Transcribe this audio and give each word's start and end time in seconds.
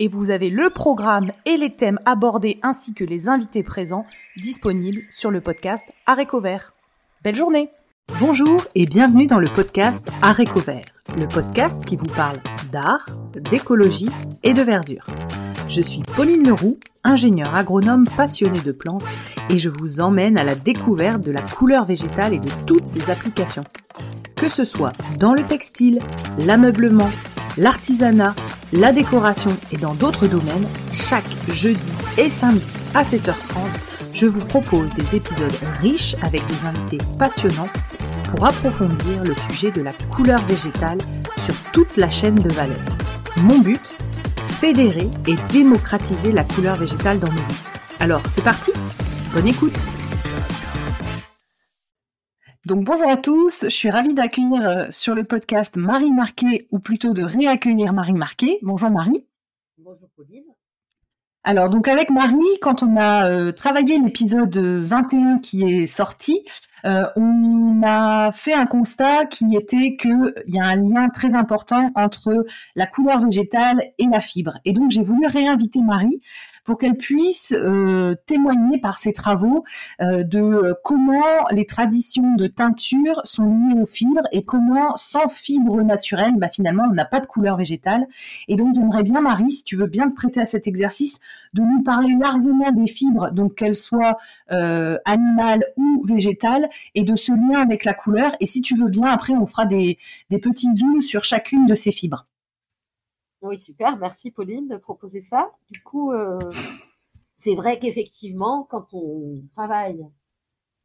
et 0.00 0.08
vous 0.08 0.30
avez 0.30 0.50
le 0.50 0.70
programme 0.70 1.30
et 1.44 1.56
les 1.56 1.76
thèmes 1.76 2.00
abordés 2.06 2.58
ainsi 2.62 2.94
que 2.94 3.04
les 3.04 3.28
invités 3.28 3.62
présents 3.62 4.06
disponibles 4.36 5.02
sur 5.10 5.30
le 5.30 5.40
podcast 5.40 5.84
Aréco 6.06 6.40
Vert. 6.40 6.72
Belle 7.22 7.36
journée 7.36 7.70
Bonjour 8.18 8.60
et 8.74 8.86
bienvenue 8.86 9.28
dans 9.28 9.38
le 9.38 9.46
podcast 9.46 10.08
Aréco 10.20 10.58
Vert, 10.58 10.86
le 11.16 11.28
podcast 11.28 11.84
qui 11.84 11.94
vous 11.94 12.06
parle 12.06 12.38
d'art, 12.72 13.06
d'écologie 13.34 14.10
et 14.42 14.52
de 14.52 14.62
verdure. 14.62 15.04
Je 15.68 15.80
suis 15.80 16.02
Pauline 16.16 16.48
Leroux, 16.48 16.78
ingénieure 17.04 17.54
agronome 17.54 18.08
passionnée 18.08 18.60
de 18.60 18.72
plantes 18.72 19.04
et 19.48 19.58
je 19.58 19.68
vous 19.68 20.00
emmène 20.00 20.38
à 20.38 20.44
la 20.44 20.56
découverte 20.56 21.20
de 21.20 21.30
la 21.30 21.42
couleur 21.42 21.84
végétale 21.84 22.34
et 22.34 22.40
de 22.40 22.50
toutes 22.66 22.86
ses 22.86 23.10
applications. 23.10 23.64
Que 24.34 24.48
ce 24.48 24.64
soit 24.64 24.92
dans 25.18 25.34
le 25.34 25.44
textile, 25.44 26.00
l'ameublement, 26.38 27.10
l'artisanat, 27.56 28.34
la 28.72 28.92
décoration 28.92 29.56
et 29.72 29.76
dans 29.76 29.94
d'autres 29.94 30.26
domaines, 30.26 30.66
chaque 30.92 31.24
jeudi 31.52 31.92
et 32.18 32.30
samedi 32.30 32.64
à 32.94 33.02
7h30, 33.02 33.58
je 34.12 34.26
vous 34.26 34.40
propose 34.40 34.92
des 34.94 35.16
épisodes 35.16 35.52
riches 35.80 36.16
avec 36.22 36.42
des 36.46 36.66
invités 36.66 36.98
passionnants 37.18 37.68
pour 38.30 38.46
approfondir 38.46 39.24
le 39.24 39.34
sujet 39.48 39.70
de 39.70 39.82
la 39.82 39.92
couleur 40.14 40.44
végétale 40.46 40.98
sur 41.38 41.54
toute 41.72 41.96
la 41.96 42.10
chaîne 42.10 42.36
de 42.36 42.52
valeur. 42.54 42.78
Mon 43.36 43.58
but 43.58 43.94
Fédérer 44.60 45.08
et 45.26 45.36
démocratiser 45.50 46.32
la 46.32 46.44
couleur 46.44 46.76
végétale 46.76 47.18
dans 47.18 47.32
nos 47.32 47.38
vies. 47.38 47.64
Alors, 47.98 48.20
c'est 48.28 48.44
parti 48.44 48.72
Bonne 49.32 49.46
écoute 49.46 49.78
donc 52.70 52.84
bonjour 52.84 53.10
à 53.10 53.16
tous, 53.16 53.64
je 53.64 53.68
suis 53.68 53.90
ravie 53.90 54.14
d'accueillir 54.14 54.62
euh, 54.62 54.86
sur 54.90 55.16
le 55.16 55.24
podcast 55.24 55.76
Marie 55.76 56.12
Marquet, 56.12 56.68
ou 56.70 56.78
plutôt 56.78 57.12
de 57.12 57.24
réaccueillir 57.24 57.92
Marie 57.92 58.12
Marquet. 58.12 58.60
Bonjour 58.62 58.90
Marie. 58.90 59.26
Bonjour 59.76 60.08
Pauline. 60.14 60.44
Alors 61.42 61.68
donc 61.68 61.88
avec 61.88 62.10
Marie, 62.10 62.36
quand 62.62 62.84
on 62.84 62.96
a 62.96 63.28
euh, 63.28 63.50
travaillé 63.50 63.98
l'épisode 63.98 64.56
21 64.56 65.38
qui 65.38 65.64
est 65.64 65.88
sorti, 65.88 66.44
euh, 66.84 67.06
on 67.16 67.82
a 67.84 68.30
fait 68.30 68.54
un 68.54 68.66
constat 68.66 69.26
qui 69.26 69.56
était 69.56 69.96
qu'il 69.96 70.32
y 70.46 70.60
a 70.60 70.64
un 70.64 70.76
lien 70.76 71.08
très 71.08 71.34
important 71.34 71.90
entre 71.96 72.46
la 72.76 72.86
couleur 72.86 73.24
végétale 73.24 73.82
et 73.98 74.06
la 74.06 74.20
fibre. 74.20 74.58
Et 74.64 74.72
donc 74.72 74.92
j'ai 74.92 75.02
voulu 75.02 75.26
réinviter 75.26 75.80
Marie 75.80 76.20
pour 76.70 76.78
qu'elle 76.78 76.96
puisse 76.96 77.52
euh, 77.52 78.14
témoigner 78.26 78.78
par 78.78 79.00
ses 79.00 79.12
travaux 79.12 79.64
euh, 80.00 80.22
de 80.22 80.38
euh, 80.38 80.74
comment 80.84 81.48
les 81.50 81.66
traditions 81.66 82.36
de 82.36 82.46
teinture 82.46 83.20
sont 83.24 83.46
liées 83.46 83.80
aux 83.82 83.86
fibres 83.86 84.22
et 84.30 84.44
comment 84.44 84.94
sans 84.94 85.28
fibres 85.30 85.82
naturelles, 85.82 86.36
bah, 86.36 86.46
finalement, 86.46 86.84
on 86.88 86.94
n'a 86.94 87.04
pas 87.04 87.18
de 87.18 87.26
couleur 87.26 87.56
végétale. 87.56 88.06
Et 88.46 88.54
donc, 88.54 88.76
j'aimerais 88.76 89.02
bien, 89.02 89.20
Marie, 89.20 89.50
si 89.50 89.64
tu 89.64 89.74
veux 89.74 89.88
bien 89.88 90.10
te 90.10 90.14
prêter 90.14 90.38
à 90.38 90.44
cet 90.44 90.68
exercice, 90.68 91.18
de 91.54 91.62
nous 91.62 91.82
parler 91.82 92.14
largement 92.20 92.70
des 92.70 92.86
fibres, 92.86 93.32
donc 93.32 93.56
qu'elles 93.56 93.74
soient 93.74 94.18
animales 94.48 95.64
ou 95.76 96.04
végétales, 96.04 96.68
et 96.94 97.02
de 97.02 97.16
ce 97.16 97.32
lien 97.32 97.60
avec 97.60 97.84
la 97.84 97.94
couleur. 97.94 98.30
Et 98.38 98.46
si 98.46 98.62
tu 98.62 98.76
veux 98.76 98.88
bien, 98.88 99.06
après, 99.06 99.32
on 99.32 99.46
fera 99.46 99.66
des, 99.66 99.98
des 100.30 100.38
petits 100.38 100.68
zooms 100.76 101.02
sur 101.02 101.24
chacune 101.24 101.66
de 101.66 101.74
ces 101.74 101.90
fibres. 101.90 102.26
Oui, 103.42 103.58
super. 103.58 103.96
Merci 103.96 104.30
Pauline 104.30 104.68
de 104.68 104.76
proposer 104.76 105.20
ça. 105.20 105.50
Du 105.70 105.82
coup, 105.82 106.12
euh, 106.12 106.38
c'est 107.36 107.54
vrai 107.54 107.78
qu'effectivement, 107.78 108.64
quand 108.64 108.92
on 108.92 109.42
travaille 109.54 110.06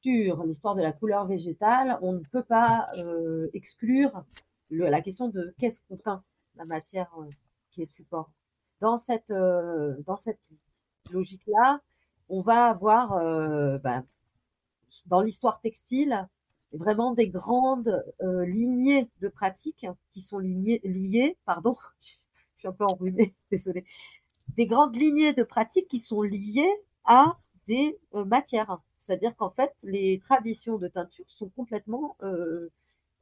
sur 0.01 0.43
l'histoire 0.45 0.75
de 0.75 0.81
la 0.81 0.93
couleur 0.93 1.25
végétale, 1.25 1.99
on 2.01 2.13
ne 2.13 2.23
peut 2.31 2.43
pas 2.43 2.87
euh, 2.97 3.49
exclure 3.53 4.23
la 4.69 5.01
question 5.01 5.27
de 5.27 5.53
qu'est-ce 5.59 5.81
qu'on 5.81 5.97
teint 5.97 6.23
la 6.55 6.63
matière 6.63 7.11
euh, 7.19 7.29
qui 7.71 7.81
est 7.81 7.91
support. 7.91 8.31
Dans 8.79 8.97
cette, 8.97 9.31
dans 9.31 10.17
cette 10.17 10.39
logique-là, 11.11 11.81
on 12.29 12.41
va 12.41 12.67
avoir 12.67 13.79
bah, 13.79 14.03
dans 15.05 15.21
l'histoire 15.21 15.61
textile 15.61 16.27
vraiment 16.73 17.13
des 17.13 17.29
grandes 17.29 18.03
lignées 18.21 19.09
de 19.21 19.29
pratiques 19.29 19.87
qui 20.11 20.19
sont 20.19 20.39
liées, 20.39 21.37
pardon, 21.45 21.75
un 22.65 22.71
peu 22.71 22.85
enrhumée, 22.85 23.35
désolée, 23.51 23.85
des 24.49 24.67
grandes 24.67 24.95
lignées 24.95 25.33
de 25.33 25.43
pratiques 25.43 25.87
qui 25.87 25.99
sont 25.99 26.21
liées 26.21 26.71
à 27.05 27.37
des 27.67 27.99
euh, 28.13 28.25
matières. 28.25 28.79
C'est-à-dire 28.97 29.35
qu'en 29.35 29.49
fait, 29.49 29.73
les 29.83 30.19
traditions 30.19 30.77
de 30.77 30.87
teinture 30.87 31.27
sont 31.27 31.49
complètement 31.49 32.15
euh, 32.21 32.69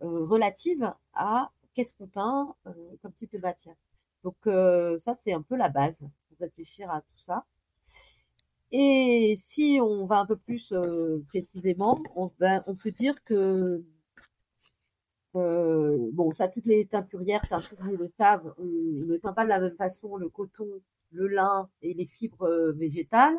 euh, 0.01 0.25
relatives 0.25 0.93
à 1.13 1.51
qu'est-ce 1.73 1.95
qu'on 1.95 2.07
teint 2.07 2.55
comme 3.01 3.13
type 3.13 3.33
de 3.33 3.39
matière. 3.39 3.75
Donc 4.23 4.35
ça, 4.45 5.15
c'est 5.19 5.33
un 5.33 5.41
peu 5.41 5.55
la 5.55 5.69
base 5.69 6.05
pour 6.27 6.37
réfléchir 6.39 6.89
à 6.91 7.01
tout 7.01 7.17
ça. 7.17 7.45
Et 8.71 9.33
si 9.35 9.79
on 9.81 10.05
va 10.05 10.19
un 10.19 10.25
peu 10.25 10.37
plus 10.37 10.71
précisément, 11.27 12.01
ben, 12.39 12.63
on, 12.67 12.75
peut 12.75 12.91
dire 12.91 13.23
que 13.23 13.83
euh, 15.35 16.09
bon, 16.13 16.31
ça, 16.31 16.47
toutes 16.47 16.65
les 16.65 16.85
teinturières, 16.85 17.41
teinturiers 17.47 17.97
le 17.97 18.07
savent, 18.17 18.53
on 18.57 18.63
ne 18.65 19.17
teint 19.17 19.33
pas 19.33 19.43
de 19.43 19.49
la 19.49 19.59
même 19.59 19.75
façon 19.75 20.15
le 20.15 20.29
coton, 20.29 20.67
le 21.11 21.27
lin 21.27 21.69
et 21.81 21.93
les 21.93 22.05
fibres 22.05 22.43
euh, 22.43 22.71
végétales. 22.73 23.37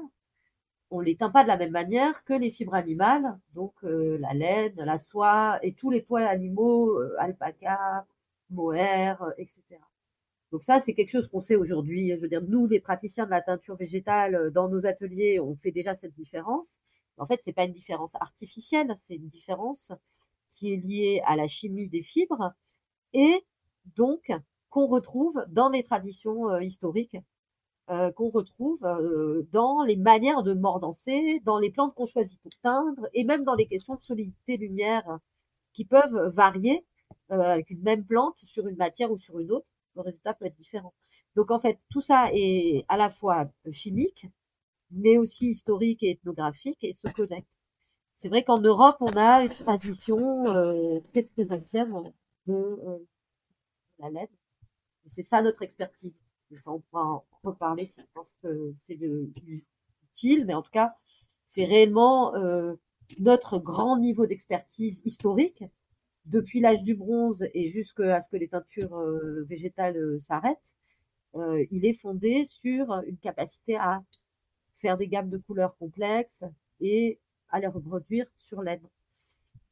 On 0.90 1.00
les 1.00 1.16
teint 1.16 1.30
pas 1.30 1.42
de 1.42 1.48
la 1.48 1.56
même 1.56 1.72
manière 1.72 2.24
que 2.24 2.34
les 2.34 2.50
fibres 2.50 2.74
animales, 2.74 3.38
donc 3.54 3.72
euh, 3.84 4.18
la 4.18 4.34
laine, 4.34 4.74
la 4.76 4.98
soie 4.98 5.58
et 5.62 5.74
tous 5.74 5.90
les 5.90 6.02
poils 6.02 6.26
animaux, 6.26 6.98
alpaca, 7.18 8.06
mohair, 8.50 9.24
etc. 9.38 9.78
Donc 10.52 10.62
ça, 10.62 10.80
c'est 10.80 10.94
quelque 10.94 11.10
chose 11.10 11.28
qu'on 11.28 11.40
sait 11.40 11.56
aujourd'hui. 11.56 12.14
Je 12.16 12.22
veux 12.22 12.28
dire, 12.28 12.42
nous, 12.42 12.66
les 12.66 12.80
praticiens 12.80 13.24
de 13.26 13.30
la 13.30 13.40
teinture 13.40 13.76
végétale, 13.76 14.50
dans 14.52 14.68
nos 14.68 14.86
ateliers, 14.86 15.40
on 15.40 15.56
fait 15.56 15.72
déjà 15.72 15.96
cette 15.96 16.14
différence. 16.14 16.80
En 17.18 17.26
fait, 17.26 17.40
c'est 17.42 17.52
pas 17.52 17.64
une 17.64 17.72
différence 17.72 18.14
artificielle, 18.16 18.92
c'est 18.96 19.16
une 19.16 19.28
différence 19.28 19.92
qui 20.54 20.72
est 20.72 20.76
lié 20.76 21.20
à 21.26 21.36
la 21.36 21.48
chimie 21.48 21.88
des 21.88 22.02
fibres 22.02 22.52
et 23.12 23.44
donc 23.96 24.32
qu'on 24.70 24.86
retrouve 24.86 25.44
dans 25.48 25.68
les 25.68 25.82
traditions 25.82 26.48
euh, 26.48 26.62
historiques, 26.62 27.16
euh, 27.90 28.10
qu'on 28.12 28.30
retrouve 28.30 28.82
euh, 28.84 29.42
dans 29.50 29.82
les 29.82 29.96
manières 29.96 30.42
de 30.42 30.54
mordancer, 30.54 31.40
dans 31.44 31.58
les 31.58 31.70
plantes 31.70 31.94
qu'on 31.94 32.06
choisit 32.06 32.40
pour 32.40 32.52
teindre 32.62 33.06
et 33.12 33.24
même 33.24 33.44
dans 33.44 33.54
les 33.54 33.66
questions 33.66 33.96
de 33.96 34.02
solidité 34.02 34.56
lumière 34.56 35.18
qui 35.72 35.84
peuvent 35.84 36.32
varier 36.34 36.84
avec 37.28 37.70
une 37.70 37.82
même 37.82 38.04
plante 38.04 38.38
sur 38.38 38.66
une 38.68 38.76
matière 38.76 39.10
ou 39.10 39.18
sur 39.18 39.38
une 39.40 39.50
autre. 39.50 39.66
Le 39.96 40.02
résultat 40.02 40.34
peut 40.34 40.46
être 40.46 40.56
différent. 40.56 40.94
Donc 41.36 41.50
en 41.50 41.58
fait, 41.58 41.78
tout 41.90 42.00
ça 42.00 42.28
est 42.32 42.84
à 42.88 42.96
la 42.96 43.10
fois 43.10 43.48
chimique, 43.72 44.26
mais 44.90 45.18
aussi 45.18 45.48
historique 45.48 46.02
et 46.02 46.10
ethnographique 46.10 46.82
et 46.82 46.92
se 46.92 47.08
connecte. 47.08 47.48
C'est 48.16 48.28
vrai 48.28 48.44
qu'en 48.44 48.60
Europe, 48.60 48.96
on 49.00 49.16
a 49.16 49.44
une 49.44 49.54
tradition 49.54 50.46
euh, 50.48 51.00
très 51.00 51.24
très 51.24 51.52
ancienne 51.52 52.12
de 52.46 52.54
euh, 52.54 52.98
la 53.98 54.10
laine. 54.10 54.28
C'est 55.06 55.22
ça 55.22 55.42
notre 55.42 55.62
expertise. 55.62 56.24
Et 56.50 56.56
ça, 56.56 56.70
on 56.70 56.80
pourra 56.80 57.04
en 57.04 57.24
reparler 57.42 57.86
si 57.86 58.00
je 58.00 58.06
pense 58.14 58.36
que 58.42 58.72
c'est 58.76 58.98
utile, 59.46 60.46
mais 60.46 60.54
en 60.54 60.62
tout 60.62 60.70
cas, 60.70 60.94
c'est 61.44 61.64
réellement 61.64 62.34
euh, 62.36 62.74
notre 63.18 63.58
grand 63.58 63.98
niveau 63.98 64.26
d'expertise 64.26 65.02
historique 65.04 65.64
depuis 66.26 66.60
l'âge 66.60 66.82
du 66.82 66.94
bronze 66.94 67.46
et 67.54 67.68
jusqu'à 67.68 68.20
ce 68.20 68.28
que 68.28 68.36
les 68.36 68.48
teintures 68.48 68.96
euh, 68.96 69.44
végétales 69.44 69.96
euh, 69.96 70.18
s'arrêtent. 70.18 70.74
Euh, 71.34 71.64
il 71.70 71.84
est 71.84 71.92
fondé 71.92 72.44
sur 72.44 72.92
une 73.06 73.18
capacité 73.18 73.76
à 73.76 74.02
faire 74.72 74.96
des 74.96 75.08
gammes 75.08 75.30
de 75.30 75.38
couleurs 75.38 75.76
complexes 75.76 76.44
et 76.80 77.18
à 77.50 77.60
les 77.60 77.66
reproduire 77.66 78.26
sur 78.36 78.62
l'aide. 78.62 78.82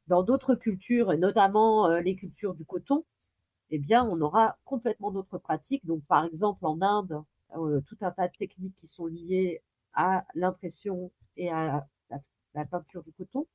Dans 0.07 0.23
d'autres 0.23 0.55
cultures, 0.55 1.17
notamment 1.17 1.89
euh, 1.89 2.01
les 2.01 2.15
cultures 2.15 2.53
du 2.53 2.65
coton, 2.65 3.05
eh 3.69 3.79
bien, 3.79 4.07
on 4.07 4.19
aura 4.21 4.57
complètement 4.65 5.11
d'autres 5.11 5.37
pratiques. 5.37 5.85
Donc, 5.85 6.03
par 6.07 6.25
exemple, 6.25 6.65
en 6.65 6.81
Inde, 6.81 7.23
euh, 7.55 7.81
tout 7.81 7.97
un 8.01 8.11
tas 8.11 8.27
de 8.27 8.33
techniques 8.37 8.75
qui 8.75 8.87
sont 8.87 9.05
liées 9.05 9.63
à 9.93 10.25
l'impression 10.35 11.11
et 11.37 11.49
à 11.49 11.87
la, 12.53 12.65
peinture 12.65 13.03
du 13.03 13.13
coton. 13.13 13.47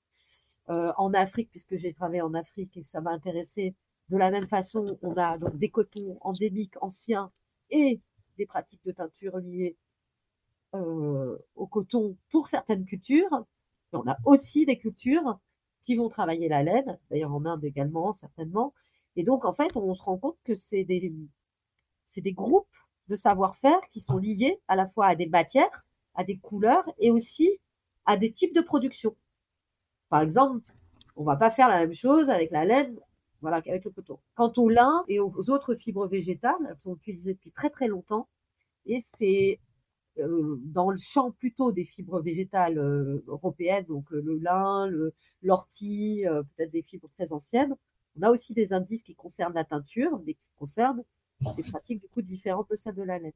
Euh, 0.70 0.92
en 0.96 1.14
Afrique, 1.14 1.50
puisque 1.50 1.76
j'ai 1.76 1.94
travaillé 1.94 2.20
en 2.20 2.34
Afrique 2.34 2.76
et 2.76 2.82
ça 2.82 3.00
m'a 3.00 3.10
intéressé, 3.10 3.74
de 4.08 4.16
la 4.16 4.30
même 4.30 4.46
façon, 4.46 4.98
on 5.02 5.16
a 5.16 5.38
donc 5.38 5.56
des 5.58 5.70
cotons 5.70 6.18
endémiques 6.22 6.74
anciens 6.82 7.30
et 7.70 8.00
des 8.36 8.46
pratiques 8.46 8.84
de 8.84 8.92
teinture 8.92 9.38
liées 9.38 9.76
au 10.72 11.66
coton 11.66 12.16
pour 12.30 12.46
certaines 12.46 12.84
cultures, 12.84 13.46
on 13.92 14.06
a 14.06 14.16
aussi 14.24 14.66
des 14.66 14.78
cultures 14.78 15.38
qui 15.82 15.94
vont 15.94 16.08
travailler 16.08 16.48
la 16.48 16.62
laine, 16.62 16.98
d'ailleurs 17.10 17.34
en 17.34 17.44
Inde 17.44 17.64
également, 17.64 18.14
certainement. 18.14 18.74
Et 19.16 19.22
donc, 19.22 19.44
en 19.44 19.52
fait, 19.52 19.76
on 19.76 19.94
se 19.94 20.02
rend 20.02 20.18
compte 20.18 20.38
que 20.44 20.54
c'est 20.54 20.84
des, 20.84 21.12
c'est 22.04 22.20
des 22.20 22.32
groupes 22.32 22.66
de 23.08 23.16
savoir-faire 23.16 23.80
qui 23.90 24.00
sont 24.00 24.18
liés 24.18 24.60
à 24.68 24.76
la 24.76 24.86
fois 24.86 25.06
à 25.06 25.14
des 25.14 25.26
matières, 25.26 25.84
à 26.14 26.24
des 26.24 26.38
couleurs 26.38 26.88
et 26.98 27.10
aussi 27.10 27.58
à 28.04 28.16
des 28.16 28.32
types 28.32 28.54
de 28.54 28.60
production. 28.60 29.16
Par 30.08 30.22
exemple, 30.22 30.72
on 31.16 31.24
va 31.24 31.36
pas 31.36 31.50
faire 31.50 31.68
la 31.68 31.78
même 31.78 31.94
chose 31.94 32.30
avec 32.30 32.50
la 32.50 32.64
laine 32.64 32.98
voilà, 33.40 33.62
qu'avec 33.62 33.84
le 33.84 33.90
coton. 33.90 34.18
Quant 34.34 34.52
au 34.56 34.68
lin 34.68 35.04
et 35.08 35.20
aux 35.20 35.50
autres 35.50 35.74
fibres 35.74 36.08
végétales, 36.08 36.54
elles 36.68 36.80
sont 36.80 36.96
utilisées 36.96 37.34
depuis 37.34 37.52
très 37.52 37.70
très 37.70 37.86
longtemps 37.86 38.28
et 38.86 38.98
c'est 39.00 39.60
dans 40.18 40.90
le 40.90 40.96
champ 40.96 41.30
plutôt 41.30 41.72
des 41.72 41.84
fibres 41.84 42.20
végétales 42.20 42.78
euh, 42.78 43.22
européennes, 43.26 43.84
donc 43.86 44.12
euh, 44.12 44.20
le 44.20 44.38
lin, 44.38 44.90
l'ortie, 45.42 46.24
peut-être 46.56 46.70
des 46.70 46.82
fibres 46.82 47.08
très 47.08 47.32
anciennes. 47.32 47.74
On 48.18 48.22
a 48.22 48.30
aussi 48.30 48.52
des 48.52 48.72
indices 48.72 49.02
qui 49.02 49.14
concernent 49.14 49.54
la 49.54 49.64
teinture, 49.64 50.20
mais 50.26 50.34
qui 50.34 50.50
concernent 50.58 51.04
des 51.56 51.62
pratiques 51.62 52.00
du 52.00 52.08
coup 52.08 52.22
différentes 52.22 52.68
de 52.70 52.76
celles 52.76 52.94
de 52.94 53.02
la 53.02 53.18
laine. 53.18 53.32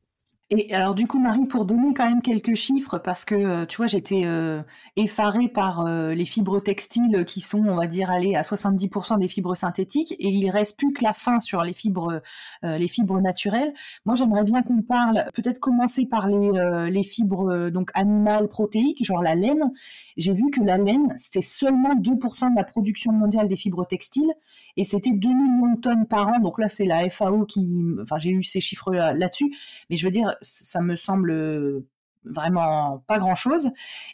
Et 0.55 0.75
alors 0.75 0.95
du 0.95 1.07
coup, 1.07 1.19
Marie, 1.19 1.47
pour 1.47 1.65
donner 1.65 1.95
quand 1.95 2.07
même 2.07 2.21
quelques 2.21 2.57
chiffres, 2.57 2.99
parce 2.99 3.25
que 3.25 3.35
euh, 3.35 3.65
tu 3.65 3.79
vois, 3.79 3.87
j'étais 3.87 4.23
euh, 4.27 4.63
effarée 4.97 5.49
par 5.49 5.87
euh, 5.87 6.13
les 6.13 6.27
fibres 6.27 6.61
textiles 6.61 7.25
qui 7.27 7.41
sont, 7.41 7.65
on 7.67 7.75
va 7.75 7.87
dire, 7.87 8.11
allées 8.11 8.35
à 8.35 8.43
70% 8.43 9.19
des 9.19 9.29
fibres 9.29 9.55
synthétiques, 9.55 10.13
et 10.19 10.29
il 10.29 10.51
reste 10.51 10.77
plus 10.77 10.93
que 10.93 11.03
la 11.03 11.15
fin 11.15 11.41
sur 11.41 11.63
les 11.63 11.73
fibres, 11.73 12.21
les 12.63 12.89
fibres 12.89 13.21
naturelles. 13.21 13.73
Moi, 14.05 14.15
j'aimerais 14.15 14.45
bien 14.45 14.63
qu'on 14.63 14.83
parle, 14.83 15.25
peut-être 15.35 15.59
commencer 15.59 16.05
par 16.07 16.29
les, 16.29 16.91
les 16.91 17.03
fibres 17.03 17.71
donc 17.71 17.91
animales 17.95 18.49
protéiques, 18.49 19.05
genre 19.05 19.23
la 19.23 19.35
laine. 19.35 19.71
J'ai 20.19 20.35
vu 20.35 20.51
que 20.51 20.61
la 20.61 20.77
laine, 20.77 21.15
c'est 21.17 21.41
seulement 21.43 21.95
2% 21.95 22.51
de 22.51 22.57
la 22.57 22.65
production 22.65 23.13
mondiale 23.13 23.49
des 23.49 23.57
fibres 23.57 23.87
textiles, 23.87 24.33
et 24.77 24.85
c'était 24.85 25.13
2 25.13 25.29
millions 25.29 25.75
de 25.77 25.81
tonnes 25.81 26.07
par 26.07 26.29
an. 26.29 26.41
Donc 26.41 26.59
là, 26.59 26.69
c'est 26.69 26.85
la 26.85 27.09
FAO 27.09 27.47
qui, 27.47 27.75
enfin, 28.03 28.19
j'ai 28.19 28.31
eu 28.31 28.43
ces 28.43 28.61
chiffres 28.61 28.93
là-dessus, 28.93 29.51
mais 29.89 29.97
je 29.97 30.05
veux 30.05 30.13
dire 30.13 30.32
ça 30.41 30.81
me 30.81 30.97
semble 30.97 31.85
vraiment 32.25 33.03
pas 33.07 33.19
grand-chose. 33.19 33.71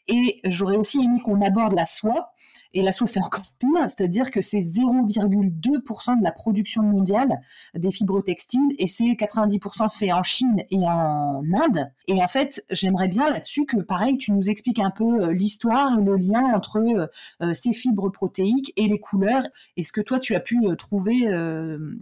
Et 0.07 0.41
j'aurais 0.45 0.77
aussi 0.77 1.03
aimé 1.03 1.21
qu'on 1.23 1.41
aborde 1.41 1.75
la 1.75 1.87
soie. 1.87 2.33
Et 2.75 2.83
la 2.83 2.93
soie, 2.93 3.07
c'est 3.07 3.21
encore 3.21 3.45
pire, 3.59 3.71
c'est-à-dire 3.85 4.31
que 4.31 4.43
c'est 4.43 4.59
0,2% 4.59 6.19
de 6.19 6.23
la 6.23 6.33
production 6.33 6.83
mondiale 6.83 7.41
des 7.75 7.91
fibres 7.91 8.23
textiles 8.23 8.75
et 8.79 8.87
c'est 8.87 9.05
90% 9.05 9.91
fait 9.91 10.13
en 10.13 10.23
Chine 10.23 10.63
et 10.71 10.79
en 10.79 11.43
Inde. 11.45 11.91
Et 12.09 12.23
en 12.23 12.29
fait, 12.29 12.63
j'aimerais 12.71 13.09
bien 13.09 13.31
là-dessus 13.31 13.65
que, 13.65 13.79
pareil, 13.79 14.19
tu 14.19 14.33
nous 14.33 14.51
expliques 14.51 14.81
un 14.81 14.91
peu 14.91 15.31
l'histoire 15.31 15.99
et 15.99 16.03
le 16.03 16.17
lien 16.17 16.43
entre 16.55 17.11
ces 17.55 17.73
fibres 17.73 18.11
protéiques 18.11 18.75
et 18.77 18.87
les 18.87 19.01
couleurs 19.01 19.45
et 19.79 19.83
ce 19.83 19.93
que 19.93 20.03
toi, 20.03 20.19
tu 20.19 20.35
as 20.35 20.41
pu 20.41 20.59
trouver 20.77 21.27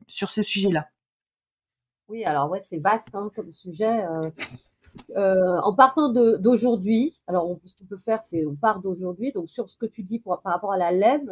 sur 0.08 0.30
ce 0.30 0.42
sujet-là. 0.42 0.88
Oui, 2.08 2.24
alors 2.24 2.50
ouais, 2.50 2.60
c'est 2.62 2.78
vaste 2.78 3.14
hein, 3.14 3.30
comme 3.34 3.52
sujet. 3.52 4.04
Euh, 4.04 4.20
euh, 5.16 5.58
en 5.62 5.74
partant 5.74 6.08
d'aujourd'hui, 6.08 7.20
alors 7.26 7.58
ce 7.64 7.76
qu'on 7.76 7.84
peut 7.84 7.98
faire, 7.98 8.22
c'est 8.22 8.46
on 8.46 8.54
part 8.54 8.80
d'aujourd'hui. 8.80 9.32
Donc 9.32 9.50
sur 9.50 9.68
ce 9.68 9.76
que 9.76 9.86
tu 9.86 10.02
dis 10.02 10.20
par 10.20 10.40
rapport 10.44 10.72
à 10.72 10.78
la 10.78 10.92
laine, 10.92 11.30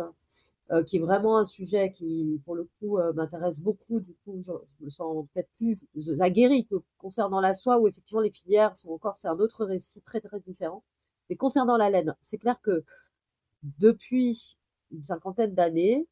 euh, 0.73 0.83
qui 0.83 0.97
est 0.97 1.01
vraiment 1.01 1.39
un 1.39 1.45
sujet 1.45 1.93
qui, 1.93 2.41
pour 2.45 2.57
le 2.57 2.69
coup, 2.81 2.99
m'intéresse 3.15 3.61
beaucoup. 3.61 4.01
Du 4.01 4.15
coup, 4.25 4.43
je, 4.43 4.53
me 4.85 4.91
sens 4.91 5.27
peut-être 5.33 5.51
plus 5.57 5.77
aguerrie 6.21 6.67
que 6.67 6.77
concernant 6.99 7.41
la 7.41 7.55
soie, 7.55 7.79
où 7.79 7.87
effectivement 7.87 8.21
les 8.21 8.33
filières 8.33 8.77
sont 8.77 8.91
encore, 8.91 9.17
c'est 9.17 9.29
un 9.29 9.39
autre 9.39 9.65
récit 9.65 10.01
très 10.03 10.21
très 10.21 10.41
différent. 10.41 10.83
Mais 11.31 11.37
concernant 11.37 11.77
la 11.77 11.89
laine, 11.91 12.15
c'est 12.21 12.39
clair 12.39 12.61
que 12.61 12.85
depuis 13.79 14.59
une 14.91 15.05
cinquantaine 15.05 15.55
d'années, 15.55 16.07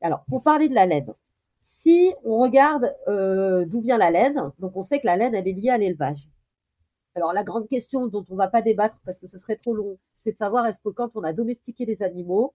alors 0.00 0.24
pour 0.28 0.42
parler 0.42 0.68
de 0.68 0.74
la 0.74 0.86
laine, 0.86 1.12
si 1.72 2.12
on 2.24 2.38
regarde 2.38 2.94
euh, 3.06 3.64
d'où 3.64 3.80
vient 3.80 3.96
la 3.96 4.10
laine, 4.10 4.50
donc 4.58 4.76
on 4.76 4.82
sait 4.82 4.98
que 5.00 5.06
la 5.06 5.16
laine, 5.16 5.36
elle 5.36 5.46
est 5.46 5.52
liée 5.52 5.70
à 5.70 5.78
l'élevage. 5.78 6.28
Alors 7.14 7.32
la 7.32 7.44
grande 7.44 7.68
question 7.68 8.08
dont 8.08 8.24
on 8.28 8.32
ne 8.32 8.38
va 8.38 8.48
pas 8.48 8.60
débattre 8.60 9.00
parce 9.04 9.18
que 9.20 9.28
ce 9.28 9.38
serait 9.38 9.54
trop 9.54 9.74
long, 9.74 9.98
c'est 10.12 10.32
de 10.32 10.36
savoir 10.36 10.66
est-ce 10.66 10.80
que 10.80 10.88
quand 10.88 11.12
on 11.14 11.22
a 11.22 11.32
domestiqué 11.32 11.86
les 11.86 12.02
animaux, 12.02 12.54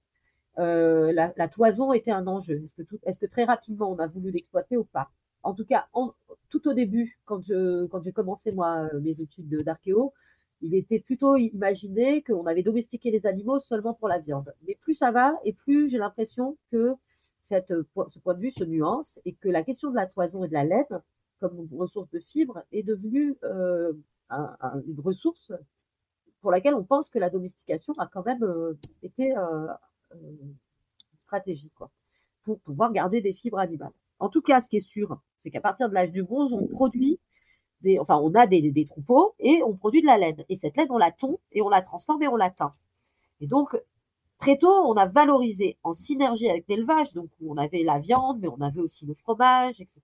euh, 0.59 1.13
la, 1.13 1.47
toison 1.47 1.93
était 1.93 2.11
un 2.11 2.27
enjeu. 2.27 2.61
Est-ce 3.03 3.19
que, 3.19 3.25
très 3.25 3.45
rapidement 3.45 3.89
on 3.89 3.99
a 3.99 4.07
voulu 4.07 4.31
l'exploiter 4.31 4.75
ou 4.75 4.83
pas? 4.83 5.09
En 5.43 5.53
tout 5.53 5.65
cas, 5.65 5.87
tout 6.49 6.67
au 6.67 6.73
début, 6.73 7.17
quand 7.23 7.41
je 7.41 7.85
quand 7.85 8.03
j'ai 8.03 8.11
commencé 8.11 8.51
moi 8.51 8.89
euh, 8.93 8.99
mes 8.99 9.21
études 9.21 9.47
d'archéo, 9.63 10.13
il 10.61 10.75
était 10.75 10.99
plutôt 10.99 11.37
imaginé 11.37 12.21
qu'on 12.21 12.45
avait 12.47 12.63
domestiqué 12.63 13.11
les 13.11 13.25
animaux 13.25 13.59
seulement 13.59 13.93
pour 13.93 14.09
la 14.09 14.19
viande. 14.19 14.53
Mais 14.67 14.75
plus 14.81 14.95
ça 14.95 15.11
va 15.11 15.39
et 15.45 15.53
plus 15.53 15.89
j'ai 15.89 15.99
l'impression 15.99 16.57
que 16.71 16.95
cette, 17.45 17.71
euh, 17.71 17.87
ce 18.07 18.17
point 18.17 18.33
de 18.33 18.39
vue 18.39 18.51
se 18.51 18.63
nuance 18.63 19.19
et 19.23 19.33
que 19.33 19.49
la 19.49 19.63
question 19.63 19.91
de 19.91 19.95
la 19.95 20.07
toison 20.07 20.43
et 20.43 20.47
de 20.47 20.53
la 20.53 20.63
laine 20.63 21.01
comme 21.39 21.67
ressource 21.71 22.09
de 22.09 22.19
fibres 22.19 22.63
est 22.71 22.81
devenue 22.81 23.37
euh, 23.43 23.93
une 24.31 24.99
ressource 24.99 25.53
pour 26.41 26.49
laquelle 26.49 26.73
on 26.73 26.83
pense 26.83 27.09
que 27.09 27.19
la 27.19 27.29
domestication 27.29 27.93
a 27.99 28.07
quand 28.07 28.25
même 28.25 28.43
euh, 28.43 28.73
été 29.03 29.37
euh, 29.37 29.67
stratégique 31.19 31.73
quoi, 31.75 31.91
pour 32.43 32.59
pouvoir 32.61 32.91
garder 32.91 33.21
des 33.21 33.33
fibres 33.33 33.59
animales. 33.59 33.93
En 34.17 34.29
tout 34.29 34.41
cas, 34.41 34.59
ce 34.59 34.69
qui 34.69 34.77
est 34.77 34.87
sûr, 34.87 35.21
c'est 35.37 35.51
qu'à 35.51 35.61
partir 35.61 35.87
de 35.87 35.93
l'âge 35.93 36.13
du 36.13 36.23
bronze, 36.23 36.51
on 36.51 36.65
produit 36.65 37.19
des, 37.81 37.99
enfin, 37.99 38.17
on 38.17 38.33
a 38.33 38.47
des, 38.47 38.71
des, 38.71 38.85
troupeaux 38.87 39.35
et 39.37 39.61
on 39.61 39.75
produit 39.75 40.01
de 40.01 40.07
la 40.07 40.17
laine. 40.17 40.43
Et 40.49 40.55
cette 40.55 40.77
laine, 40.77 40.87
on 40.89 40.97
la 40.97 41.11
tond 41.11 41.39
et 41.51 41.61
on 41.61 41.69
la 41.69 41.81
transforme 41.81 42.23
et 42.23 42.27
on 42.27 42.37
la 42.37 42.49
teint. 42.49 42.71
Et 43.39 43.45
donc, 43.45 43.77
Très 44.37 44.57
tôt, 44.57 44.67
on 44.67 44.95
a 44.95 45.07
valorisé 45.07 45.77
en 45.83 45.93
synergie 45.93 46.49
avec 46.49 46.65
l'élevage, 46.67 47.13
donc 47.13 47.29
on 47.41 47.57
avait 47.57 47.83
la 47.83 47.99
viande, 47.99 48.39
mais 48.41 48.49
on 48.49 48.59
avait 48.61 48.81
aussi 48.81 49.05
le 49.05 49.13
fromage, 49.13 49.79
etc. 49.79 50.01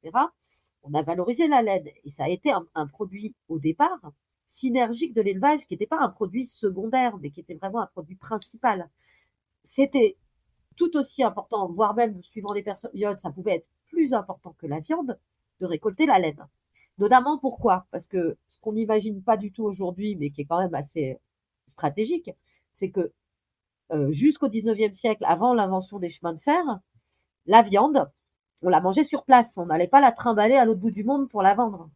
On 0.84 0.94
a 0.94 1.04
valorisé 1.04 1.48
la 1.48 1.62
laine 1.62 1.88
et 2.04 2.10
ça 2.10 2.26
a 2.26 2.30
été 2.30 2.52
un, 2.52 2.88
produit 2.88 3.36
au 3.50 3.60
départ 3.60 4.00
synergique 4.46 5.14
de 5.14 5.22
l'élevage 5.22 5.66
qui 5.66 5.74
n'était 5.74 5.86
pas 5.86 6.00
un 6.00 6.10
produit 6.10 6.46
secondaire, 6.46 7.18
mais 7.20 7.30
qui 7.30 7.42
était 7.42 7.56
vraiment 7.56 7.82
un 7.82 7.88
produit 7.88 8.16
principal. 8.16 8.90
C'était 9.64 10.18
tout 10.76 10.98
aussi 10.98 11.24
important, 11.24 11.70
voire 11.72 11.94
même 11.94 12.22
suivant 12.22 12.54
les 12.54 12.64
périodes, 12.64 13.20
ça 13.20 13.32
pouvait 13.32 13.56
être 13.56 13.70
plus 13.86 14.14
important 14.14 14.56
que 14.58 14.68
la 14.68 14.80
viande, 14.80 15.20
de 15.60 15.66
récolter 15.66 16.06
la 16.06 16.20
laine. 16.20 16.48
Notamment 16.98 17.38
pourquoi? 17.38 17.86
Parce 17.92 18.08
que 18.08 18.38
ce 18.48 18.60
qu'on 18.60 18.74
n'imagine 18.74 19.22
pas 19.24 19.38
du 19.38 19.52
tout 19.52 19.64
aujourd'hui, 19.64 20.16
mais 20.16 20.32
qui 20.32 20.42
est 20.42 20.46
quand 20.46 20.60
même 20.60 20.74
assez 20.74 21.20
stratégique, 21.68 22.32
c'est 22.74 22.90
que 22.92 23.12
jusqu'au 24.10 24.48
19e 24.48 24.94
siècle, 24.94 25.24
avant 25.26 25.54
l'invention 25.54 26.00
des 26.00 26.10
chemins 26.10 26.34
de 26.34 26.40
fer, 26.40 26.64
la 27.46 27.62
viande, 27.62 28.10
on 28.62 28.70
la 28.70 28.82
mangeait 28.82 29.04
sur 29.04 29.24
place. 29.24 29.58
On 29.58 29.66
n'allait 29.66 29.88
pas 29.88 30.02
la 30.02 30.12
trimballer 30.12 30.56
à 30.56 30.66
l'autre 30.66 30.80
bout 30.80 30.92
du 30.92 31.04
monde 31.04 31.30
pour 31.30 31.42
la 31.42 31.56
vendre. 31.56 31.90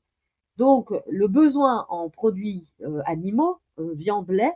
Donc, 0.58 0.92
le 1.08 1.28
besoin 1.28 1.86
en 1.90 2.10
produits 2.10 2.74
euh, 2.82 3.02
animaux, 3.06 3.60
euh, 3.80 3.94
viande, 3.94 4.30
lait, 4.30 4.54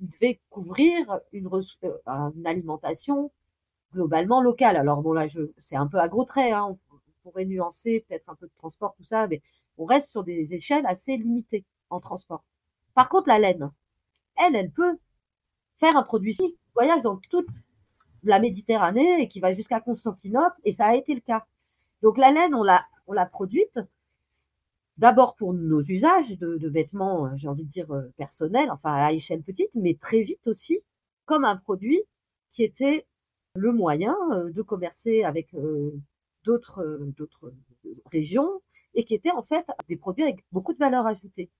il 0.00 0.08
devait 0.08 0.40
couvrir 0.48 1.20
une, 1.32 1.48
alimentation 2.44 3.30
globalement 3.92 4.40
locale. 4.40 4.76
Alors, 4.76 5.02
bon, 5.02 5.12
là, 5.12 5.26
c'est 5.58 5.76
un 5.76 5.86
peu 5.86 5.98
à 5.98 6.08
gros 6.08 6.24
traits. 6.24 6.52
Hein. 6.52 6.78
on 6.90 6.98
pourrait 7.22 7.44
nuancer 7.44 8.04
peut-être 8.08 8.28
un 8.28 8.34
peu 8.34 8.46
de 8.46 8.54
transport, 8.54 8.94
tout 8.94 9.04
ça, 9.04 9.28
mais 9.28 9.42
on 9.78 9.84
reste 9.84 10.08
sur 10.10 10.24
des 10.24 10.54
échelles 10.54 10.86
assez 10.86 11.16
limitées 11.16 11.64
en 11.90 12.00
transport. 12.00 12.44
Par 12.94 13.08
contre, 13.08 13.28
la 13.28 13.38
laine, 13.38 13.70
elle, 14.36 14.56
elle 14.56 14.70
peut 14.70 14.98
faire 15.76 15.96
un 15.96 16.02
produit 16.02 16.34
qui 16.34 16.56
voyage 16.74 17.02
dans 17.02 17.16
toute 17.30 17.48
la 18.24 18.40
Méditerranée 18.40 19.22
et 19.22 19.28
qui 19.28 19.40
va 19.40 19.52
jusqu'à 19.52 19.80
Constantinople, 19.80 20.56
et 20.64 20.72
ça 20.72 20.86
a 20.86 20.94
été 20.94 21.14
le 21.14 21.20
cas. 21.20 21.44
Donc 22.02 22.18
la 22.18 22.32
laine, 22.32 22.54
on 22.54 22.62
l'a, 22.62 23.26
produite 23.26 23.80
d'abord 24.96 25.36
pour 25.36 25.54
nos 25.54 25.82
usages 25.82 26.38
de, 26.38 26.68
vêtements, 26.68 27.26
euh, 27.26 27.30
j'ai 27.36 27.48
envie 27.48 27.64
de 27.64 27.70
dire 27.70 27.90
euh, 27.92 28.12
personnels, 28.16 28.70
enfin 28.70 28.92
à 28.92 29.12
échelle 29.12 29.42
petite, 29.42 29.74
mais 29.74 29.94
très 29.94 30.22
vite 30.22 30.46
aussi 30.46 30.80
comme 31.24 31.44
un 31.44 31.56
produit 31.56 32.02
qui 32.50 32.62
était 32.62 33.06
le 33.54 33.72
moyen 33.72 34.16
euh, 34.32 34.50
de 34.50 34.62
commercer 34.62 35.24
avec 35.24 35.54
d'autres 36.44 36.84
régions 38.06 38.60
et 38.94 39.04
qui 39.04 39.14
était 39.14 39.30
en 39.30 39.42
fait 39.42 39.66
des 39.88 39.96
produits 39.96 40.24
avec 40.24 40.44
beaucoup 40.52 40.72
de 40.72 40.78
valeur 40.78 41.06
ajoutée. 41.06 41.50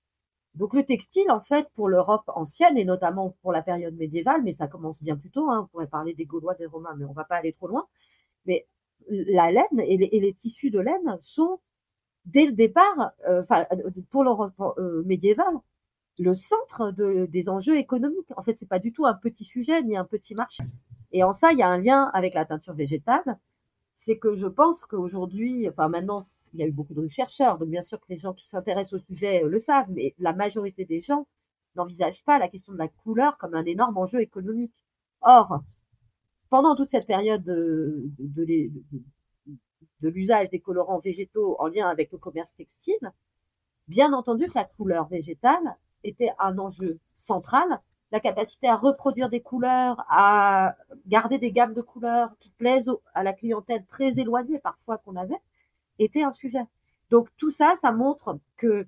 Donc 0.55 0.73
le 0.73 0.83
textile, 0.83 1.31
en 1.31 1.39
fait, 1.39 1.67
pour 1.73 1.89
l'Europe 1.89 2.23
ancienne 2.27 2.77
et 2.77 2.85
notamment 2.85 3.35
pour 3.41 3.51
la 3.51 3.63
période 3.63 3.95
médiévale, 3.95 4.43
mais 4.43 4.51
ça 4.51 4.67
commence 4.67 5.01
bien 5.01 5.17
plus 5.17 5.31
tôt, 5.31 5.49
hein, 5.49 5.63
on 5.63 5.67
pourrait 5.67 5.87
parler 5.87 6.13
des 6.13 6.25
Gaulois, 6.25 6.53
des 6.55 6.67
Romains, 6.67 6.93
mais 6.97 7.05
on 7.05 7.13
va 7.13 7.23
pas 7.23 7.37
aller 7.37 7.53
trop 7.53 7.67
loin. 7.67 7.87
Mais 8.45 8.67
la 9.09 9.51
laine 9.51 9.79
et 9.79 9.97
les, 9.97 10.33
tissus 10.33 10.69
de 10.69 10.79
laine 10.79 11.17
sont 11.19 11.59
dès 12.25 12.45
le 12.45 12.53
départ, 12.53 13.13
euh, 13.27 13.43
pour 14.11 14.23
l'Europe 14.23 14.53
euh, 14.77 15.03
médiévale, 15.05 15.55
le 16.19 16.35
centre 16.35 16.91
de, 16.91 17.25
des 17.25 17.49
enjeux 17.49 17.77
économiques. 17.77 18.31
En 18.37 18.43
fait, 18.43 18.57
c'est 18.57 18.69
pas 18.69 18.79
du 18.79 18.93
tout 18.93 19.05
un 19.05 19.15
petit 19.15 19.43
sujet 19.43 19.81
ni 19.81 19.97
un 19.97 20.05
petit 20.05 20.35
marché. 20.35 20.63
Et 21.11 21.23
en 21.23 21.33
ça, 21.33 21.51
il 21.51 21.57
y 21.57 21.63
a 21.63 21.67
un 21.67 21.79
lien 21.79 22.11
avec 22.13 22.35
la 22.35 22.45
teinture 22.45 22.75
végétale 22.75 23.39
c'est 23.95 24.17
que 24.17 24.35
je 24.35 24.47
pense 24.47 24.85
qu'aujourd'hui, 24.85 25.67
enfin 25.69 25.87
maintenant, 25.87 26.19
il 26.53 26.59
y 26.59 26.63
a 26.63 26.67
eu 26.67 26.71
beaucoup 26.71 26.93
de 26.93 27.07
chercheurs, 27.07 27.57
donc 27.57 27.69
bien 27.69 27.81
sûr 27.81 27.99
que 27.99 28.05
les 28.09 28.17
gens 28.17 28.33
qui 28.33 28.47
s'intéressent 28.47 28.93
au 28.93 29.05
sujet 29.05 29.43
euh, 29.43 29.49
le 29.49 29.59
savent, 29.59 29.89
mais 29.89 30.15
la 30.17 30.33
majorité 30.33 30.85
des 30.85 30.99
gens 30.99 31.27
n'envisagent 31.75 32.23
pas 32.23 32.39
la 32.39 32.47
question 32.49 32.73
de 32.73 32.77
la 32.77 32.87
couleur 32.87 33.37
comme 33.37 33.55
un 33.55 33.65
énorme 33.65 33.97
enjeu 33.97 34.21
économique. 34.21 34.83
Or, 35.21 35.61
pendant 36.49 36.75
toute 36.75 36.89
cette 36.89 37.07
période 37.07 37.43
de, 37.43 38.11
de 40.03 40.09
l'usage 40.09 40.49
des 40.49 40.59
colorants 40.59 40.99
végétaux 40.99 41.55
en 41.59 41.67
lien 41.67 41.87
avec 41.87 42.11
le 42.11 42.17
commerce 42.17 42.53
textile, 42.53 43.11
bien 43.87 44.13
entendu 44.13 44.45
que 44.45 44.55
la 44.55 44.65
couleur 44.65 45.07
végétale 45.07 45.77
était 46.03 46.31
un 46.39 46.57
enjeu 46.57 46.89
central. 47.13 47.81
La 48.13 48.19
capacité 48.19 48.67
à 48.67 48.75
reproduire 48.75 49.27
des 49.27 49.41
couleurs, 49.41 50.05
à 50.07 50.75
garder 51.07 51.39
des 51.39 51.51
gammes 51.51 51.73
de 51.73 51.81
couleurs 51.81 52.29
qui 52.37 52.51
plaisent 52.51 52.91
à 53.15 53.23
la 53.23 53.33
clientèle 53.33 53.83
très 53.87 54.19
éloignée 54.19 54.59
parfois 54.59 54.99
qu'on 54.99 55.15
avait, 55.15 55.41
était 55.97 56.21
un 56.21 56.31
sujet. 56.31 56.63
Donc 57.09 57.29
tout 57.37 57.49
ça, 57.49 57.73
ça 57.73 57.91
montre 57.91 58.37
que 58.55 58.85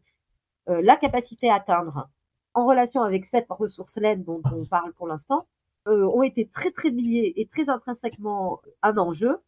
euh, 0.70 0.82
la 0.84 0.96
capacité 0.96 1.50
à 1.50 1.56
atteindre, 1.56 2.08
en 2.54 2.68
relation 2.68 3.02
avec 3.02 3.26
cette 3.26 3.48
ressource 3.50 3.98
laine 3.98 4.24
dont 4.24 4.44
on 4.54 4.64
parle 4.68 4.94
pour 4.94 5.08
l'instant, 5.08 5.48
euh, 5.88 6.06
ont 6.06 6.22
été 6.22 6.48
très 6.48 6.70
très 6.70 6.92
liées 6.92 7.34
et 7.36 7.48
très 7.48 7.68
intrinsèquement 7.68 8.62
un 8.84 8.96
enjeu 9.00 9.40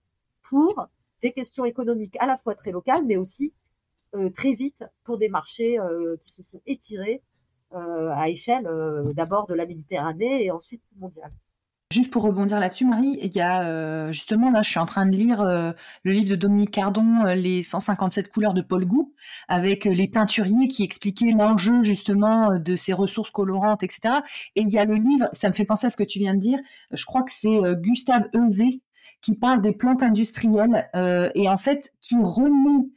pour 0.41 0.87
des 1.21 1.33
questions 1.33 1.65
économiques 1.65 2.17
à 2.19 2.25
la 2.25 2.35
fois 2.35 2.55
très 2.55 2.71
locales, 2.71 3.05
mais 3.05 3.17
aussi 3.17 3.53
euh, 4.15 4.31
très 4.31 4.53
vite 4.53 4.85
pour 5.03 5.19
des 5.19 5.29
marchés 5.29 5.77
qui 6.19 6.31
se 6.31 6.41
sont 6.41 6.61
étirés 6.65 7.21
à 7.71 8.29
échelle 8.29 8.67
d'abord 9.15 9.47
de 9.47 9.53
la 9.53 9.65
Méditerranée 9.65 10.45
et 10.45 10.51
ensuite 10.51 10.81
mondiale. 10.97 11.31
Juste 11.91 12.11
pour 12.11 12.23
rebondir 12.23 12.59
là-dessus, 12.59 12.85
Marie, 12.85 13.17
il 13.21 13.33
y 13.33 13.39
a 13.39 14.11
justement 14.11 14.51
là, 14.51 14.61
je 14.61 14.69
suis 14.69 14.79
en 14.79 14.85
train 14.85 15.05
de 15.05 15.15
lire 15.15 15.41
le 15.41 16.11
livre 16.11 16.29
de 16.29 16.35
Dominique 16.35 16.71
Cardon, 16.71 17.23
Les 17.33 17.61
157 17.61 18.27
couleurs 18.27 18.53
de 18.53 18.61
Paul 18.61 18.85
Gou, 18.85 19.13
avec 19.47 19.85
les 19.85 20.11
teinturiers 20.11 20.67
qui 20.67 20.83
expliquaient 20.83 21.31
l'enjeu 21.31 21.83
justement 21.83 22.59
de 22.59 22.75
ces 22.75 22.91
ressources 22.91 23.31
colorantes, 23.31 23.83
etc. 23.83 24.15
Et 24.55 24.63
il 24.63 24.69
y 24.69 24.77
a 24.77 24.83
le 24.83 24.95
livre, 24.95 25.29
ça 25.31 25.47
me 25.47 25.53
fait 25.53 25.63
penser 25.63 25.87
à 25.87 25.89
ce 25.89 25.95
que 25.97 26.03
tu 26.03 26.19
viens 26.19 26.35
de 26.35 26.41
dire, 26.41 26.59
je 26.91 27.05
crois 27.05 27.23
que 27.23 27.31
c'est 27.31 27.59
Gustave 27.77 28.27
Eusé 28.33 28.81
qui 29.21 29.35
parle 29.35 29.61
des 29.61 29.73
plantes 29.73 30.03
industrielles 30.03 30.89
euh, 30.95 31.29
et 31.35 31.49
en 31.49 31.57
fait 31.57 31.93
qui 32.01 32.15
remet 32.15 32.87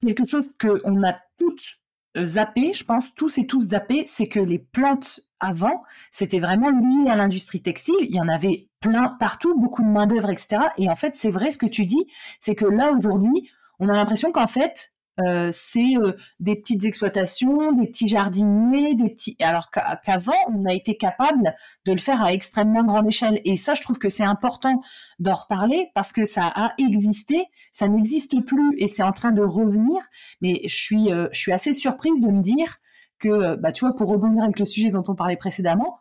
quelque 0.00 0.24
chose 0.24 0.50
qu'on 0.60 1.02
a 1.02 1.18
toutes 1.38 1.79
zappé, 2.16 2.72
je 2.72 2.84
pense 2.84 3.14
tous 3.14 3.38
et 3.38 3.46
tous 3.46 3.68
zappé, 3.68 4.04
c'est 4.06 4.26
que 4.26 4.40
les 4.40 4.58
plantes 4.58 5.20
avant, 5.38 5.82
c'était 6.10 6.38
vraiment 6.38 6.70
lié 6.70 7.08
à 7.08 7.16
l'industrie 7.16 7.62
textile. 7.62 7.94
Il 8.00 8.14
y 8.14 8.20
en 8.20 8.28
avait 8.28 8.68
plein 8.80 9.08
partout, 9.08 9.58
beaucoup 9.58 9.82
de 9.82 9.88
main 9.88 10.06
d'œuvre, 10.06 10.30
etc. 10.30 10.58
Et 10.78 10.88
en 10.88 10.96
fait, 10.96 11.14
c'est 11.16 11.30
vrai 11.30 11.50
ce 11.50 11.58
que 11.58 11.66
tu 11.66 11.86
dis, 11.86 12.06
c'est 12.40 12.54
que 12.54 12.66
là 12.66 12.92
aujourd'hui, 12.92 13.50
on 13.78 13.88
a 13.88 13.94
l'impression 13.94 14.32
qu'en 14.32 14.46
fait, 14.46 14.92
euh, 15.20 15.50
c'est 15.52 15.96
euh, 15.96 16.12
des 16.38 16.56
petites 16.56 16.84
exploitations, 16.84 17.72
des 17.72 17.86
petits 17.88 18.08
jardiniers, 18.08 18.94
des 18.94 19.10
petits. 19.10 19.36
Alors 19.40 19.70
qu'avant, 19.70 20.32
on 20.48 20.64
a 20.64 20.72
été 20.72 20.96
capable 20.96 21.54
de 21.84 21.92
le 21.92 21.98
faire 21.98 22.22
à 22.24 22.32
extrêmement 22.32 22.84
grande 22.84 23.08
échelle. 23.08 23.40
Et 23.44 23.56
ça, 23.56 23.74
je 23.74 23.82
trouve 23.82 23.98
que 23.98 24.08
c'est 24.08 24.24
important 24.24 24.80
d'en 25.18 25.34
reparler 25.34 25.90
parce 25.94 26.12
que 26.12 26.24
ça 26.24 26.46
a 26.46 26.72
existé, 26.78 27.44
ça 27.72 27.88
n'existe 27.88 28.40
plus 28.44 28.76
et 28.78 28.88
c'est 28.88 29.02
en 29.02 29.12
train 29.12 29.32
de 29.32 29.42
revenir. 29.42 30.00
Mais 30.40 30.60
je 30.64 30.76
suis, 30.76 31.12
euh, 31.12 31.28
je 31.32 31.38
suis 31.38 31.52
assez 31.52 31.74
surprise 31.74 32.20
de 32.20 32.28
me 32.28 32.40
dire 32.40 32.78
que, 33.18 33.56
bah, 33.56 33.72
tu 33.72 33.84
pour 33.96 34.08
rebondir 34.08 34.44
avec 34.44 34.58
le 34.58 34.64
sujet 34.64 34.90
dont 34.90 35.04
on 35.08 35.14
parlait 35.14 35.36
précédemment, 35.36 35.98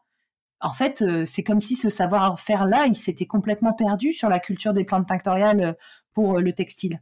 en 0.62 0.72
fait, 0.72 1.04
c'est 1.25 1.44
comme 1.44 1.62
si 1.62 1.75
ce 1.75 1.89
savoir-faire-là, 1.89 2.86
il 2.88 2.96
s'était 2.96 3.25
complètement 3.25 3.74
perdu 3.74 4.12
sur 4.12 4.28
la 4.28 4.39
culture 4.39 4.74
des 4.74 4.84
plantes 4.84 5.08
tinctoriales 5.08 5.78
pour 6.13 6.39
le 6.39 6.54
textile. 6.54 7.00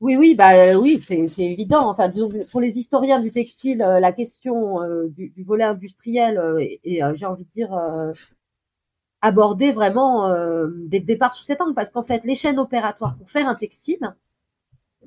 Oui, 0.00 0.16
oui, 0.16 0.34
bah 0.34 0.54
euh, 0.54 0.74
oui, 0.74 1.00
c'est 1.00 1.44
évident. 1.44 1.88
Enfin, 1.88 2.10
pour 2.50 2.60
les 2.60 2.78
historiens 2.78 3.20
du 3.20 3.30
textile, 3.30 3.80
euh, 3.82 4.00
la 4.00 4.12
question 4.12 4.82
euh, 4.82 5.08
du, 5.08 5.32
volet 5.44 5.64
industriel 5.64 6.38
et 6.84 7.00
j'ai 7.14 7.26
envie 7.26 7.44
de 7.44 7.50
dire 7.50 7.70
abordée 9.22 9.72
vraiment 9.72 10.28
dès 10.86 10.98
le 10.98 11.04
départ 11.04 11.32
sous 11.32 11.44
cet 11.44 11.60
angle, 11.60 11.74
parce 11.74 11.90
qu'en 11.90 12.02
fait, 12.02 12.24
les 12.24 12.34
chaînes 12.34 12.58
opératoires 12.58 13.16
pour 13.16 13.30
faire 13.30 13.48
un 13.48 13.54
textile, 13.54 14.14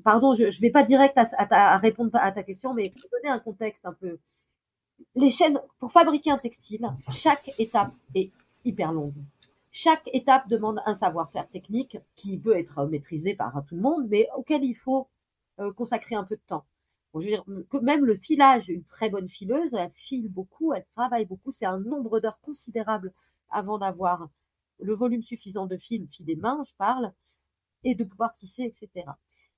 pardon, 0.04 0.34
je 0.34 0.44
ne 0.44 0.60
vais 0.60 0.70
pas 0.70 0.82
direct 0.82 1.16
à, 1.16 1.76
répondre 1.76 2.10
à 2.14 2.32
ta 2.32 2.42
question, 2.42 2.74
mais 2.74 2.90
pour 2.90 3.10
donner 3.12 3.32
un 3.32 3.38
contexte 3.38 3.86
un 3.86 3.92
peu, 3.92 4.18
les 5.14 5.30
chaînes 5.30 5.60
pour 5.78 5.92
fabriquer 5.92 6.30
un 6.30 6.38
textile, 6.38 6.88
chaque 7.10 7.50
étape 7.58 7.92
est 8.14 8.32
hyper 8.64 8.92
longue. 8.92 9.14
Chaque 9.70 10.08
étape 10.12 10.48
demande 10.48 10.80
un 10.86 10.94
savoir-faire 10.94 11.48
technique 11.48 11.98
qui 12.14 12.38
peut 12.38 12.56
être 12.56 12.86
maîtrisé 12.86 13.34
par 13.34 13.64
tout 13.66 13.76
le 13.76 13.82
monde, 13.82 14.06
mais 14.08 14.28
auquel 14.36 14.64
il 14.64 14.74
faut 14.74 15.08
euh, 15.60 15.72
consacrer 15.72 16.14
un 16.14 16.24
peu 16.24 16.36
de 16.36 16.42
temps. 16.46 16.64
je 17.14 17.18
veux 17.20 17.26
dire 17.26 17.44
que 17.68 17.78
même 17.78 18.04
le 18.04 18.16
filage, 18.16 18.68
une 18.70 18.84
très 18.84 19.10
bonne 19.10 19.28
fileuse, 19.28 19.74
elle 19.74 19.90
file 19.90 20.28
beaucoup, 20.28 20.72
elle 20.72 20.86
travaille 20.86 21.26
beaucoup, 21.26 21.52
c'est 21.52 21.66
un 21.66 21.80
nombre 21.80 22.20
d'heures 22.20 22.40
considérable 22.40 23.12
avant 23.50 23.78
d'avoir 23.78 24.28
le 24.80 24.94
volume 24.94 25.22
suffisant 25.22 25.66
de 25.66 25.76
fil, 25.76 26.06
fil 26.08 26.30
et 26.30 26.36
main, 26.36 26.62
je 26.66 26.74
parle, 26.76 27.12
et 27.84 27.94
de 27.94 28.04
pouvoir 28.04 28.32
tisser, 28.32 28.62
etc. 28.62 29.06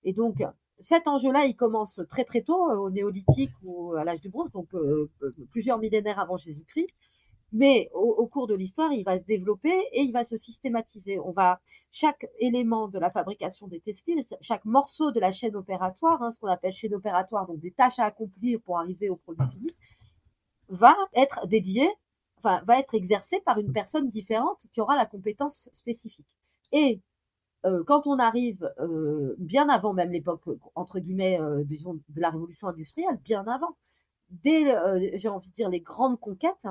Et 0.05 0.12
donc, 0.12 0.43
cet 0.79 1.07
enjeu-là, 1.09 1.45
il 1.45 1.55
commence 1.55 2.00
très 2.09 2.25
très 2.25 2.43
tôt, 2.43 2.71
au 2.71 2.90
néolithique 2.90 3.50
ou 3.62 3.93
à 3.95 4.05
l'âge 4.05 4.21
du 4.21 4.31
bronze, 4.31 4.50
donc 4.52 4.73
euh, 4.75 5.11
euh, 5.23 5.35
plusieurs 5.50 5.79
millénaires 5.79 6.19
avant 6.19 6.37
Jésus-Christ. 6.37 6.88
Mais 7.52 7.90
au, 7.95 8.26
cours 8.28 8.47
de 8.47 8.54
l'histoire, 8.54 8.92
il 8.92 9.04
va 9.04 9.19
se 9.19 9.25
développer 9.25 9.75
et 9.92 10.02
il 10.02 10.12
va 10.12 10.23
se 10.23 10.37
systématiser. 10.37 11.19
On 11.19 11.33
va 11.33 11.61
chaque 11.90 12.26
élément 12.38 12.87
de 12.87 12.99
la 12.99 13.11
fabrication 13.11 13.66
des 13.66 13.80
textiles, 13.80 14.21
chaque 14.40 14.64
morceau 14.64 15.11
de 15.11 15.19
la 15.19 15.33
chaîne 15.33 15.57
opératoire, 15.57 16.23
hein, 16.23 16.30
ce 16.30 16.38
qu'on 16.38 16.47
appelle 16.47 16.73
chaîne 16.73 16.95
opératoire, 16.95 17.47
donc 17.47 17.59
des 17.59 17.73
tâches 17.73 17.99
à 17.99 18.04
accomplir 18.04 18.61
pour 18.61 18.78
arriver 18.78 19.09
au 19.09 19.16
produit 19.16 19.47
fini, 19.50 19.66
va 20.69 20.97
être 21.14 21.49
dédié, 21.49 21.88
enfin 22.38 22.62
va 22.66 22.78
être 22.78 22.95
exercé 22.95 23.40
par 23.40 23.59
une 23.59 23.73
personne 23.73 24.09
différente 24.11 24.66
qui 24.73 24.80
aura 24.80 24.97
la 24.97 25.07
compétence 25.07 25.69
spécifique. 25.73 26.28
Et 26.71 27.00
euh, 27.66 27.83
quand 27.85 28.07
on 28.07 28.19
arrive 28.19 28.73
euh, 28.78 29.35
bien 29.38 29.69
avant 29.69 29.92
même 29.92 30.12
l'époque 30.12 30.45
entre 30.75 30.99
guillemets 30.99 31.38
euh, 31.40 31.62
disons, 31.64 31.95
de 31.95 32.21
la 32.21 32.30
révolution 32.30 32.69
industrielle, 32.69 33.19
bien 33.25 33.45
avant, 33.47 33.76
dès 34.30 34.73
j'ai 35.19 35.28
envie 35.28 35.49
de 35.49 35.54
dire 35.54 35.69
les 35.69 35.80
grandes 35.80 36.19
conquêtes 36.21 36.69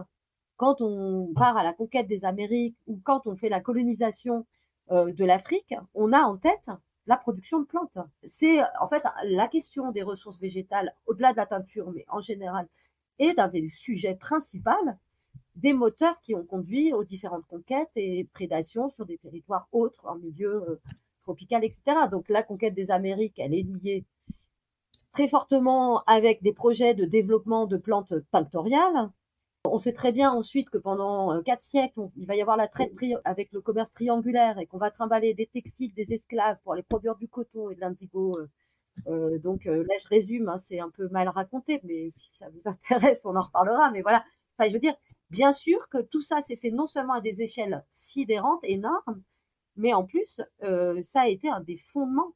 quand 0.59 0.81
on 0.81 1.31
part 1.35 1.55
à 1.55 1.63
la 1.63 1.71
conquête 1.71 2.07
des 2.07 2.25
Amériques 2.25 2.75
ou 2.85 2.99
quand 3.01 3.27
on 3.27 3.37
fait 3.37 3.47
la 3.47 3.61
colonisation 3.61 4.45
euh, 4.91 5.13
de 5.13 5.23
l'Afrique, 5.23 5.73
on 5.93 6.11
a 6.11 6.19
en 6.19 6.35
tête 6.35 6.69
la 7.07 7.15
production 7.15 7.61
de 7.61 7.65
plantes. 7.65 7.97
C'est 8.23 8.59
en 8.81 8.87
fait 8.89 9.01
la 9.23 9.47
question 9.47 9.91
des 9.93 10.03
ressources 10.03 10.37
végétales, 10.37 10.93
au-delà 11.07 11.31
de 11.31 11.37
la 11.37 11.45
teinture, 11.45 11.89
mais 11.91 12.03
en 12.09 12.19
général, 12.19 12.67
est 13.19 13.39
un 13.39 13.47
des 13.47 13.69
sujets 13.69 14.15
principaux 14.15 14.69
des 15.55 15.71
moteurs 15.71 16.19
qui 16.19 16.35
ont 16.35 16.45
conduit 16.45 16.91
aux 16.91 17.05
différentes 17.05 17.45
conquêtes 17.47 17.95
et 17.95 18.27
prédations 18.33 18.89
sur 18.89 19.05
des 19.05 19.17
territoires 19.17 19.69
autres, 19.71 20.05
en 20.07 20.15
milieu 20.15 20.69
euh, 20.69 20.81
tropical, 21.23 21.63
etc. 21.63 21.81
Donc 22.11 22.27
la 22.27 22.43
conquête 22.43 22.73
des 22.73 22.91
Amériques, 22.91 23.39
elle 23.39 23.53
est 23.53 23.63
liée 23.63 24.05
très 25.11 25.29
fortement 25.29 26.03
avec 26.05 26.43
des 26.43 26.53
projets 26.53 26.95
de 26.95 27.05
développement 27.05 27.65
de 27.65 27.77
plantes 27.77 28.13
tinctoriales, 28.29 29.09
on 29.71 29.77
sait 29.77 29.93
très 29.93 30.11
bien 30.11 30.31
ensuite 30.31 30.69
que 30.69 30.77
pendant 30.77 31.33
euh, 31.33 31.41
quatre 31.41 31.61
siècles, 31.61 32.01
il 32.15 32.27
va 32.27 32.35
y 32.35 32.41
avoir 32.41 32.57
la 32.57 32.67
traite 32.67 32.93
avec 33.25 33.51
le 33.51 33.61
commerce 33.61 33.91
triangulaire 33.91 34.59
et 34.59 34.65
qu'on 34.65 34.77
va 34.77 34.91
trimballer 34.91 35.33
des 35.33 35.47
textiles, 35.47 35.93
des 35.93 36.13
esclaves 36.13 36.61
pour 36.63 36.73
aller 36.73 36.83
produire 36.83 37.15
du 37.15 37.27
coton 37.27 37.69
et 37.69 37.75
de 37.75 37.79
l'indigo. 37.79 38.31
Euh, 38.38 38.47
euh, 39.07 39.39
donc 39.39 39.65
là, 39.65 39.95
je 40.01 40.07
résume, 40.07 40.49
hein, 40.49 40.57
c'est 40.57 40.79
un 40.79 40.89
peu 40.89 41.07
mal 41.09 41.29
raconté, 41.29 41.79
mais 41.83 42.09
si 42.09 42.35
ça 42.35 42.49
vous 42.49 42.61
intéresse, 42.67 43.21
on 43.25 43.35
en 43.35 43.41
reparlera. 43.41 43.91
Mais 43.91 44.01
voilà, 44.01 44.23
enfin, 44.57 44.67
je 44.69 44.73
veux 44.73 44.79
dire, 44.79 44.95
bien 45.29 45.51
sûr 45.51 45.88
que 45.89 45.99
tout 45.99 46.21
ça 46.21 46.41
s'est 46.41 46.57
fait 46.57 46.71
non 46.71 46.88
seulement 46.88 47.13
à 47.13 47.21
des 47.21 47.41
échelles 47.41 47.85
sidérantes, 47.91 48.59
énormes, 48.63 49.23
mais 49.77 49.93
en 49.93 50.03
plus, 50.03 50.41
ça 50.61 51.21
a 51.21 51.27
été 51.27 51.49
un 51.49 51.61
des 51.61 51.77
fondements 51.77 52.33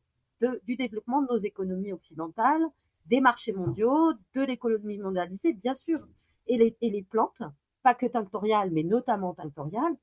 du 0.64 0.76
développement 0.76 1.22
de 1.22 1.28
nos 1.28 1.38
économies 1.38 1.92
occidentales, 1.92 2.64
des 3.06 3.20
marchés 3.20 3.54
mondiaux, 3.54 4.14
de 4.34 4.42
l'économie 4.42 5.00
mondialisée, 5.00 5.54
bien 5.54 5.74
sûr 5.74 6.00
et 6.48 6.76
les, 6.82 7.04
plantes, 7.04 7.44
pas 7.84 7.94
que 7.94 8.06
tinctoriales, 8.06 8.72
mais 8.72 8.84
notamment 8.84 9.34
tinctoriales, 9.34 9.96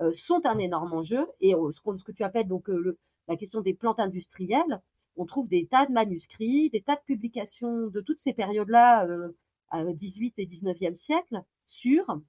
euh, 0.00 0.12
sont 0.12 0.44
un 0.44 0.58
énorme 0.58 0.92
enjeu. 0.92 1.26
Et 1.40 1.52
ce, 1.52 2.04
que 2.04 2.12
tu 2.12 2.22
appelles 2.22 2.48
donc 2.48 2.68
euh, 2.70 2.98
la 3.26 3.36
question 3.36 3.60
des 3.60 3.74
plantes 3.74 4.00
industrielles, 4.00 4.80
on 5.16 5.26
trouve 5.26 5.48
des 5.48 5.66
tas 5.66 5.86
de 5.86 5.92
manuscrits, 5.92 6.70
des 6.70 6.80
tas 6.80 6.96
de 6.96 7.02
publications 7.04 7.88
de 7.88 8.00
toutes 8.00 8.20
ces 8.20 8.32
périodes-là, 8.32 9.06
euh, 9.06 9.92
18 9.92 10.38
et 10.38 10.46
19e 10.46 10.94
siècle, 10.94 11.42
sur 11.64 12.20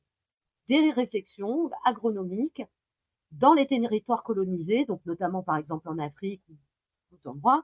des 0.67 0.91
réflexions 0.91 1.69
agronomiques 1.85 2.63
dans 3.31 3.53
les 3.53 3.67
territoires 3.67 4.23
colonisés, 4.23 4.85
donc 4.85 5.05
notamment 5.05 5.43
par 5.43 5.57
exemple 5.57 5.87
en 5.87 5.99
Afrique 5.99 6.41
ou 6.49 6.53
d'autres 7.11 7.29
endroits, 7.29 7.63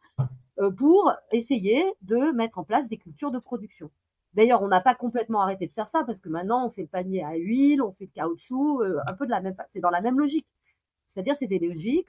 euh, 0.59 0.71
pour 0.71 1.11
essayer 1.31 1.83
de 2.01 2.31
mettre 2.31 2.59
en 2.59 2.63
place 2.63 2.87
des 2.87 2.97
cultures 2.97 3.31
de 3.31 3.39
production. 3.39 3.91
D'ailleurs, 4.35 4.61
on 4.61 4.67
n'a 4.67 4.81
pas 4.81 4.95
complètement 4.95 5.41
arrêté 5.41 5.65
de 5.65 5.73
faire 5.73 5.87
ça 5.87 6.03
parce 6.03 6.19
que 6.19 6.27
maintenant, 6.29 6.65
on 6.65 6.69
fait 6.69 6.81
le 6.81 6.87
panier 6.87 7.23
à 7.23 7.35
huile, 7.35 7.81
on 7.81 7.91
fait 7.91 8.05
le 8.05 8.11
caoutchouc, 8.11 8.81
euh, 8.81 8.99
un 9.07 9.13
peu 9.13 9.25
de 9.25 9.31
la 9.31 9.39
même, 9.41 9.55
c'est 9.69 9.79
dans 9.79 9.89
la 9.89 10.01
même 10.01 10.19
logique. 10.19 10.47
C'est-à-dire, 11.07 11.35
c'est 11.35 11.47
des 11.47 11.59
logiques 11.59 12.07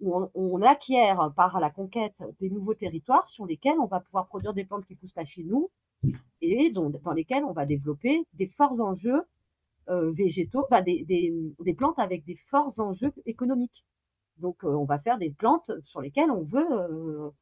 où 0.00 0.28
on, 0.34 0.60
acquiert 0.60 1.32
par 1.34 1.58
la 1.58 1.70
conquête 1.70 2.22
des 2.38 2.50
nouveaux 2.50 2.74
territoires 2.74 3.26
sur 3.28 3.46
lesquels 3.46 3.78
on 3.80 3.86
va 3.86 4.00
pouvoir 4.00 4.26
produire 4.26 4.52
des 4.52 4.64
plantes 4.64 4.84
qui 4.84 4.94
poussent 4.94 5.12
pas 5.12 5.24
chez 5.24 5.42
nous 5.42 5.70
et 6.42 6.70
dans, 6.70 6.90
lesquels 7.14 7.44
on 7.44 7.52
va 7.52 7.64
développer 7.64 8.26
des 8.34 8.46
forts 8.46 8.82
enjeux 8.82 9.22
euh, 9.88 10.10
végétaux, 10.10 10.66
enfin 10.70 10.82
des, 10.82 11.04
des, 11.04 11.74
plantes 11.74 11.98
avec 11.98 12.26
des 12.26 12.34
forts 12.34 12.78
enjeux 12.78 13.12
économiques. 13.24 13.86
Donc, 14.36 14.64
euh, 14.64 14.68
on 14.68 14.84
va 14.84 14.98
faire 14.98 15.16
des 15.16 15.30
plantes 15.30 15.70
sur 15.82 16.02
lesquelles 16.02 16.30
on 16.30 16.42
veut 16.42 17.32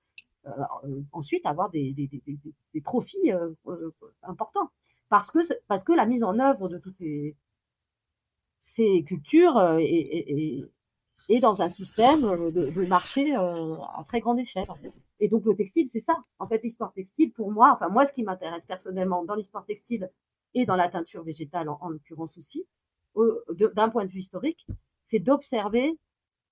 ensuite 1.12 1.46
avoir 1.46 1.70
des, 1.70 1.92
des, 1.92 2.08
des 2.74 2.80
profits 2.80 3.32
importants. 4.22 4.70
Parce 5.08 5.30
que, 5.30 5.38
parce 5.68 5.84
que 5.84 5.92
la 5.92 6.06
mise 6.06 6.24
en 6.24 6.38
œuvre 6.38 6.68
de 6.68 6.78
toutes 6.78 6.96
ces, 6.96 7.36
ces 8.58 9.04
cultures 9.04 9.60
est, 9.78 9.84
est, 9.84 10.64
est, 11.28 11.40
dans 11.40 11.62
un 11.62 11.68
système 11.68 12.50
de, 12.50 12.70
de 12.70 12.86
marché 12.86 13.34
à 13.34 14.04
très 14.06 14.20
grande 14.20 14.38
échelle. 14.38 14.66
Et 15.20 15.28
donc, 15.28 15.44
le 15.44 15.54
textile, 15.54 15.86
c'est 15.86 16.00
ça. 16.00 16.16
En 16.38 16.46
fait, 16.46 16.62
l'histoire 16.62 16.92
textile, 16.92 17.32
pour 17.32 17.50
moi, 17.50 17.70
enfin, 17.72 17.88
moi, 17.88 18.04
ce 18.06 18.12
qui 18.12 18.22
m'intéresse 18.22 18.66
personnellement 18.66 19.24
dans 19.24 19.34
l'histoire 19.34 19.64
textile, 19.64 20.10
et 20.54 20.66
dans 20.66 20.76
la 20.76 20.88
teinture 20.88 21.24
végétale 21.24 21.68
en, 21.68 21.88
l'occurrence 21.88 22.38
aussi, 22.38 22.66
d'un 23.74 23.90
point 23.90 24.04
de 24.04 24.10
vue 24.10 24.20
historique, 24.20 24.66
c'est 25.02 25.18
d'observer 25.18 25.98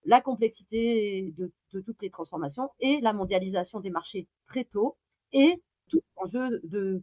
la 0.05 0.21
complexité 0.21 1.33
de, 1.37 1.53
toutes 1.81 2.03
les 2.03 2.11
transformations 2.11 2.71
et 2.81 3.01
la 3.01 3.13
mondialisation 3.13 3.81
des 3.81 3.91
marchés 3.91 4.29
très 4.47 4.65
tôt 4.65 4.97
et 5.33 5.63
tout 5.89 6.03
enjeu 6.17 6.61
de, 6.65 7.03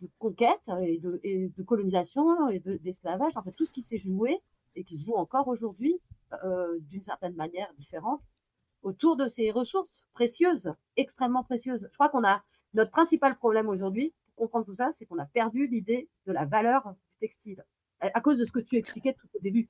de 0.00 0.08
conquête 0.18 0.70
et 0.82 0.98
de, 0.98 1.20
de 1.24 1.62
colonisation 1.62 2.48
et 2.48 2.60
d'esclavage, 2.60 3.36
en 3.36 3.42
fait 3.42 3.52
tout 3.52 3.64
ce 3.64 3.72
qui 3.72 3.82
s'est 3.82 3.98
joué 3.98 4.38
et 4.74 4.84
qui 4.84 4.98
se 4.98 5.06
joue 5.06 5.14
encore 5.14 5.48
aujourd'hui 5.48 5.94
euh, 6.44 6.78
d'une 6.80 7.02
certaine 7.02 7.34
manière 7.34 7.72
différente 7.74 8.22
autour 8.82 9.16
de 9.16 9.26
ces 9.26 9.50
ressources 9.50 10.06
précieuses, 10.12 10.72
extrêmement 10.96 11.42
précieuses. 11.42 11.88
Je 11.90 11.96
crois 11.96 12.08
qu'on 12.08 12.24
a 12.24 12.44
notre 12.74 12.90
principal 12.90 13.36
problème 13.36 13.68
aujourd'hui, 13.68 14.14
comprendre 14.36 14.66
tout 14.66 14.74
ça, 14.74 14.92
c'est 14.92 15.06
qu'on 15.06 15.18
a 15.18 15.26
perdu 15.26 15.66
l'idée 15.66 16.08
de 16.26 16.32
la 16.32 16.44
valeur 16.44 16.92
du 16.92 17.18
textile 17.20 17.64
à 18.00 18.20
cause 18.20 18.38
de 18.38 18.44
ce 18.44 18.52
que 18.52 18.60
tu 18.60 18.76
expliquais 18.76 19.14
tout 19.14 19.28
au 19.34 19.40
début. 19.40 19.68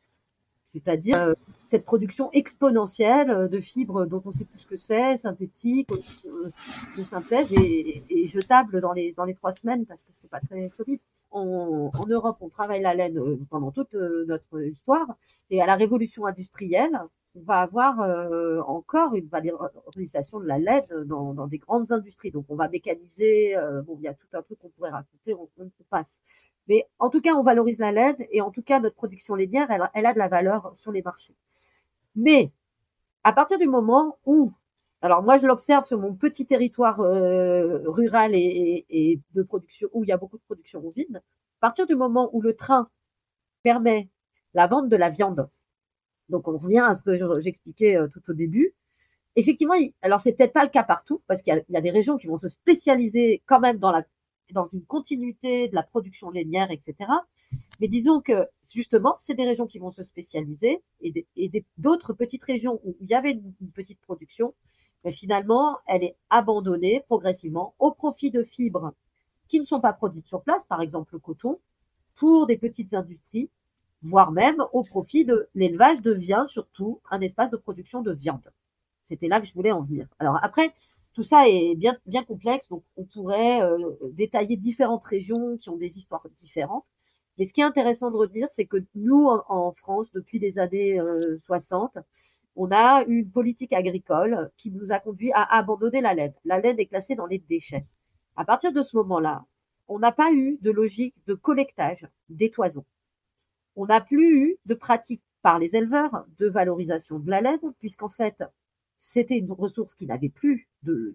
C'est-à-dire 0.67 1.17
euh, 1.17 1.33
cette 1.67 1.85
production 1.85 2.29
exponentielle 2.33 3.31
euh, 3.31 3.49
de 3.49 3.61
fibres 3.61 4.05
dont 4.05 4.21
on 4.25 4.33
sait 4.33 4.45
plus 4.45 4.59
ce 4.59 4.67
que 4.67 4.77
c'est, 4.77 5.17
synthétique, 5.17 5.89
euh, 5.93 6.51
de 6.99 7.05
synthèse 7.05 7.53
et, 7.53 8.03
et, 8.11 8.27
jetable 8.27 8.81
dans 8.81 8.93
les, 8.93 9.13
dans 9.13 9.25
les 9.25 9.35
trois 9.35 9.53
semaines 9.53 9.87
parce 9.87 10.03
que 10.03 10.11
c'est 10.13 10.29
pas 10.29 10.41
très 10.41 10.69
solide. 10.71 10.99
en 11.31 11.91
Europe, 12.09 12.39
on 12.41 12.49
travaille 12.49 12.83
la 12.83 12.95
laine 12.95 13.47
pendant 13.49 13.71
toute 13.71 13.95
notre 13.95 14.61
histoire 14.63 15.07
et 15.51 15.63
à 15.63 15.67
la 15.67 15.77
révolution 15.77 16.27
industrielle, 16.27 16.99
va 17.43 17.61
avoir 17.61 18.01
euh, 18.01 18.61
encore 18.63 19.15
une 19.15 19.29
valorisation 19.29 20.41
de 20.41 20.47
la 20.47 20.59
laine 20.59 21.05
dans, 21.05 21.47
des 21.47 21.59
grandes 21.59 21.93
industries. 21.93 22.31
Donc, 22.31 22.47
on 22.49 22.57
va 22.57 22.69
mécaniser. 22.69 23.57
Euh, 23.57 23.83
bon, 23.83 23.97
il 23.99 24.05
y 24.05 24.09
a 24.09 24.15
tout 24.15 24.27
un 24.33 24.43
truc 24.43 24.59
qu'on 24.59 24.71
pourrait 24.71 24.91
raconter, 24.91 25.35
on, 25.35 25.49
passe. 25.91 26.23
Mais 26.69 26.87
en 26.99 27.11
tout 27.11 27.21
cas, 27.21 27.35
on 27.35 27.43
valorise 27.43 27.79
la 27.79 27.93
laine 27.93 28.17
et 28.31 28.41
en 28.41 28.51
tout 28.51 28.63
cas, 28.63 28.81
notre 28.81 28.97
production 28.97 29.35
lainière, 29.35 29.69
elle, 29.71 30.07
a 30.07 30.13
de 30.13 30.19
la 30.19 30.29
valeur 30.29 30.73
sur 30.75 30.93
les 30.93 31.03
marchés. 31.03 31.37
Mais 32.17 32.51
à 33.25 33.33
partir 33.33 33.59
du 33.59 33.67
moment 33.67 34.19
où, 34.25 34.51
alors 35.03 35.23
moi, 35.23 35.37
je 35.37 35.47
l'observe 35.47 35.85
sur 35.85 35.99
mon 35.99 36.15
petit 36.15 36.47
territoire 36.47 37.01
euh, 37.01 37.83
rural 37.89 38.35
et, 38.35 38.87
et, 38.89 39.21
de 39.35 39.43
production 39.43 39.89
où 39.93 40.05
il 40.05 40.09
y 40.09 40.13
a 40.13 40.17
beaucoup 40.17 40.39
de 40.39 40.43
production 40.43 40.81
bovine, 40.81 41.17
à 41.17 41.61
partir 41.61 41.87
du 41.87 41.95
moment 41.95 42.31
où 42.33 42.41
le 42.41 42.55
train 42.55 42.89
permet 43.63 44.09
la 44.55 44.67
vente 44.67 44.89
de 44.89 44.97
la 44.97 45.11
viande 45.11 45.49
donc 46.29 46.49
on 46.49 46.57
revient 46.57 46.85
à 46.87 46.95
ce 46.95 47.03
que 47.05 47.41
j'expliquais 47.41 47.97
euh, 47.97 48.09
tout 48.09 48.23
au 48.31 48.35
début. 48.35 48.75
Effectivement, 49.37 49.75
alors 50.03 50.21
c'est 50.21 50.33
peut-être 50.33 50.53
pas 50.53 50.65
le 50.65 50.71
cas 50.71 50.83
partout 50.83 51.23
parce 51.27 51.43
qu'il 51.43 51.63
y, 51.69 51.77
a 51.77 51.81
des 51.81 51.91
régions 51.91 52.17
qui 52.17 52.27
vont 52.27 52.39
se 52.39 52.49
spécialiser 52.49 53.43
quand 53.47 53.61
même 53.61 53.79
dans 53.79 53.93
la 53.93 54.03
dans 54.53 54.65
une 54.65 54.85
continuité 54.85 55.69
de 55.69 55.75
la 55.75 55.83
production 55.83 56.31
lainière, 56.31 56.71
etc. 56.71 56.95
Mais 57.81 57.89
disons 57.89 58.21
que 58.21 58.47
justement, 58.73 59.15
c'est 59.19 59.35
des 59.35 59.45
régions 59.45 59.67
qui 59.67 59.79
vont 59.79 59.91
se 59.91 60.03
spécialiser 60.03 60.83
et 61.01 61.65
d'autres 61.79 62.13
petites 62.13 62.45
régions 62.45 62.81
où 62.85 62.97
il 63.01 63.09
y 63.09 63.15
avait 63.15 63.33
une, 63.33 63.73
petite 63.75 64.01
production, 64.01 64.55
mais 65.05 65.11
finalement, 65.11 65.79
elle 65.87 66.05
est 66.05 66.17
abandonnée 66.31 67.03
progressivement 67.07 67.75
au 67.79 67.91
profit 67.91 68.31
de 68.31 68.43
fibres 68.43 68.93
qui 69.49 69.59
ne 69.59 69.65
sont 69.65 69.81
pas 69.81 69.93
produites 69.93 70.27
sur 70.27 70.43
place, 70.43 70.65
par 70.65 70.81
exemple 70.81 71.15
le 71.15 71.21
coton, 71.21 71.57
pour 72.15 72.47
des 72.47 72.57
petites 72.57 72.95
industries 72.95 73.51
voire 74.03 74.33
même 74.33 74.65
au 74.73 74.83
profit 74.83 75.25
de 75.25 75.49
l'élevage 75.55 76.01
devient 76.03 76.45
surtout 76.47 77.01
un 77.11 77.21
espace 77.21 77.51
de 77.51 77.57
production 77.57 78.03
de 78.03 78.13
viande. 78.13 78.53
C'était 79.03 79.29
là 79.29 79.41
que 79.41 79.47
je 79.47 79.55
voulais 79.55 79.73
en 79.73 79.83
venir. 79.83 80.09
Alors 80.19 80.39
après, 80.43 80.73
tout 81.15 81.23
ça 81.23 81.49
est 81.49 81.75
bien, 81.77 81.97
bien 82.07 82.25
complexe, 82.25 82.69
donc 82.69 82.83
on 82.97 83.05
pourrait 83.05 83.63
euh, 83.63 83.79
détailler 84.13 84.57
différentes 84.57 85.05
régions 85.05 85.57
qui 85.57 85.71
ont 85.71 85.77
des 85.77 85.97
histoires 85.97 86.27
différentes. 86.35 86.87
Mais 87.39 87.45
ce 87.45 87.53
qui 87.53 87.61
est 87.61 87.65
intéressant 87.65 88.11
de 88.11 88.17
retenir, 88.17 88.49
c'est 88.51 88.67
que 88.67 88.79
nous, 88.95 89.29
en, 89.49 89.73
France, 89.73 90.11
depuis 90.13 90.39
les 90.39 90.59
années 90.59 90.99
60, 91.39 91.97
euh, 91.97 92.01
on 92.57 92.71
a 92.73 93.05
une 93.07 93.31
politique 93.31 93.75
agricole 93.75 94.51
qui 94.57 94.71
nous 94.71 94.91
a 94.91 94.99
conduit 94.99 95.31
à 95.35 95.57
abandonner 95.57 96.01
la 96.01 96.15
laine. 96.15 96.33
La 96.45 96.59
laine 96.59 96.81
est 96.81 96.87
classée 96.87 97.15
dans 97.15 97.27
les 97.27 97.39
déchets. 97.39 97.83
À 98.35 98.45
partir 98.45 98.73
de 98.73 98.83
ce 98.83 98.97
moment-là, 98.97 99.45
on 99.89 99.99
n'a 99.99 100.13
pas 100.13 100.33
eu 100.33 100.59
de 100.63 100.71
logique 100.71 101.15
de 101.27 101.35
collectage 101.35 102.09
des 102.29 102.51
toisons 102.51 102.85
on 103.77 103.87
n'a 103.87 104.01
plus 104.01 104.37
eu 104.39 104.57
de 104.65 104.75
pratique 104.75 105.23
par 105.43 105.59
les 105.59 105.77
éleveurs 105.77 106.27
de 106.39 106.49
valorisation 106.49 107.19
de 107.21 107.31
la 107.31 107.41
laine, 107.41 107.61
puisqu'en 107.79 108.09
fait, 108.09 108.43
c'était 108.97 109.39
une 109.39 109.53
ressource 109.53 109.95
qui 109.95 110.07
n'avait 110.07 110.31
plus 110.31 110.69
de, 110.83 111.15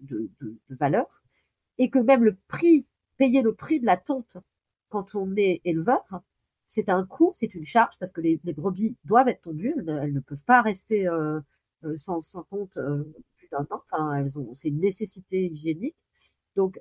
valeur, 0.70 1.22
et 1.78 1.90
que 1.90 1.98
même 1.98 2.24
le 2.24 2.36
prix, 2.48 2.88
payer 3.16 3.42
le 3.42 3.54
prix 3.54 3.80
de 3.80 3.86
la 3.86 3.96
tonte 3.96 4.38
quand 4.88 5.14
on 5.14 5.36
est 5.36 5.60
éleveur, 5.64 6.22
c'est 6.66 6.88
un 6.88 7.04
coût, 7.04 7.32
c'est 7.34 7.54
une 7.54 7.64
charge, 7.64 7.98
parce 7.98 8.12
que 8.12 8.20
les, 8.20 8.40
brebis 8.56 8.96
doivent 9.04 9.28
être 9.28 9.42
tondues, 9.42 9.74
elles, 9.76 10.12
ne 10.12 10.20
peuvent 10.20 10.44
pas 10.44 10.62
rester 10.62 11.08
euh, 11.08 11.40
euh, 11.84 11.96
sans, 11.96 12.20
sans, 12.20 12.44
tonte 12.44 12.76
euh, 12.78 13.04
plus 13.36 13.48
d'un 13.48 13.66
an, 13.70 13.82
enfin, 13.90 14.14
elles 14.14 14.38
ont, 14.38 14.54
c'est 14.54 14.68
une 14.68 14.80
nécessité 14.80 15.44
hygiénique. 15.44 16.06
Donc, 16.56 16.80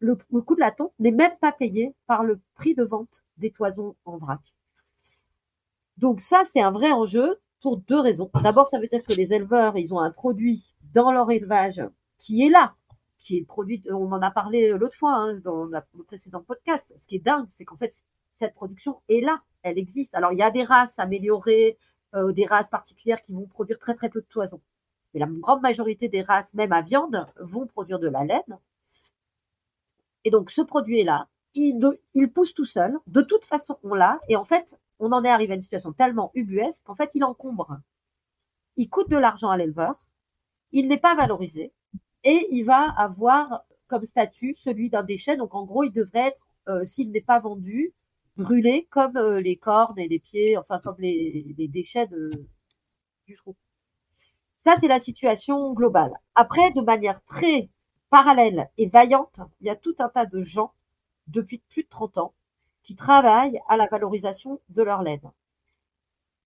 le 0.00 0.16
coût 0.16 0.54
de 0.54 0.60
la 0.60 0.70
tonte 0.70 0.92
n'est 0.98 1.12
même 1.12 1.36
pas 1.40 1.52
payé 1.52 1.94
par 2.06 2.24
le 2.24 2.40
prix 2.54 2.74
de 2.74 2.84
vente 2.84 3.24
des 3.36 3.50
toisons 3.50 3.96
en 4.04 4.18
vrac. 4.18 4.54
Donc 5.98 6.20
ça, 6.20 6.42
c'est 6.50 6.60
un 6.60 6.70
vrai 6.70 6.92
enjeu 6.92 7.40
pour 7.60 7.76
deux 7.78 7.98
raisons. 7.98 8.30
D'abord, 8.42 8.68
ça 8.68 8.78
veut 8.78 8.86
dire 8.86 9.04
que 9.04 9.12
les 9.14 9.34
éleveurs, 9.34 9.76
ils 9.76 9.92
ont 9.92 9.98
un 9.98 10.12
produit 10.12 10.74
dans 10.94 11.10
leur 11.10 11.30
élevage 11.30 11.82
qui 12.16 12.46
est 12.46 12.50
là, 12.50 12.76
qui 13.18 13.38
est 13.38 13.44
produit, 13.44 13.82
on 13.90 14.12
en 14.12 14.22
a 14.22 14.30
parlé 14.30 14.70
l'autre 14.70 14.96
fois 14.96 15.12
hein, 15.14 15.34
dans 15.42 15.64
le 15.64 16.04
précédent 16.04 16.40
podcast. 16.40 16.94
Ce 16.96 17.06
qui 17.08 17.16
est 17.16 17.24
dingue, 17.24 17.46
c'est 17.48 17.64
qu'en 17.64 17.76
fait, 17.76 18.04
cette 18.32 18.54
production 18.54 19.02
est 19.08 19.20
là, 19.20 19.42
elle 19.62 19.76
existe. 19.76 20.14
Alors, 20.14 20.32
il 20.32 20.38
y 20.38 20.42
a 20.42 20.52
des 20.52 20.62
races 20.62 21.00
améliorées, 21.00 21.76
euh, 22.14 22.30
des 22.30 22.46
races 22.46 22.68
particulières 22.68 23.20
qui 23.20 23.32
vont 23.32 23.46
produire 23.46 23.80
très 23.80 23.94
très 23.94 24.08
peu 24.08 24.20
de 24.20 24.26
toison. 24.26 24.60
Mais 25.12 25.20
la 25.20 25.26
grande 25.26 25.62
majorité 25.62 26.08
des 26.08 26.22
races, 26.22 26.54
même 26.54 26.72
à 26.72 26.82
viande, 26.82 27.26
vont 27.40 27.66
produire 27.66 27.98
de 27.98 28.08
la 28.08 28.24
laine. 28.24 28.58
Et 30.24 30.30
donc, 30.30 30.50
ce 30.50 30.60
produit 30.60 31.00
est 31.00 31.04
là, 31.04 31.28
il, 31.54 31.80
il 32.14 32.32
pousse 32.32 32.54
tout 32.54 32.64
seul. 32.64 32.96
De 33.08 33.22
toute 33.22 33.44
façon, 33.44 33.78
on 33.82 33.94
l'a. 33.94 34.20
Et 34.28 34.36
en 34.36 34.44
fait, 34.44 34.78
on 34.98 35.12
en 35.12 35.24
est 35.24 35.28
arrivé 35.28 35.52
à 35.52 35.56
une 35.56 35.62
situation 35.62 35.92
tellement 35.92 36.30
ubuesque 36.34 36.84
qu'en 36.84 36.94
fait, 36.94 37.14
il 37.14 37.24
encombre. 37.24 37.78
Il 38.76 38.88
coûte 38.88 39.10
de 39.10 39.16
l'argent 39.16 39.50
à 39.50 39.56
l'éleveur, 39.56 40.10
il 40.72 40.88
n'est 40.88 40.98
pas 40.98 41.14
valorisé, 41.14 41.72
et 42.24 42.46
il 42.50 42.64
va 42.64 42.90
avoir 42.96 43.64
comme 43.86 44.04
statut 44.04 44.54
celui 44.54 44.90
d'un 44.90 45.02
déchet. 45.02 45.36
Donc, 45.36 45.54
en 45.54 45.64
gros, 45.64 45.84
il 45.84 45.92
devrait 45.92 46.28
être, 46.28 46.48
euh, 46.68 46.84
s'il 46.84 47.10
n'est 47.10 47.20
pas 47.20 47.40
vendu, 47.40 47.94
brûlé 48.36 48.86
comme 48.90 49.16
euh, 49.16 49.40
les 49.40 49.56
cornes 49.56 49.98
et 49.98 50.08
les 50.08 50.20
pieds, 50.20 50.56
enfin, 50.56 50.78
comme 50.78 50.96
les, 50.98 51.54
déchets 51.68 52.08
du 53.26 53.36
trou. 53.36 53.56
Ça, 54.58 54.74
c'est 54.80 54.88
la 54.88 54.98
situation 54.98 55.72
globale. 55.72 56.12
Après, 56.34 56.70
de 56.72 56.80
manière 56.80 57.22
très 57.24 57.70
parallèle 58.10 58.70
et 58.76 58.86
vaillante, 58.86 59.40
il 59.60 59.66
y 59.66 59.70
a 59.70 59.76
tout 59.76 59.94
un 59.98 60.08
tas 60.08 60.26
de 60.26 60.40
gens, 60.40 60.72
depuis 61.26 61.62
plus 61.68 61.82
de 61.82 61.88
30 61.88 62.18
ans, 62.18 62.34
qui 62.82 62.96
travaillent 62.96 63.60
à 63.68 63.76
la 63.76 63.86
valorisation 63.86 64.60
de 64.70 64.82
leur 64.82 65.02
laine. 65.02 65.30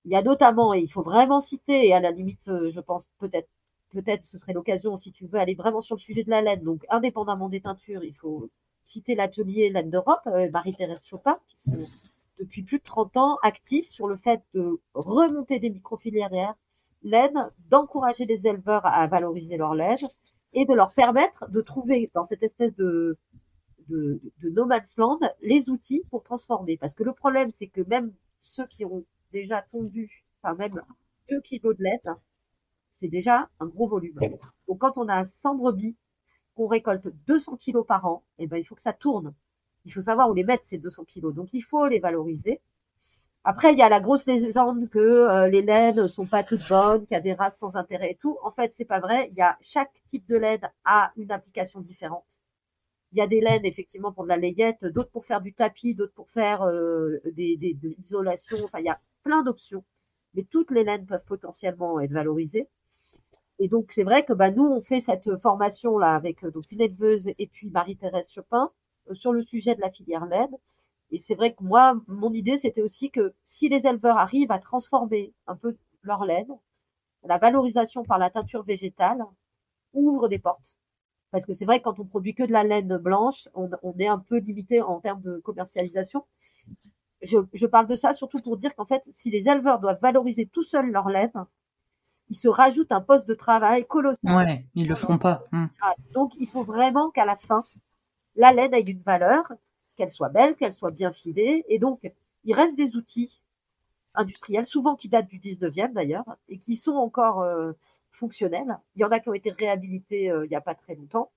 Il 0.04 0.12
y 0.12 0.16
a 0.16 0.22
notamment, 0.22 0.74
et 0.74 0.80
il 0.80 0.88
faut 0.88 1.02
vraiment 1.02 1.40
citer, 1.40 1.86
et 1.88 1.94
à 1.94 2.00
la 2.00 2.10
limite, 2.10 2.48
euh, 2.48 2.70
je 2.70 2.80
pense 2.80 3.06
peut-être, 3.18 3.48
peut-être 3.90 4.24
ce 4.24 4.38
serait 4.38 4.52
l'occasion 4.52 4.96
si 4.96 5.12
tu 5.12 5.26
veux 5.26 5.38
aller 5.38 5.54
vraiment 5.54 5.80
sur 5.80 5.96
le 5.96 6.00
sujet 6.00 6.24
de 6.24 6.30
la 6.30 6.42
laine, 6.42 6.62
donc 6.62 6.84
indépendamment 6.88 7.48
des 7.48 7.60
teintures, 7.60 8.02
il 8.02 8.14
faut 8.14 8.48
citer 8.84 9.14
l'atelier 9.14 9.70
Laine 9.70 9.90
d'Europe, 9.90 10.22
euh, 10.26 10.50
Marie-Thérèse 10.50 11.04
Chopin, 11.04 11.38
qui 11.46 11.56
sont 11.56 11.86
depuis 12.38 12.62
plus 12.62 12.78
de 12.78 12.84
30 12.84 13.16
ans 13.16 13.38
actifs 13.42 13.88
sur 13.88 14.08
le 14.08 14.16
fait 14.16 14.42
de 14.54 14.80
remonter 14.94 15.60
des 15.60 15.70
microfilières 15.70 16.54
laine, 17.04 17.50
d'encourager 17.68 18.26
les 18.26 18.46
éleveurs 18.46 18.86
à 18.86 19.06
valoriser 19.06 19.56
leur 19.56 19.74
laine 19.74 19.96
et 20.52 20.64
de 20.64 20.74
leur 20.74 20.92
permettre 20.92 21.50
de 21.50 21.60
trouver 21.60 22.10
dans 22.14 22.24
cette 22.24 22.42
espèce 22.42 22.74
de, 22.76 23.16
de, 23.88 24.20
de 24.42 24.50
No 24.50 24.66
Man's 24.66 24.96
Land 24.96 25.18
les 25.40 25.70
outils 25.70 26.02
pour 26.10 26.22
transformer. 26.22 26.76
Parce 26.76 26.94
que 26.94 27.02
le 27.02 27.12
problème, 27.12 27.50
c'est 27.50 27.68
que 27.68 27.82
même 27.82 28.12
ceux 28.40 28.66
qui 28.66 28.84
ont 28.84 29.04
déjà 29.32 29.62
tondu, 29.62 30.24
enfin 30.42 30.54
même 30.54 30.82
2 31.30 31.40
kilos 31.40 31.76
de 31.76 31.82
lait, 31.82 32.00
c'est 32.90 33.08
déjà 33.08 33.48
un 33.60 33.66
gros 33.66 33.88
volume. 33.88 34.18
Donc 34.68 34.78
quand 34.78 34.98
on 34.98 35.08
a 35.08 35.24
100 35.24 35.56
brebis, 35.56 35.96
qu'on 36.54 36.66
récolte 36.66 37.08
200 37.26 37.56
kilos 37.56 37.86
par 37.86 38.04
an, 38.04 38.24
et 38.38 38.44
eh 38.44 38.46
ben, 38.46 38.58
il 38.58 38.64
faut 38.64 38.74
que 38.74 38.82
ça 38.82 38.92
tourne. 38.92 39.34
il 39.84 39.92
faut 39.92 40.02
savoir 40.02 40.28
où 40.28 40.34
les 40.34 40.44
mettre 40.44 40.64
ces 40.64 40.78
200 40.78 41.04
kilos. 41.04 41.34
Donc 41.34 41.54
il 41.54 41.62
faut 41.62 41.86
les 41.86 41.98
valoriser. 41.98 42.60
Après, 43.44 43.72
il 43.72 43.78
y 43.78 43.82
a 43.82 43.88
la 43.88 44.00
grosse 44.00 44.26
légende 44.26 44.88
que 44.88 44.98
euh, 44.98 45.48
les 45.48 45.62
laines 45.62 46.06
sont 46.06 46.26
pas 46.26 46.44
toutes 46.44 46.68
bonnes, 46.68 47.06
qu'il 47.06 47.14
y 47.14 47.18
a 47.18 47.20
des 47.20 47.32
races 47.32 47.58
sans 47.58 47.76
intérêt 47.76 48.12
et 48.12 48.14
tout. 48.14 48.38
En 48.42 48.52
fait, 48.52 48.72
c'est 48.72 48.84
pas 48.84 49.00
vrai. 49.00 49.28
Il 49.32 49.36
y 49.36 49.42
a 49.42 49.56
chaque 49.60 49.92
type 50.06 50.28
de 50.28 50.36
laine 50.36 50.70
a 50.84 51.12
une 51.16 51.32
application 51.32 51.80
différente. 51.80 52.41
Il 53.12 53.18
y 53.18 53.20
a 53.20 53.26
des 53.26 53.40
laines 53.40 53.64
effectivement 53.64 54.12
pour 54.12 54.24
de 54.24 54.28
la 54.28 54.36
layette, 54.38 54.84
d'autres 54.86 55.10
pour 55.10 55.24
faire 55.24 55.40
du 55.40 55.52
tapis, 55.54 55.94
d'autres 55.94 56.14
pour 56.14 56.30
faire 56.30 56.62
euh, 56.62 57.20
des, 57.32 57.56
des, 57.56 57.74
de 57.74 57.90
l'isolation. 57.90 58.58
Enfin, 58.64 58.78
il 58.80 58.86
y 58.86 58.90
a 58.90 59.00
plein 59.22 59.42
d'options. 59.42 59.84
Mais 60.34 60.44
toutes 60.44 60.70
les 60.70 60.84
laines 60.84 61.06
peuvent 61.06 61.24
potentiellement 61.26 62.00
être 62.00 62.12
valorisées. 62.12 62.68
Et 63.58 63.68
donc, 63.68 63.92
c'est 63.92 64.04
vrai 64.04 64.24
que 64.24 64.32
bah, 64.32 64.50
nous, 64.50 64.64
on 64.64 64.80
fait 64.80 65.00
cette 65.00 65.36
formation-là 65.38 66.14
avec 66.14 66.44
donc, 66.46 66.64
une 66.70 66.80
éleveuse 66.80 67.28
et 67.38 67.46
puis 67.46 67.70
Marie-Thérèse 67.70 68.30
Chopin 68.32 68.70
sur 69.12 69.32
le 69.32 69.42
sujet 69.42 69.74
de 69.74 69.80
la 69.80 69.90
filière 69.90 70.26
laine. 70.26 70.56
Et 71.10 71.18
c'est 71.18 71.34
vrai 71.34 71.54
que 71.54 71.62
moi, 71.62 71.94
mon 72.08 72.32
idée, 72.32 72.56
c'était 72.56 72.82
aussi 72.82 73.10
que 73.10 73.34
si 73.42 73.68
les 73.68 73.86
éleveurs 73.86 74.16
arrivent 74.16 74.50
à 74.50 74.58
transformer 74.58 75.34
un 75.46 75.56
peu 75.56 75.76
leur 76.02 76.24
laine, 76.24 76.50
la 77.24 77.38
valorisation 77.38 78.02
par 78.02 78.18
la 78.18 78.30
teinture 78.30 78.64
végétale 78.64 79.22
ouvre 79.92 80.28
des 80.28 80.38
portes. 80.38 80.78
Parce 81.32 81.46
que 81.46 81.54
c'est 81.54 81.64
vrai 81.64 81.78
que 81.78 81.84
quand 81.84 81.98
on 81.98 82.04
produit 82.04 82.34
que 82.34 82.42
de 82.42 82.52
la 82.52 82.62
laine 82.62 82.98
blanche, 82.98 83.48
on, 83.54 83.70
est 83.98 84.06
un 84.06 84.18
peu 84.18 84.36
limité 84.36 84.82
en 84.82 85.00
termes 85.00 85.22
de 85.22 85.38
commercialisation. 85.38 86.24
Je, 87.22 87.66
parle 87.66 87.86
de 87.86 87.94
ça 87.94 88.12
surtout 88.12 88.40
pour 88.42 88.56
dire 88.56 88.74
qu'en 88.74 88.84
fait, 88.84 89.02
si 89.10 89.30
les 89.30 89.48
éleveurs 89.48 89.80
doivent 89.80 90.00
valoriser 90.00 90.46
tout 90.46 90.62
seuls 90.62 90.90
leur 90.90 91.08
laine, 91.08 91.32
ils 92.28 92.36
se 92.36 92.48
rajoutent 92.48 92.92
un 92.92 93.00
poste 93.00 93.26
de 93.26 93.34
travail 93.34 93.86
colossal. 93.86 94.36
Ouais, 94.36 94.66
ils 94.74 94.86
le 94.86 94.94
feront 94.94 95.18
pas. 95.18 95.44
Hmm. 95.52 95.66
Donc, 96.12 96.32
il 96.38 96.46
faut 96.46 96.64
vraiment 96.64 97.10
qu'à 97.10 97.24
la 97.24 97.36
fin, 97.36 97.62
la 98.36 98.52
laine 98.52 98.74
ait 98.74 98.82
une 98.82 99.00
valeur 99.00 99.52
qu'elle 99.96 100.10
soit 100.10 100.28
belle, 100.28 100.54
qu'elle 100.56 100.72
soit 100.72 100.90
bien 100.90 101.12
filée. 101.12 101.64
Et 101.68 101.78
donc, 101.78 102.12
il 102.44 102.54
reste 102.54 102.76
des 102.76 102.94
outils 102.96 103.41
industriels, 104.14 104.66
souvent 104.66 104.96
qui 104.96 105.08
datent 105.08 105.28
du 105.28 105.38
19e 105.38 105.92
d'ailleurs, 105.92 106.24
et 106.48 106.58
qui 106.58 106.76
sont 106.76 106.92
encore 106.92 107.42
euh, 107.42 107.72
fonctionnels. 108.10 108.78
Il 108.94 109.02
y 109.02 109.04
en 109.04 109.10
a 109.10 109.20
qui 109.20 109.28
ont 109.28 109.34
été 109.34 109.50
réhabilités 109.50 110.30
euh, 110.30 110.44
il 110.46 110.48
n'y 110.48 110.56
a 110.56 110.60
pas 110.60 110.74
très 110.74 110.94
longtemps. 110.94 111.30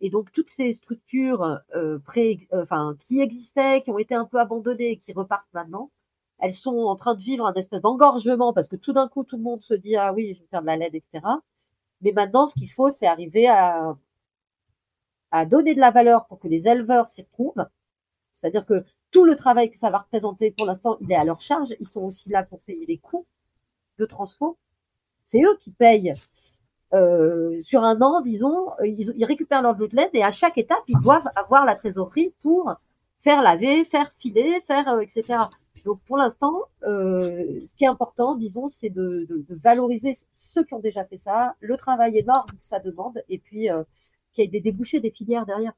Et 0.00 0.10
donc, 0.10 0.32
toutes 0.32 0.48
ces 0.48 0.72
structures 0.72 1.60
euh, 1.74 1.98
pré, 2.00 2.38
enfin, 2.52 2.96
qui 3.00 3.20
existaient, 3.20 3.80
qui 3.80 3.90
ont 3.90 3.98
été 3.98 4.14
un 4.14 4.24
peu 4.24 4.38
abandonnées 4.38 4.92
et 4.92 4.96
qui 4.96 5.12
repartent 5.12 5.52
maintenant, 5.54 5.90
elles 6.40 6.52
sont 6.52 6.76
en 6.76 6.96
train 6.96 7.14
de 7.14 7.20
vivre 7.20 7.46
un 7.46 7.54
espèce 7.54 7.80
d'engorgement 7.80 8.52
parce 8.52 8.68
que 8.68 8.76
tout 8.76 8.92
d'un 8.92 9.08
coup, 9.08 9.24
tout 9.24 9.36
le 9.36 9.42
monde 9.42 9.62
se 9.62 9.74
dit, 9.74 9.96
ah 9.96 10.12
oui, 10.12 10.34
je 10.34 10.40
vais 10.40 10.48
faire 10.48 10.62
de 10.62 10.66
la 10.66 10.76
laine, 10.76 10.94
etc. 10.94 11.24
Mais 12.02 12.12
maintenant, 12.12 12.46
ce 12.46 12.54
qu'il 12.54 12.70
faut, 12.70 12.90
c'est 12.90 13.06
arriver 13.06 13.48
à 13.48 13.96
à 15.34 15.46
donner 15.46 15.74
de 15.74 15.80
la 15.80 15.90
valeur 15.90 16.26
pour 16.26 16.38
que 16.38 16.46
les 16.46 16.68
éleveurs 16.68 17.08
s'y 17.08 17.22
retrouvent. 17.22 17.66
C'est-à-dire 18.32 18.64
que 18.64 18.84
tout 19.14 19.24
le 19.24 19.36
travail 19.36 19.70
que 19.70 19.78
ça 19.78 19.90
va 19.90 19.98
représenter 19.98 20.50
pour 20.50 20.66
l'instant, 20.66 20.96
il 21.00 21.10
est 21.12 21.14
à 21.14 21.24
leur 21.24 21.40
charge. 21.40 21.72
Ils 21.78 21.86
sont 21.86 22.00
aussi 22.00 22.30
là 22.30 22.42
pour 22.42 22.60
payer 22.60 22.84
les 22.84 22.98
coûts 22.98 23.26
de 23.98 24.06
transfo. 24.06 24.58
C'est 25.24 25.40
eux 25.40 25.56
qui 25.60 25.70
payent 25.70 26.12
euh, 26.92 27.62
sur 27.62 27.84
un 27.84 28.02
an, 28.02 28.20
disons, 28.20 28.58
ils, 28.82 29.24
récupèrent 29.24 29.62
leur 29.62 29.76
de 29.76 29.88
et 30.14 30.24
à 30.24 30.32
chaque 30.32 30.58
étape, 30.58 30.82
ils 30.88 30.98
doivent 30.98 31.28
avoir 31.36 31.64
la 31.64 31.76
trésorerie 31.76 32.34
pour 32.42 32.74
faire 33.20 33.40
laver, 33.40 33.84
faire 33.84 34.10
filer, 34.10 34.60
faire 34.66 34.88
euh, 34.88 35.00
etc. 35.00 35.38
Donc 35.84 36.00
pour 36.06 36.16
l'instant, 36.16 36.62
euh, 36.82 37.60
ce 37.68 37.74
qui 37.76 37.84
est 37.84 37.88
important, 37.88 38.34
disons, 38.34 38.66
c'est 38.66 38.90
de, 38.90 39.28
valoriser 39.48 40.12
ceux 40.32 40.64
qui 40.64 40.74
ont 40.74 40.80
déjà 40.80 41.04
fait 41.04 41.16
ça, 41.16 41.54
le 41.60 41.76
travail 41.76 42.18
énorme 42.18 42.48
que 42.48 42.64
ça 42.64 42.80
demande, 42.80 43.22
et 43.28 43.38
puis 43.38 43.68
qu'il 44.32 44.44
y 44.44 44.46
ait 44.46 44.50
des 44.50 44.60
débouchés, 44.60 44.98
des 44.98 45.12
filières 45.12 45.46
derrière. 45.46 45.72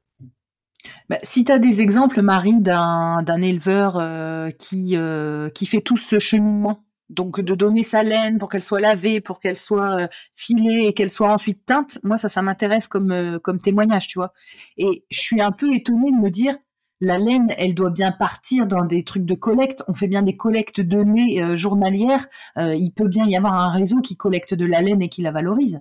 Bah, 1.09 1.17
si 1.23 1.45
tu 1.45 1.51
as 1.51 1.59
des 1.59 1.81
exemples, 1.81 2.21
Marie, 2.21 2.61
d'un 2.61 3.41
éleveur 3.41 3.97
euh, 3.97 4.51
qui, 4.51 4.95
euh, 4.95 5.49
qui 5.49 5.65
fait 5.65 5.81
tout 5.81 5.97
ce 5.97 6.19
cheminement, 6.19 6.83
donc 7.09 7.39
de 7.39 7.55
donner 7.55 7.83
sa 7.83 8.03
laine 8.03 8.37
pour 8.37 8.49
qu'elle 8.49 8.61
soit 8.61 8.81
lavée, 8.81 9.21
pour 9.21 9.39
qu'elle 9.39 9.57
soit 9.57 10.01
euh, 10.01 10.07
filée 10.35 10.87
et 10.87 10.93
qu'elle 10.93 11.09
soit 11.09 11.31
ensuite 11.31 11.65
teinte, 11.65 11.99
moi 12.03 12.17
ça, 12.17 12.41
m'intéresse 12.41 12.87
comme, 12.87 13.39
comme 13.41 13.59
témoignage, 13.59 14.07
tu 14.07 14.19
vois. 14.19 14.33
Et 14.77 15.05
je 15.09 15.19
suis 15.19 15.41
un 15.41 15.51
peu 15.51 15.73
étonnée 15.73 16.11
de 16.11 16.17
me 16.17 16.29
dire, 16.29 16.57
la 16.99 17.17
laine, 17.19 17.53
elle 17.57 17.75
doit 17.75 17.91
bien 17.91 18.11
partir 18.11 18.65
dans 18.65 18.83
des 18.83 19.03
trucs 19.03 19.25
de 19.25 19.35
collecte. 19.35 19.83
On 19.87 19.93
fait 19.93 20.07
bien 20.07 20.23
des 20.23 20.35
collectes 20.35 20.81
données 20.81 21.55
journalières. 21.55 22.27
il 22.57 22.91
peut 22.91 23.07
bien 23.07 23.27
y 23.27 23.35
avoir 23.35 23.53
un 23.53 23.69
réseau 23.69 24.01
qui 24.01 24.17
collecte 24.17 24.55
de 24.55 24.65
la 24.65 24.81
laine 24.81 25.03
et 25.03 25.09
qui 25.09 25.21
la 25.21 25.31
valorise. 25.31 25.79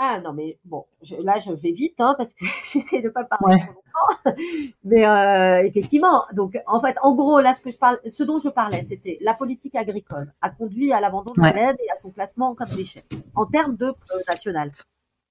Ah 0.00 0.20
non, 0.20 0.32
mais 0.32 0.60
bon, 0.64 0.86
là 1.24 1.38
je 1.40 1.50
vais 1.50 1.72
vite 1.72 2.00
hein, 2.00 2.14
parce 2.16 2.32
que 2.32 2.44
j'essaie 2.72 3.00
de 3.00 3.08
pas 3.08 3.24
parler 3.24 3.58
trop 3.58 3.72
longtemps. 3.72 4.36
Mais 4.84 5.04
euh, 5.04 5.64
effectivement, 5.64 6.24
donc 6.32 6.56
en 6.68 6.80
fait, 6.80 6.96
en 7.02 7.16
gros, 7.16 7.40
là 7.40 7.52
ce 7.54 7.62
que 7.62 7.72
je 7.72 7.78
parle, 7.78 7.98
ce 8.06 8.22
dont 8.22 8.38
je 8.38 8.48
parlais, 8.48 8.84
c'était 8.84 9.18
la 9.20 9.34
politique 9.34 9.74
agricole 9.74 10.32
a 10.40 10.50
conduit 10.50 10.92
à 10.92 11.00
l'abandon 11.00 11.34
de 11.34 11.40
la 11.40 11.52
laine 11.52 11.76
et 11.84 11.90
à 11.90 11.96
son 11.96 12.10
classement 12.10 12.54
comme 12.54 12.68
déchet 12.68 13.02
en 13.34 13.44
termes 13.46 13.76
de 13.76 13.86
euh, 13.86 14.22
national. 14.28 14.70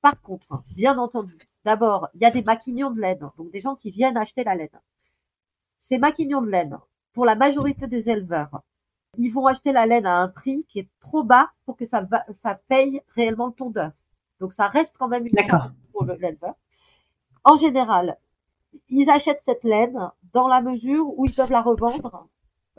Par 0.02 0.20
contre, 0.22 0.62
bien 0.76 0.98
entendu, 0.98 1.38
d'abord, 1.64 2.10
il 2.16 2.22
y 2.22 2.26
a 2.26 2.32
des 2.32 2.44
maquignons 2.44 2.92
de 2.92 3.00
laine, 3.00 3.30
donc 3.38 3.52
des 3.52 3.62
gens 3.62 3.76
qui 3.76 3.90
viennent 3.90 4.18
acheter 4.18 4.44
la 4.44 4.56
laine. 4.56 4.68
Ces 5.80 5.98
maquignons 5.98 6.42
de 6.42 6.50
laine, 6.50 6.78
pour 7.14 7.26
la 7.26 7.36
majorité 7.36 7.88
des 7.88 8.10
éleveurs, 8.10 8.62
ils 9.18 9.30
vont 9.30 9.48
acheter 9.48 9.72
la 9.72 9.86
laine 9.86 10.06
à 10.06 10.18
un 10.18 10.28
prix 10.28 10.66
qui 10.68 10.80
est 10.80 10.90
trop 11.00 11.24
bas 11.24 11.52
pour 11.66 11.78
que 11.78 11.86
ça, 11.86 12.02
va, 12.02 12.26
ça 12.32 12.60
paye 12.68 13.02
réellement 13.16 13.48
le 13.48 13.54
ton 13.54 13.70
d'œuf. 13.70 13.94
Donc 14.40 14.54
ça 14.54 14.68
reste 14.68 14.98
quand 14.98 15.08
même 15.08 15.26
une 15.26 15.36
laine 15.36 15.74
pour 15.92 16.06
l'éleveur. 16.06 16.56
En 17.44 17.58
général, 17.58 18.18
ils 18.90 19.10
achètent 19.10 19.42
cette 19.42 19.64
laine 19.64 20.12
dans 20.34 20.48
la 20.48 20.62
mesure 20.62 21.08
où 21.18 21.26
ils 21.26 21.34
peuvent 21.34 21.52
la 21.52 21.62
revendre, 21.62 22.28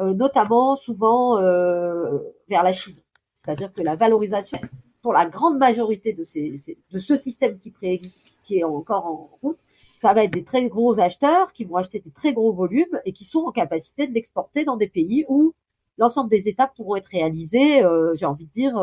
euh, 0.00 0.14
notamment 0.14 0.76
souvent 0.76 1.38
euh, 1.38 2.18
vers 2.48 2.62
la 2.62 2.72
Chine. 2.72 2.96
C'est-à-dire 3.34 3.72
que 3.72 3.82
la 3.82 3.96
valorisation, 3.96 4.60
pour 5.02 5.12
la 5.12 5.26
grande 5.26 5.58
majorité 5.58 6.12
de, 6.12 6.22
ces, 6.24 6.76
de 6.90 6.98
ce 6.98 7.16
système 7.16 7.58
qui 7.58 7.70
préexiste, 7.70 8.40
qui 8.42 8.58
est 8.58 8.64
encore 8.64 9.06
en 9.06 9.30
route, 9.42 9.58
ça 9.98 10.12
va 10.12 10.24
être 10.24 10.32
des 10.32 10.44
très 10.44 10.68
gros 10.68 11.00
acheteurs 11.00 11.52
qui 11.52 11.64
vont 11.64 11.76
acheter 11.76 11.98
des 11.98 12.10
très 12.10 12.32
gros 12.32 12.52
volumes 12.52 13.00
et 13.04 13.12
qui 13.12 13.24
sont 13.24 13.40
en 13.40 13.52
capacité 13.52 14.06
de 14.06 14.12
l'exporter 14.12 14.64
dans 14.64 14.76
des 14.76 14.88
pays 14.88 15.24
où 15.28 15.54
l'ensemble 15.96 16.30
des 16.30 16.48
étapes 16.48 16.76
pourront 16.76 16.96
être 16.96 17.08
réalisées, 17.08 17.84
euh, 17.84 18.14
j'ai 18.14 18.26
envie 18.26 18.46
de 18.46 18.52
dire, 18.52 18.78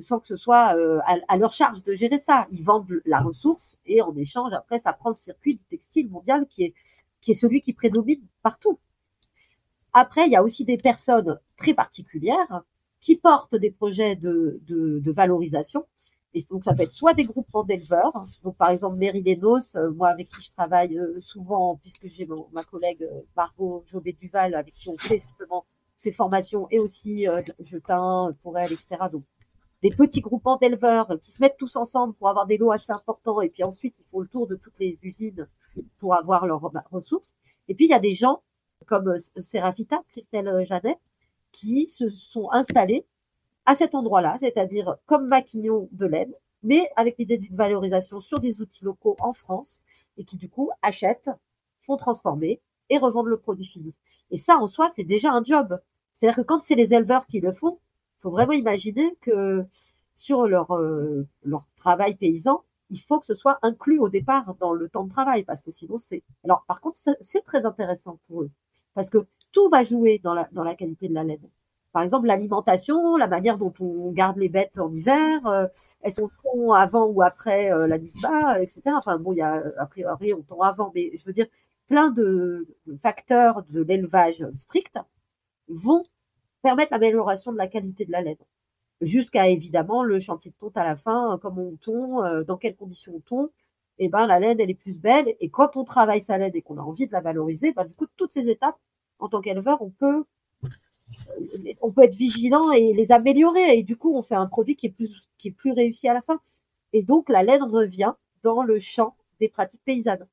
sans 0.00 0.20
que 0.20 0.26
ce 0.26 0.36
soit 0.36 0.76
euh, 0.76 0.98
à, 1.28 1.36
leur 1.36 1.52
charge 1.52 1.82
de 1.84 1.92
gérer 1.94 2.18
ça. 2.18 2.46
Ils 2.50 2.62
vendent 2.62 3.00
la 3.04 3.18
ressource 3.18 3.78
et 3.86 4.02
en 4.02 4.14
échange, 4.16 4.52
après, 4.52 4.78
ça 4.78 4.92
prend 4.92 5.10
le 5.10 5.14
circuit 5.14 5.56
du 5.56 5.64
textile 5.64 6.08
mondial 6.08 6.46
qui 6.46 6.64
est, 6.64 6.74
qui 7.20 7.32
est 7.32 7.34
celui 7.34 7.60
qui 7.60 7.72
prédomine 7.72 8.22
partout. 8.42 8.78
Après, 9.92 10.26
il 10.26 10.32
y 10.32 10.36
a 10.36 10.42
aussi 10.42 10.64
des 10.64 10.78
personnes 10.78 11.38
très 11.56 11.74
particulières 11.74 12.62
qui 13.00 13.16
portent 13.16 13.56
des 13.56 13.70
projets 13.70 14.16
de, 14.16 14.60
de, 14.66 15.10
valorisation. 15.10 15.86
Et 16.34 16.40
donc, 16.50 16.64
ça 16.64 16.74
peut 16.74 16.82
être 16.82 16.92
soit 16.92 17.14
des 17.14 17.24
groupements 17.24 17.64
d'éleveurs, 17.64 18.12
donc 18.44 18.56
par 18.56 18.70
exemple 18.70 18.98
Mérilénos, 18.98 19.76
euh, 19.76 19.90
moi 19.92 20.08
avec 20.08 20.28
qui 20.28 20.42
je 20.42 20.52
travaille 20.52 20.98
euh, 20.98 21.18
souvent, 21.20 21.76
puisque 21.76 22.06
j'ai 22.06 22.28
ma 22.52 22.62
collègue 22.64 23.08
Margot 23.34 23.82
Jobé-Duval, 23.86 24.54
avec 24.54 24.74
qui 24.74 24.90
on 24.90 24.98
fait 24.98 25.20
justement 25.20 25.64
ces 25.96 26.12
formations, 26.12 26.68
et 26.70 26.78
aussi 26.78 27.26
je 27.58 27.78
teins 27.78 28.36
pour 28.42 28.58
elle, 28.58 28.72
etc. 28.72 28.96
Donc, 29.10 29.24
des 29.82 29.90
petits 29.90 30.20
groupements 30.20 30.56
d'éleveurs 30.56 31.18
qui 31.20 31.30
se 31.30 31.40
mettent 31.40 31.56
tous 31.56 31.76
ensemble 31.76 32.14
pour 32.14 32.28
avoir 32.28 32.46
des 32.46 32.56
lots 32.56 32.72
assez 32.72 32.92
importants 32.92 33.40
et 33.40 33.48
puis 33.48 33.62
ensuite 33.62 33.98
ils 33.98 34.04
font 34.10 34.20
le 34.20 34.28
tour 34.28 34.46
de 34.46 34.56
toutes 34.56 34.78
les 34.78 34.98
usines 35.02 35.48
pour 35.98 36.14
avoir 36.14 36.46
leurs 36.46 36.60
ressources. 36.90 37.36
Et 37.68 37.74
puis 37.74 37.86
il 37.86 37.90
y 37.90 37.94
a 37.94 38.00
des 38.00 38.14
gens 38.14 38.42
comme 38.86 39.08
euh, 39.08 39.18
Serafita, 39.36 40.02
Christelle 40.08 40.48
euh, 40.48 40.64
Janet, 40.64 40.98
qui 41.52 41.86
se 41.86 42.08
sont 42.08 42.50
installés 42.50 43.06
à 43.66 43.74
cet 43.74 43.94
endroit-là, 43.94 44.36
c'est-à-dire 44.38 44.96
comme 45.06 45.28
maquignon 45.28 45.88
de 45.92 46.06
laine, 46.06 46.32
mais 46.62 46.88
avec 46.96 47.18
l'idée 47.18 47.38
d'une 47.38 47.56
valorisation 47.56 48.20
sur 48.20 48.40
des 48.40 48.60
outils 48.60 48.84
locaux 48.84 49.16
en 49.20 49.32
France 49.32 49.82
et 50.16 50.24
qui 50.24 50.36
du 50.36 50.48
coup 50.48 50.70
achètent, 50.82 51.30
font 51.80 51.96
transformer 51.96 52.60
et 52.90 52.98
revendent 52.98 53.26
le 53.26 53.38
produit 53.38 53.66
fini. 53.66 53.96
Et 54.30 54.36
ça 54.36 54.56
en 54.56 54.66
soi, 54.66 54.88
c'est 54.88 55.04
déjà 55.04 55.30
un 55.30 55.42
job. 55.42 55.78
C'est-à-dire 56.12 56.36
que 56.36 56.46
quand 56.46 56.58
c'est 56.58 56.74
les 56.74 56.94
éleveurs 56.94 57.26
qui 57.26 57.40
le 57.40 57.52
font, 57.52 57.78
faut 58.18 58.30
vraiment 58.30 58.52
imaginer 58.52 59.16
que 59.20 59.64
sur 60.14 60.48
leur, 60.48 60.72
euh, 60.72 61.26
leur 61.44 61.66
travail 61.76 62.16
paysan, 62.16 62.64
il 62.90 63.00
faut 63.00 63.20
que 63.20 63.26
ce 63.26 63.34
soit 63.34 63.58
inclus 63.62 63.98
au 63.98 64.08
départ 64.08 64.54
dans 64.60 64.72
le 64.72 64.88
temps 64.88 65.04
de 65.04 65.10
travail, 65.10 65.44
parce 65.44 65.62
que 65.62 65.70
sinon 65.70 65.98
c'est. 65.98 66.22
Alors, 66.44 66.64
par 66.66 66.80
contre, 66.80 66.98
c'est 67.20 67.44
très 67.44 67.64
intéressant 67.66 68.18
pour 68.26 68.42
eux, 68.42 68.50
parce 68.94 69.10
que 69.10 69.26
tout 69.52 69.68
va 69.68 69.84
jouer 69.84 70.18
dans 70.18 70.34
la, 70.34 70.48
dans 70.52 70.64
la 70.64 70.74
qualité 70.74 71.08
de 71.08 71.14
la 71.14 71.24
laine. 71.24 71.38
Par 71.92 72.02
exemple, 72.02 72.26
l'alimentation, 72.26 73.16
la 73.16 73.28
manière 73.28 73.58
dont 73.58 73.72
on 73.80 74.10
garde 74.12 74.36
les 74.38 74.48
bêtes 74.48 74.78
en 74.78 74.92
hiver, 74.92 75.46
euh, 75.46 75.66
elles 76.02 76.12
sont 76.12 76.30
avant 76.72 77.06
ou 77.06 77.22
après 77.22 77.72
euh, 77.72 77.86
la 77.86 77.98
mise 77.98 78.20
bas, 78.20 78.60
etc. 78.60 78.82
Enfin, 78.96 79.18
bon, 79.18 79.32
il 79.32 79.38
y 79.38 79.42
a 79.42 79.62
a 79.78 79.86
priori 79.86 80.34
on 80.34 80.42
tend 80.42 80.60
avant, 80.60 80.92
mais 80.94 81.12
je 81.16 81.24
veux 81.24 81.32
dire, 81.32 81.46
plein 81.86 82.10
de 82.10 82.66
facteurs 82.98 83.62
de 83.70 83.82
l'élevage 83.82 84.46
strict 84.56 84.98
vont 85.68 86.02
permettre 86.62 86.92
l'amélioration 86.92 87.52
de 87.52 87.58
la 87.58 87.68
qualité 87.68 88.04
de 88.04 88.12
la 88.12 88.22
laine. 88.22 88.36
Jusqu'à 89.00 89.48
évidemment 89.48 90.02
le 90.02 90.18
chantier 90.18 90.50
de 90.50 90.56
tonte 90.56 90.76
à 90.76 90.84
la 90.84 90.96
fin, 90.96 91.38
comment 91.40 91.62
on 91.62 91.76
tond, 91.76 92.24
euh, 92.24 92.42
dans 92.44 92.56
quelles 92.56 92.76
conditions 92.76 93.14
on 93.16 93.20
tond, 93.20 93.50
et 93.98 94.08
ben 94.08 94.26
la 94.26 94.40
laine 94.40 94.60
elle 94.60 94.70
est 94.70 94.74
plus 94.74 94.98
belle. 94.98 95.34
Et 95.40 95.50
quand 95.50 95.76
on 95.76 95.84
travaille 95.84 96.20
sa 96.20 96.38
laine 96.38 96.52
et 96.54 96.62
qu'on 96.62 96.78
a 96.78 96.82
envie 96.82 97.06
de 97.06 97.12
la 97.12 97.20
valoriser, 97.20 97.72
ben, 97.72 97.84
du 97.84 97.94
coup 97.94 98.06
toutes 98.16 98.32
ces 98.32 98.50
étapes 98.50 98.78
en 99.18 99.28
tant 99.28 99.40
qu'éleveur, 99.40 99.82
on 99.82 99.90
peut 99.90 100.24
euh, 100.64 101.72
on 101.82 101.92
peut 101.92 102.02
être 102.02 102.16
vigilant 102.16 102.70
et 102.72 102.92
les 102.92 103.12
améliorer. 103.12 103.78
Et 103.78 103.82
du 103.82 103.96
coup, 103.96 104.16
on 104.16 104.22
fait 104.22 104.34
un 104.34 104.46
produit 104.46 104.76
qui 104.76 104.86
est 104.86 104.90
plus 104.90 105.28
qui 105.38 105.48
est 105.48 105.52
plus 105.52 105.72
réussi 105.72 106.08
à 106.08 106.14
la 106.14 106.22
fin. 106.22 106.40
Et 106.92 107.02
donc 107.02 107.28
la 107.28 107.42
laine 107.42 107.62
revient 107.62 108.14
dans 108.42 108.62
le 108.62 108.78
champ 108.78 109.16
des 109.40 109.48
pratiques 109.48 109.82
paysannes. 109.84 110.26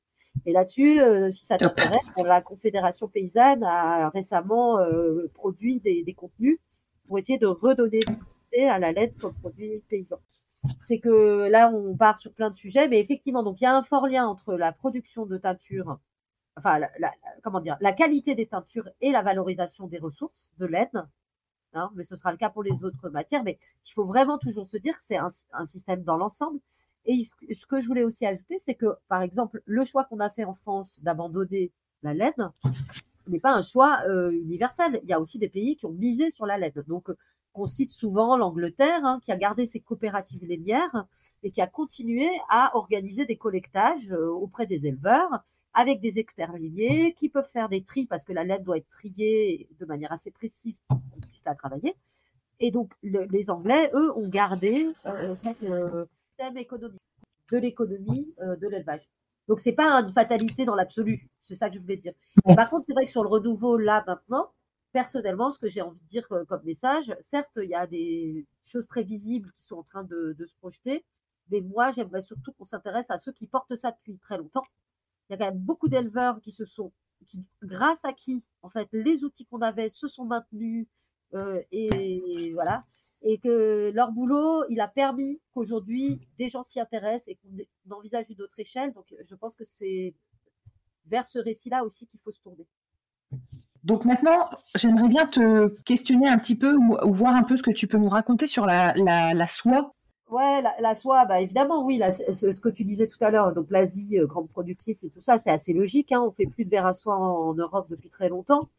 Et 0.45 0.51
là-dessus, 0.51 1.01
euh, 1.01 1.31
si 1.31 1.45
ça 1.45 1.57
t'intéresse, 1.57 2.11
la 2.23 2.41
Confédération 2.41 3.07
paysanne 3.07 3.63
a 3.63 4.09
récemment 4.09 4.79
euh, 4.79 5.27
produit 5.33 5.79
des, 5.79 6.03
des, 6.03 6.13
contenus 6.13 6.59
pour 7.07 7.17
essayer 7.17 7.37
de 7.37 7.47
redonner 7.47 8.01
à 8.63 8.79
la 8.79 8.91
laine 8.91 9.13
comme 9.19 9.33
produit 9.33 9.81
paysan. 9.89 10.17
C'est 10.81 10.99
que 10.99 11.47
là, 11.49 11.69
on 11.69 11.95
part 11.95 12.17
sur 12.17 12.33
plein 12.33 12.49
de 12.49 12.55
sujets, 12.55 12.87
mais 12.87 12.99
effectivement, 12.99 13.43
donc 13.43 13.61
il 13.61 13.65
y 13.65 13.67
a 13.67 13.75
un 13.75 13.83
fort 13.83 14.07
lien 14.07 14.27
entre 14.27 14.55
la 14.55 14.71
production 14.71 15.25
de 15.25 15.37
teinture, 15.37 15.99
enfin, 16.57 16.79
la, 16.79 17.11
comment 17.43 17.59
dire, 17.59 17.77
la 17.81 17.91
qualité 17.91 18.33
des 18.33 18.47
teintures 18.47 18.89
et 19.01 19.11
la 19.11 19.21
valorisation 19.21 19.87
des 19.87 19.99
ressources 19.99 20.51
de 20.57 20.65
laine. 20.65 21.07
Hein, 21.73 21.91
mais 21.95 22.03
ce 22.03 22.15
sera 22.15 22.31
le 22.31 22.37
cas 22.37 22.49
pour 22.49 22.63
les 22.63 22.83
autres 22.83 23.09
matières. 23.09 23.43
Mais 23.43 23.59
il 23.85 23.91
faut 23.91 24.05
vraiment 24.05 24.37
toujours 24.37 24.65
se 24.67 24.77
dire 24.77 24.95
que 24.95 25.03
c'est 25.03 25.17
un, 25.17 25.27
un 25.51 25.65
système 25.65 26.03
dans 26.03 26.17
l'ensemble 26.17 26.59
et 27.05 27.23
ce 27.53 27.65
que 27.65 27.81
je 27.81 27.87
voulais 27.87 28.03
aussi 28.03 28.25
ajouter, 28.25 28.57
c'est 28.59 28.75
que, 28.75 28.87
par 29.07 29.21
exemple, 29.21 29.61
le 29.65 29.83
choix 29.83 30.05
qu'on 30.05 30.19
a 30.19 30.29
fait 30.29 30.43
en 30.43 30.53
France 30.53 30.99
d'abandonner 31.03 31.71
la 32.03 32.13
laine 32.13 32.51
n'est 33.27 33.39
pas 33.39 33.53
un 33.53 33.61
choix 33.61 34.01
euh, 34.07 34.31
universel. 34.31 34.99
Il 35.03 35.09
y 35.09 35.13
a 35.13 35.19
aussi 35.19 35.39
des 35.39 35.49
pays 35.49 35.75
qui 35.75 35.85
ont 35.85 35.91
misé 35.91 36.29
sur 36.29 36.45
la 36.45 36.57
laine. 36.57 36.83
Donc, 36.87 37.09
qu'on 37.53 37.65
cite 37.65 37.91
souvent 37.91 38.35
l'Angleterre, 38.35 39.05
hein, 39.05 39.19
qui 39.23 39.31
a 39.31 39.37
gardé 39.37 39.65
ses 39.65 39.79
coopératives 39.79 40.43
lainières 40.43 41.05
et 41.41 41.51
qui 41.51 41.61
a 41.61 41.67
continué 41.67 42.29
à 42.49 42.75
organiser 42.75 43.25
des 43.25 43.37
collectages 43.37 44.11
euh, 44.11 44.27
auprès 44.27 44.65
des 44.65 44.85
éleveurs 44.85 45.29
avec 45.73 46.01
des 46.01 46.19
experts 46.19 46.51
lainiers 46.51 47.13
qui 47.13 47.29
peuvent 47.29 47.49
faire 47.49 47.69
des 47.69 47.81
tris 47.81 48.07
parce 48.07 48.25
que 48.25 48.33
la 48.33 48.43
laine 48.43 48.61
doit 48.61 48.77
être 48.77 48.89
triée 48.89 49.69
de 49.79 49.85
manière 49.85 50.11
assez 50.11 50.31
précise 50.31 50.81
pour 50.89 50.99
qu'on 51.09 51.21
puisse 51.21 51.45
la 51.45 51.55
travailler. 51.55 51.95
Et 52.59 52.71
donc, 52.71 52.93
les 53.03 53.49
Anglais, 53.49 53.89
eux, 53.93 54.15
ont 54.17 54.27
gardé 54.27 54.87
euh, 55.05 56.05
économique, 56.55 57.01
de 57.51 57.57
l'économie 57.57 58.33
euh, 58.41 58.55
de 58.55 58.67
l'élevage. 58.67 59.07
Donc 59.47 59.59
c'est 59.59 59.73
pas 59.73 59.91
une 60.01 60.09
fatalité 60.09 60.65
dans 60.65 60.75
l'absolu, 60.75 61.29
c'est 61.41 61.55
ça 61.55 61.69
que 61.69 61.75
je 61.75 61.81
voulais 61.81 61.97
dire. 61.97 62.13
par 62.55 62.69
contre, 62.69 62.85
c'est 62.85 62.93
vrai 62.93 63.05
que 63.05 63.11
sur 63.11 63.23
le 63.23 63.29
renouveau 63.29 63.77
là 63.77 64.03
maintenant, 64.07 64.51
personnellement, 64.91 65.51
ce 65.51 65.59
que 65.59 65.67
j'ai 65.67 65.81
envie 65.81 66.01
de 66.01 66.07
dire 66.07 66.25
euh, 66.31 66.45
comme 66.45 66.63
message, 66.63 67.15
certes, 67.21 67.59
il 67.61 67.69
y 67.69 67.75
a 67.75 67.85
des 67.85 68.45
choses 68.63 68.87
très 68.87 69.03
visibles 69.03 69.51
qui 69.51 69.63
sont 69.63 69.75
en 69.75 69.83
train 69.83 70.03
de, 70.03 70.35
se 70.39 70.55
projeter, 70.55 71.05
mais 71.51 71.61
moi, 71.61 71.91
j'aimerais 71.91 72.21
surtout 72.21 72.53
qu'on 72.53 72.63
s'intéresse 72.63 73.11
à 73.11 73.19
ceux 73.19 73.31
qui 73.31 73.45
portent 73.45 73.75
ça 73.75 73.91
depuis 73.91 74.17
très 74.17 74.37
longtemps. 74.37 74.63
Il 75.29 75.33
y 75.33 75.35
a 75.35 75.37
quand 75.37 75.51
même 75.51 75.61
beaucoup 75.61 75.89
d'éleveurs 75.89 76.39
qui 76.41 76.51
se 76.51 76.65
sont, 76.65 76.91
qui, 77.27 77.43
grâce 77.61 78.05
à 78.05 78.13
qui, 78.13 78.43
en 78.61 78.69
fait, 78.69 78.87
les 78.93 79.23
outils 79.23 79.45
qu'on 79.45 79.61
avait 79.61 79.89
se 79.89 80.07
sont 80.07 80.25
maintenus, 80.25 80.87
euh, 81.33 81.61
et 81.71 82.51
voilà, 82.53 82.85
et 83.25 83.39
que 83.39 83.91
leur 83.93 84.11
boulot, 84.11 84.63
il 84.69 84.79
a 84.79 84.87
permis 84.87 85.41
qu'aujourd'hui 85.53 86.21
des 86.37 86.47
gens 86.47 86.63
s'y 86.63 86.79
intéressent 86.79 87.27
et 87.27 87.35
qu'on 87.35 87.95
envisage 87.95 88.29
une 88.29 88.41
autre 88.41 88.59
échelle. 88.59 88.93
Donc, 88.93 89.05
je 89.19 89.35
pense 89.35 89.55
que 89.55 89.63
c'est 89.65 90.13
vers 91.07 91.25
ce 91.25 91.39
récit-là 91.39 91.83
aussi 91.83 92.05
qu'il 92.07 92.19
faut 92.19 92.31
se 92.31 92.39
tourner. 92.39 92.65
Donc 93.83 94.05
maintenant, 94.05 94.49
j'aimerais 94.75 95.07
bien 95.07 95.27
te 95.27 95.67
questionner 95.83 96.27
un 96.27 96.37
petit 96.37 96.55
peu 96.55 96.75
ou, 96.75 97.13
voir 97.13 97.35
un 97.35 97.43
peu 97.43 97.57
ce 97.57 97.63
que 97.63 97.71
tu 97.71 97.87
peux 97.87 97.97
nous 97.97 98.09
raconter 98.09 98.47
sur 98.47 98.65
la, 98.65 98.93
la, 98.95 99.47
soie. 99.47 99.93
Ouais, 100.29 100.63
la, 100.79 100.95
soie, 100.95 101.25
bah 101.25 101.41
évidemment, 101.41 101.83
oui, 101.83 101.99
ce 101.99 102.59
que 102.59 102.69
tu 102.69 102.83
disais 102.83 103.07
tout 103.07 103.23
à 103.23 103.29
l'heure, 103.29 103.53
donc 103.53 103.67
l'Asie, 103.69 104.19
euh, 104.19 104.25
grande 104.25 104.49
productrice 104.49 105.03
et 105.03 105.09
tout 105.09 105.21
ça, 105.21 105.37
c'est 105.37 105.51
assez 105.51 105.73
logique. 105.73 106.11
Hein, 106.11 106.23
on 106.25 106.31
fait 106.31 106.47
plus 106.47 106.65
de 106.65 106.69
verre 106.69 106.87
à 106.87 106.93
soie 106.93 107.15
en 107.15 107.53
Europe 107.53 107.87
depuis 107.89 108.09
très 108.09 108.29
longtemps 108.29 108.69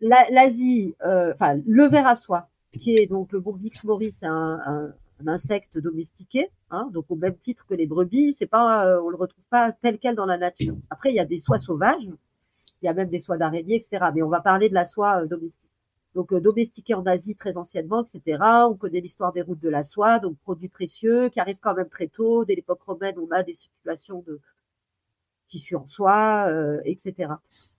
l'Asie, 0.00 0.94
euh, 1.04 1.32
enfin 1.34 1.58
le 1.66 1.86
ver 1.86 2.06
à 2.06 2.14
soie, 2.14 2.48
qui 2.78 2.96
est 2.96 3.06
donc 3.06 3.32
le 3.32 3.40
Bombix 3.40 3.84
moris, 3.84 4.16
c'est 4.18 4.26
un, 4.26 4.92
insecte 5.26 5.78
domestiqué, 5.78 6.50
hein, 6.70 6.90
donc 6.92 7.06
au 7.08 7.16
même 7.16 7.36
titre 7.36 7.64
que 7.66 7.74
les 7.74 7.86
brebis, 7.86 8.34
c'est 8.34 8.46
pas, 8.46 8.86
euh, 8.86 9.00
on 9.02 9.08
le 9.08 9.16
retrouve 9.16 9.46
pas 9.48 9.72
tel 9.72 9.98
quel 9.98 10.14
dans 10.16 10.26
la 10.26 10.36
nature. 10.36 10.76
Après, 10.90 11.10
il 11.10 11.14
y 11.14 11.20
a 11.20 11.24
des 11.24 11.38
soies 11.38 11.56
sauvages, 11.56 12.04
il 12.82 12.86
y 12.86 12.88
a 12.88 12.94
même 12.94 13.08
des 13.08 13.20
soies 13.20 13.38
d'araignée, 13.38 13.76
etc. 13.76 14.04
Mais 14.14 14.22
on 14.22 14.28
va 14.28 14.40
parler 14.40 14.68
de 14.68 14.74
la 14.74 14.84
soie 14.84 15.22
euh, 15.22 15.26
domestique. 15.26 15.70
Donc 16.14 16.32
domestiquée 16.34 16.94
en 16.94 17.06
Asie 17.06 17.34
très 17.34 17.56
anciennement, 17.56 18.04
etc. 18.04 18.38
On 18.68 18.74
connaît 18.74 19.00
l'histoire 19.00 19.32
des 19.32 19.42
routes 19.42 19.60
de 19.60 19.68
la 19.68 19.82
soie, 19.82 20.18
donc 20.20 20.36
produit 20.38 20.68
précieux 20.68 21.28
qui 21.28 21.40
arrive 21.40 21.58
quand 21.60 21.74
même 21.74 21.88
très 21.88 22.06
tôt. 22.06 22.44
Dès 22.44 22.54
l'époque 22.54 22.82
romaine, 22.82 23.16
on 23.18 23.28
a 23.32 23.42
des 23.42 23.54
circulations 23.54 24.22
de, 24.26 24.40
tissu 25.46 25.76
en 25.76 25.86
soie, 25.86 26.46
euh, 26.48 26.80
etc. 26.84 27.32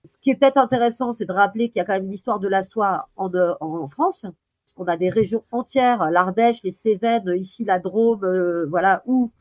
Ce 0.04 0.18
qui 0.18 0.32
est 0.32 0.36
peut-être 0.36 0.58
intéressant, 0.58 1.12
c'est 1.12 1.26
de 1.26 1.34
rappeler 1.34 1.70
qu'il 1.70 1.80
y 1.80 1.82
a 1.82 1.86
quand 1.86 1.94
même 1.94 2.06
une 2.06 2.14
histoire 2.14 2.40
de 2.40 2.48
la 2.48 2.64
soie 2.64 3.06
en, 3.18 3.88
France, 3.88 4.26
parce 4.66 4.90
a 4.90 4.98
des 4.98 5.10
régions 5.10 5.44
entières, 5.52 6.10
l'Ardèche, 6.10 6.64
les 6.64 6.72
Cévennes, 6.72 7.32
ici 7.36 7.66
la 7.66 7.80
Drôme, 7.80 8.24
euh, 8.24 8.66
voilà, 8.68 9.04
où 9.06 9.32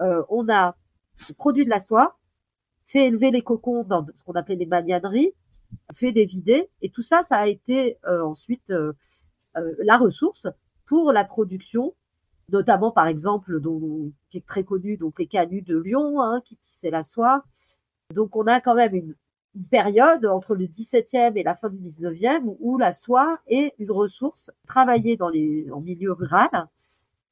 euh, 0.00 0.22
on 0.28 0.48
a 0.48 0.76
produit 1.36 1.64
de 1.64 1.70
la 1.70 1.80
soie, 1.80 2.16
fait 2.84 3.06
élever 3.06 3.30
les 3.30 3.42
cocons 3.42 3.84
dans 3.84 4.06
ce 4.14 4.22
qu'on 4.22 4.34
appelait 4.34 4.56
les 4.56 4.66
magnaneries, 4.66 5.34
fait 5.92 6.12
des 6.12 6.24
vidés, 6.24 6.70
et 6.80 6.90
tout 6.90 7.02
ça, 7.02 7.22
ça 7.22 7.36
a 7.38 7.46
été 7.46 7.98
ensuite 8.04 8.72
la 9.54 9.98
ressource 9.98 10.46
pour 10.86 11.12
la 11.12 11.24
production 11.24 11.94
notamment 12.50 12.90
par 12.90 13.08
exemple, 13.08 13.60
dont, 13.60 14.12
qui 14.28 14.38
est 14.38 14.46
très 14.46 14.64
connu, 14.64 14.96
donc 14.96 15.18
les 15.18 15.26
canuts 15.26 15.62
de 15.62 15.76
Lyon, 15.76 16.20
hein, 16.20 16.40
qui 16.44 16.56
tissaient 16.56 16.90
la 16.90 17.02
soie. 17.02 17.44
Donc 18.14 18.36
on 18.36 18.46
a 18.46 18.60
quand 18.60 18.74
même 18.74 18.94
une, 18.94 19.14
période 19.66 20.26
entre 20.26 20.54
le 20.54 20.66
17e 20.66 21.36
et 21.36 21.42
la 21.42 21.54
fin 21.54 21.70
du 21.70 21.78
19e 21.78 22.56
où 22.60 22.78
la 22.78 22.92
soie 22.92 23.38
est 23.46 23.74
une 23.78 23.90
ressource 23.90 24.50
travaillée 24.66 25.16
dans 25.16 25.28
les 25.28 25.70
en 25.72 25.80
milieu 25.80 26.12
rural, 26.12 26.50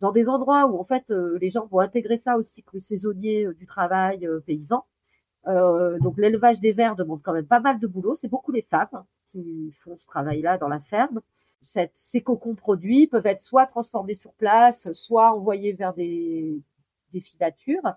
dans 0.01 0.13
des 0.13 0.29
endroits 0.29 0.67
où 0.67 0.79
en 0.79 0.85
fait 0.85 1.11
euh, 1.11 1.39
les 1.41 1.51
gens 1.51 1.67
vont 1.67 1.81
intégrer 1.81 2.17
ça 2.17 2.37
au 2.37 2.43
cycle 2.43 2.81
saisonnier 2.81 3.47
euh, 3.47 3.55
du 3.55 3.67
travail 3.67 4.27
euh, 4.27 4.41
paysan. 4.41 4.85
donc 5.47 6.19
l'élevage 6.19 6.59
des 6.61 6.73
vers 6.73 6.97
demande 6.97 7.23
quand 7.23 7.33
même 7.33 7.47
pas 7.47 7.61
mal 7.61 7.79
de 7.79 7.87
boulot. 7.87 8.15
C'est 8.15 8.29
beaucoup 8.29 8.53
les 8.53 8.63
femmes 8.63 9.05
qui 9.27 9.73
font 9.73 9.97
ce 9.97 10.07
travail-là 10.07 10.59
dans 10.59 10.69
la 10.69 10.81
ferme. 10.81 11.21
ces 11.63 12.23
cocons 12.23 12.55
produits 12.55 13.07
peuvent 13.07 13.27
être 13.27 13.41
soit 13.41 13.67
transformés 13.67 14.15
sur 14.15 14.33
place, 14.33 14.91
soit 14.93 15.33
envoyés 15.33 15.73
vers 15.73 15.95
des 15.95 16.63
filatures. 17.21 17.97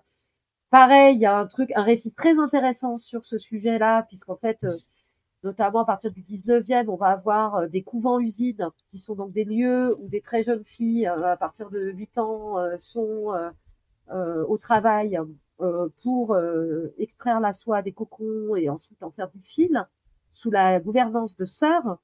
Pareil, 0.70 1.16
il 1.16 1.20
y 1.20 1.26
a 1.26 1.36
un 1.36 1.46
truc, 1.46 1.72
un 1.74 1.82
récit 1.82 2.12
très 2.12 2.38
intéressant 2.38 2.96
sur 2.96 3.24
ce 3.24 3.38
sujet-là, 3.38 4.04
puisqu'en 4.04 4.36
fait, 4.36 4.62
euh, 4.64 4.70
notamment 5.42 5.80
à 5.80 5.84
partir 5.84 6.12
du 6.12 6.22
19e, 6.22 6.88
on 6.88 6.96
va 6.96 7.08
avoir 7.08 7.56
euh, 7.56 7.66
des 7.68 7.82
couvents-usines, 7.82 8.70
qui 8.88 8.98
sont 8.98 9.16
donc 9.16 9.32
des 9.32 9.44
lieux 9.44 9.96
où 10.00 10.08
des 10.08 10.20
très 10.20 10.44
jeunes 10.44 10.64
filles, 10.64 11.08
euh, 11.08 11.24
à 11.24 11.36
partir 11.36 11.70
de 11.70 11.90
8 11.90 12.18
ans, 12.18 12.56
sont 12.78 13.32
au 14.08 14.58
travail 14.58 15.18
pour 16.02 16.36
extraire 16.98 17.40
la 17.40 17.52
soie 17.52 17.82
des 17.82 17.92
cocons 17.92 18.56
et 18.56 18.68
ensuite 18.68 19.02
en 19.02 19.10
faire 19.10 19.30
du 19.30 19.40
fil 19.40 19.86
sous 20.30 20.50
la 20.50 20.80
gouvernance 20.80 21.36
de 21.36 21.44
sœurs. 21.44 21.98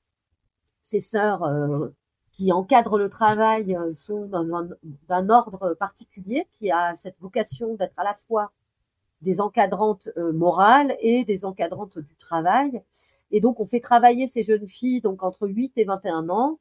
Ces 0.82 1.00
sœurs 1.00 1.42
euh, 1.42 1.88
qui 2.36 2.52
encadrent 2.52 2.98
le 2.98 3.08
travail 3.08 3.74
euh, 3.74 3.92
sont 3.92 4.26
d'un 5.08 5.30
ordre 5.30 5.74
particulier 5.74 6.46
qui 6.52 6.70
a 6.70 6.94
cette 6.94 7.18
vocation 7.20 7.74
d'être 7.74 7.98
à 7.98 8.04
la 8.04 8.14
fois 8.14 8.52
des 9.22 9.40
encadrantes 9.40 10.10
euh, 10.18 10.32
morales 10.32 10.96
et 11.00 11.24
des 11.24 11.46
encadrantes 11.46 11.98
du 11.98 12.14
travail. 12.16 12.82
Et 13.30 13.40
donc, 13.40 13.58
on 13.60 13.66
fait 13.66 13.80
travailler 13.80 14.26
ces 14.26 14.42
jeunes 14.42 14.68
filles 14.68 15.00
donc 15.00 15.22
entre 15.22 15.48
8 15.48 15.72
et 15.76 15.84
21 15.84 16.28
ans, 16.28 16.58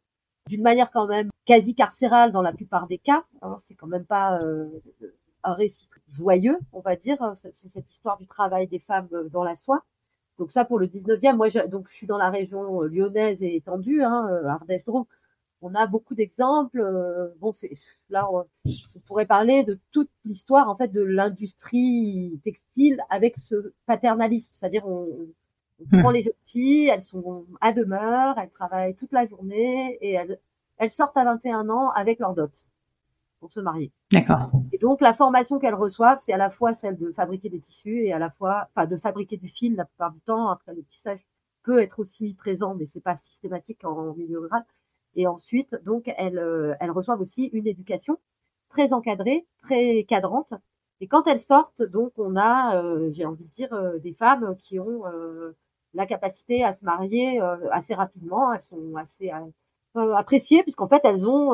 d'une 0.48 0.62
manière 0.62 0.92
quand 0.92 1.08
même 1.08 1.30
quasi 1.46 1.76
carcérale 1.76 2.32
dans 2.32 2.42
la 2.42 2.54
plupart 2.54 2.88
des 2.88 2.98
cas. 2.98 3.24
Hein, 3.42 3.58
c'est 3.60 3.76
quand 3.76 3.88
même 3.88 4.06
pas 4.06 4.40
un 5.44 5.54
récit 5.54 5.90
joyeux, 6.10 6.58
on 6.74 6.80
va 6.80 6.96
dire, 6.96 7.22
hein, 7.22 7.34
cette 7.36 7.90
histoire 7.90 8.18
du 8.18 8.28
travail 8.28 8.68
des 8.68 8.80
femmes 8.80 9.10
dans 9.32 9.44
la 9.44 9.56
soie. 9.56 9.84
Donc 10.38 10.52
ça 10.52 10.66
pour 10.66 10.80
le 10.80 10.88
19e, 10.88 11.36
moi 11.36 11.48
je, 11.48 11.60
donc 11.60 11.88
je 11.90 11.96
suis 11.96 12.08
dans 12.08 12.18
la 12.18 12.30
région 12.30 12.82
euh, 12.82 12.88
lyonnaise 12.88 13.42
et 13.42 13.56
étendue, 13.56 14.04
hein, 14.04 14.28
euh, 14.30 14.48
Ardèche-Drôme. 14.48 15.06
On 15.66 15.74
a 15.74 15.88
beaucoup 15.88 16.14
d'exemples. 16.14 16.80
Euh, 16.80 17.30
bon, 17.40 17.52
c'est 17.52 17.72
là 18.10 18.30
on, 18.32 18.46
pourrait 19.08 19.26
parler 19.26 19.64
de 19.64 19.80
toute 19.92 20.12
l'histoire 20.24 20.70
en 20.70 20.76
fait 20.76 20.90
de 20.90 21.02
l'industrie 21.02 22.40
textile 22.44 23.02
avec 23.10 23.40
ce 23.40 23.74
paternalisme, 23.88 24.52
c'est-à-dire 24.54 24.88
on, 24.88 25.28
on, 25.80 26.00
prend 26.00 26.12
les 26.12 26.22
jeunes 26.22 26.34
filles, 26.46 26.90
elles 26.90 27.02
sont 27.02 27.48
à 27.62 27.74
demeure, 27.74 28.38
elles 28.38 28.52
travaillent 28.52 28.96
toute 28.96 29.12
la 29.12 29.26
journée 29.26 29.98
et 30.02 30.12
elles, 30.12 30.40
elles 30.78 30.92
sortent 30.92 31.18
à 31.18 31.24
21 31.24 31.68
ans 31.70 31.90
avec 31.90 32.20
leur 32.20 32.36
dot 32.36 32.70
pour 33.40 33.52
se 33.52 33.60
marier. 33.60 33.92
D'accord. 34.12 34.52
Et 34.72 34.78
donc 34.78 35.02
la 35.02 35.14
formation 35.14 35.58
qu'elles 35.58 35.74
reçoivent, 35.74 36.20
c'est 36.20 36.34
à 36.34 36.38
la 36.38 36.52
fois 36.52 36.76
celle 36.76 36.98
de 36.98 37.12
fabriquer 37.12 37.50
des 37.50 37.60
tissus 37.60 38.06
et 38.06 38.14
à 38.14 38.20
la 38.20 38.30
fois, 38.30 38.70
enfin, 38.70 38.86
de 38.86 38.98
fabriquer 38.98 39.38
du 39.38 39.48
fil 39.48 39.76
la 39.76 39.86
plupart 39.86 40.12
du 40.12 40.22
temps. 40.22 40.50
Après, 40.50 40.76
le 40.76 40.84
tissage 40.84 41.26
peut 41.64 41.80
être 41.80 42.00
aussi 42.00 42.36
présent, 42.36 42.76
mais 42.76 42.86
c'est 42.86 43.02
pas 43.02 43.18
systématique 43.18 43.84
en, 43.84 44.14
milieu 44.14 44.40
rural. 44.40 44.64
Et 45.16 45.28
ensuite, 45.28 45.76
donc, 45.84 46.12
elles, 46.18 46.40
euh, 46.40 46.76
elles 46.80 46.92
reçoivent 46.92 47.22
aussi 47.22 47.46
une 47.54 47.68
éducation 47.68 48.18
très 48.70 48.94
encadrée, 48.94 49.48
très 49.60 50.04
cadrante, 50.04 50.54
Et 51.02 51.08
quand 51.08 51.28
elles 51.28 51.40
sortent, 51.40 51.84
donc 51.84 52.14
on 52.18 52.36
a, 52.38 52.82
euh, 52.82 53.10
j'ai 53.12 53.26
envie 53.26 53.46
de 53.46 53.50
dire, 53.50 53.74
euh, 53.74 54.00
des 54.00 54.14
femmes 54.14 54.56
qui 54.62 54.80
ont 54.80 55.06
euh, 55.08 55.56
la 55.94 56.06
capacité 56.06 56.64
à 56.64 56.74
se 56.74 56.84
marier 56.86 57.40
assez 57.72 57.94
rapidement. 57.96 58.54
Elles 58.54 58.62
sont 58.62 58.96
assez 58.96 59.32
appréciées 59.96 60.62
puisqu'en 60.64 60.88
fait 60.90 61.02
elles 61.06 61.28
ont 61.28 61.52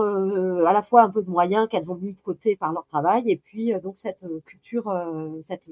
à 0.66 0.74
la 0.74 0.82
fois 0.82 1.04
un 1.04 1.12
peu 1.12 1.22
de 1.24 1.30
moyens 1.30 1.68
qu'elles 1.70 1.92
ont 1.92 1.96
mis 1.96 2.16
de 2.16 2.22
côté 2.22 2.56
par 2.56 2.74
leur 2.74 2.86
travail 2.88 3.30
et 3.30 3.38
puis 3.38 3.72
donc 3.82 3.98
cette 3.98 4.26
culture, 4.46 4.92
cette 5.42 5.70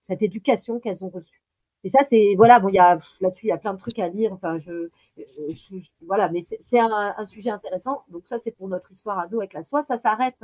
cette 0.00 0.22
éducation 0.22 0.78
qu'elles 0.80 1.04
ont 1.04 1.08
reçue. 1.10 1.43
Et 1.84 1.90
ça, 1.90 2.02
c'est 2.02 2.34
voilà, 2.36 2.60
bon, 2.60 2.68
il 2.68 2.74
y 2.74 2.78
a 2.78 2.98
là-dessus, 3.20 3.46
il 3.46 3.50
y 3.50 3.52
a 3.52 3.58
plein 3.58 3.74
de 3.74 3.78
trucs 3.78 3.98
à 3.98 4.08
dire. 4.08 4.32
Enfin, 4.32 4.56
je, 4.56 4.88
voilà, 6.06 6.30
mais 6.30 6.42
c'est 6.60 6.80
un, 6.80 7.26
sujet 7.26 7.50
intéressant. 7.50 8.04
Donc 8.08 8.26
ça, 8.26 8.38
c'est 8.38 8.52
pour 8.52 8.68
notre 8.68 8.90
histoire 8.90 9.18
à 9.18 9.28
nous 9.28 9.38
avec 9.38 9.52
la 9.52 9.62
soie. 9.62 9.82
Ça 9.82 9.98
s'arrête 9.98 10.42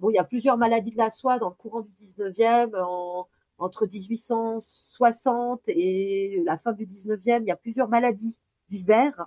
Bon, 0.00 0.10
il 0.10 0.14
y 0.14 0.18
a 0.18 0.24
plusieurs 0.24 0.58
maladies 0.58 0.90
de 0.90 0.98
la 0.98 1.10
soie 1.10 1.38
dans 1.38 1.48
le 1.48 1.54
courant 1.54 1.80
du 1.80 1.90
19e, 1.92 2.76
entre 3.58 3.86
1860 3.86 5.62
et 5.68 6.42
la 6.44 6.58
fin 6.58 6.72
du 6.72 6.86
19e, 6.86 7.40
il 7.40 7.46
y 7.46 7.50
a 7.50 7.56
plusieurs 7.56 7.88
maladies 7.88 8.38
diverses 8.68 9.22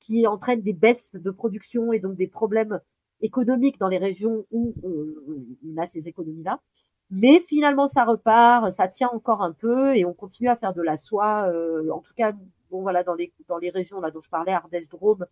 qui 0.00 0.26
entraînent 0.26 0.62
des 0.62 0.72
baisses 0.72 1.14
de 1.14 1.30
production 1.30 1.92
et 1.92 2.00
donc 2.00 2.16
des 2.16 2.26
problèmes 2.26 2.80
économiques 3.20 3.78
dans 3.78 3.88
les 3.88 3.98
régions 3.98 4.46
où 4.50 4.74
on, 4.82 5.76
a 5.80 5.86
ces 5.86 6.08
économies-là. 6.08 6.60
Mais 7.10 7.40
finalement, 7.40 7.88
ça 7.88 8.04
repart, 8.04 8.70
ça 8.72 8.88
tient 8.88 9.10
encore 9.12 9.42
un 9.42 9.52
peu 9.52 9.96
et 9.96 10.04
on 10.04 10.14
continue 10.14 10.48
à 10.48 10.56
faire 10.56 10.74
de 10.74 10.82
la 10.82 10.96
soie. 10.96 11.48
Euh, 11.48 11.90
en 11.90 12.00
tout 12.00 12.14
cas, 12.14 12.32
bon 12.70 12.82
voilà, 12.82 13.02
dans 13.02 13.14
les 13.14 13.32
dans 13.48 13.58
les 13.58 13.70
régions 13.70 14.00
là 14.00 14.10
dont 14.10 14.20
je 14.20 14.30
parlais, 14.30 14.52
Ardèche, 14.52 14.88
Drôme, 14.88 15.26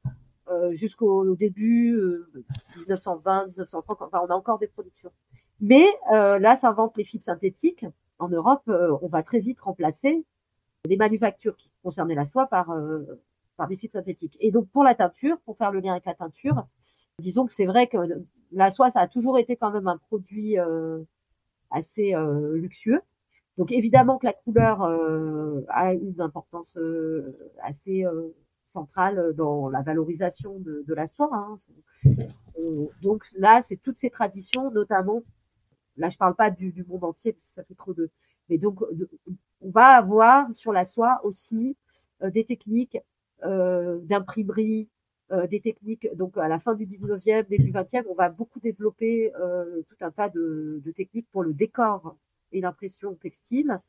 euh, 0.50 0.74
jusqu'au 0.74 1.34
début, 1.36 1.92
1920, 2.76 3.42
euh, 3.42 3.46
1930, 3.46 4.02
enfin, 4.02 4.20
on 4.24 4.30
a 4.30 4.34
encore 4.34 4.58
des 4.58 4.66
productions. 4.66 5.12
Mais 5.60 5.86
euh, 6.12 6.38
là, 6.38 6.56
s'inventent 6.56 6.96
les 6.96 7.04
fibres 7.04 7.24
synthétiques. 7.24 7.84
En 8.18 8.28
Europe, 8.28 8.62
on 8.66 9.08
va 9.08 9.22
très 9.22 9.38
vite 9.38 9.60
remplacer 9.60 10.24
les 10.86 10.96
manufactures 10.96 11.54
qui 11.54 11.70
concernaient 11.84 12.16
la 12.16 12.24
soie 12.24 12.46
par, 12.46 12.74
par 13.56 13.68
des 13.68 13.76
fibres 13.76 13.92
synthétiques. 13.92 14.36
Et 14.40 14.50
donc, 14.50 14.68
pour 14.70 14.82
la 14.82 14.96
teinture, 14.96 15.38
pour 15.44 15.56
faire 15.56 15.70
le 15.70 15.78
lien 15.78 15.92
avec 15.92 16.04
la 16.04 16.14
teinture, 16.14 16.66
disons 17.20 17.46
que 17.46 17.52
c'est 17.52 17.66
vrai 17.66 17.86
que 17.86 17.96
la 18.50 18.72
soie, 18.72 18.90
ça 18.90 18.98
a 18.98 19.06
toujours 19.06 19.38
été 19.38 19.54
quand 19.56 19.70
même 19.70 19.86
un 19.86 19.98
produit 19.98 20.56
assez 21.70 22.14
luxueux. 22.54 23.00
Donc 23.56 23.72
évidemment 23.72 24.18
que 24.18 24.26
la 24.26 24.32
couleur 24.32 24.82
a 24.82 25.92
une 25.94 26.20
importance 26.20 26.78
assez 27.62 28.04
centrale 28.66 29.32
dans 29.34 29.68
la 29.68 29.82
valorisation 29.82 30.58
de, 30.60 30.94
la 30.94 31.06
soie. 31.06 31.30
Hein. 31.32 31.58
Donc 33.02 33.24
là, 33.36 33.62
c'est 33.62 33.76
toutes 33.76 33.98
ces 33.98 34.10
traditions, 34.10 34.70
notamment, 34.70 35.22
là 35.96 36.08
je 36.08 36.16
parle 36.16 36.34
pas 36.34 36.50
du, 36.50 36.84
monde 36.88 37.04
entier 37.04 37.32
parce 37.32 37.46
que 37.46 37.52
ça 37.54 37.64
fait 37.64 37.74
trop 37.74 37.94
de, 37.94 38.10
mais 38.48 38.58
donc 38.58 38.80
on 39.60 39.70
va 39.70 39.96
avoir 39.96 40.52
sur 40.52 40.72
la 40.72 40.84
soie 40.84 41.20
aussi 41.24 41.76
euh, 42.22 42.30
des 42.30 42.44
techniques 42.44 42.98
euh, 43.44 44.00
d'imprimerie, 44.02 44.88
euh, 44.88 44.97
des 45.50 45.60
techniques, 45.60 46.08
donc 46.16 46.38
à 46.38 46.48
la 46.48 46.58
fin 46.58 46.74
du 46.74 46.86
19e, 46.86 47.46
début 47.48 47.70
20e, 47.70 48.04
on 48.08 48.14
va 48.14 48.30
beaucoup 48.30 48.60
développer 48.60 49.30
tout 49.88 49.96
un 50.00 50.10
tas 50.10 50.28
de, 50.28 50.80
de 50.84 50.90
techniques 50.90 51.28
pour 51.30 51.42
le 51.42 51.52
décor 51.52 52.16
et 52.52 52.60
l'impression 52.60 53.14
textile. 53.14 53.80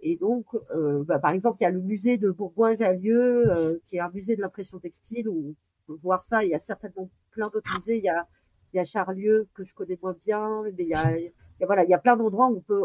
Et 0.00 0.16
donc, 0.16 0.46
euh, 0.74 1.04
bah, 1.04 1.18
par 1.18 1.32
exemple, 1.32 1.58
il 1.60 1.64
y 1.64 1.66
a 1.66 1.70
le 1.70 1.80
musée 1.80 2.18
de 2.18 2.30
Bourgoin-Jallieu, 2.30 3.50
euh, 3.50 3.78
qui 3.84 3.96
est 3.96 4.00
un 4.00 4.10
musée 4.10 4.36
de 4.36 4.40
l'impression 4.40 4.78
textile, 4.78 5.28
où 5.28 5.54
on 5.88 5.92
peut 5.94 5.98
voir 6.02 6.24
ça. 6.24 6.44
Il 6.44 6.50
y 6.50 6.54
a 6.54 6.58
certainement 6.58 7.08
plein 7.30 7.48
d'autres 7.48 7.78
musées. 7.78 7.96
Il 7.96 8.04
y 8.04 8.08
a, 8.08 8.26
il 8.72 8.76
y 8.76 8.80
a 8.80 8.84
Charlieu, 8.84 9.48
que 9.54 9.64
je 9.64 9.74
connais 9.74 9.98
moins 10.02 10.14
bien, 10.14 10.62
mais 10.64 10.84
il 10.84 10.88
y 10.88 10.94
a, 10.94 11.18
il 11.18 11.32
y 11.60 11.64
a 11.64 11.66
voilà, 11.66 11.84
il 11.84 11.90
y 11.90 11.94
a 11.94 11.98
plein 11.98 12.16
d'endroits 12.16 12.48
où 12.48 12.56
on 12.56 12.60
peut 12.60 12.84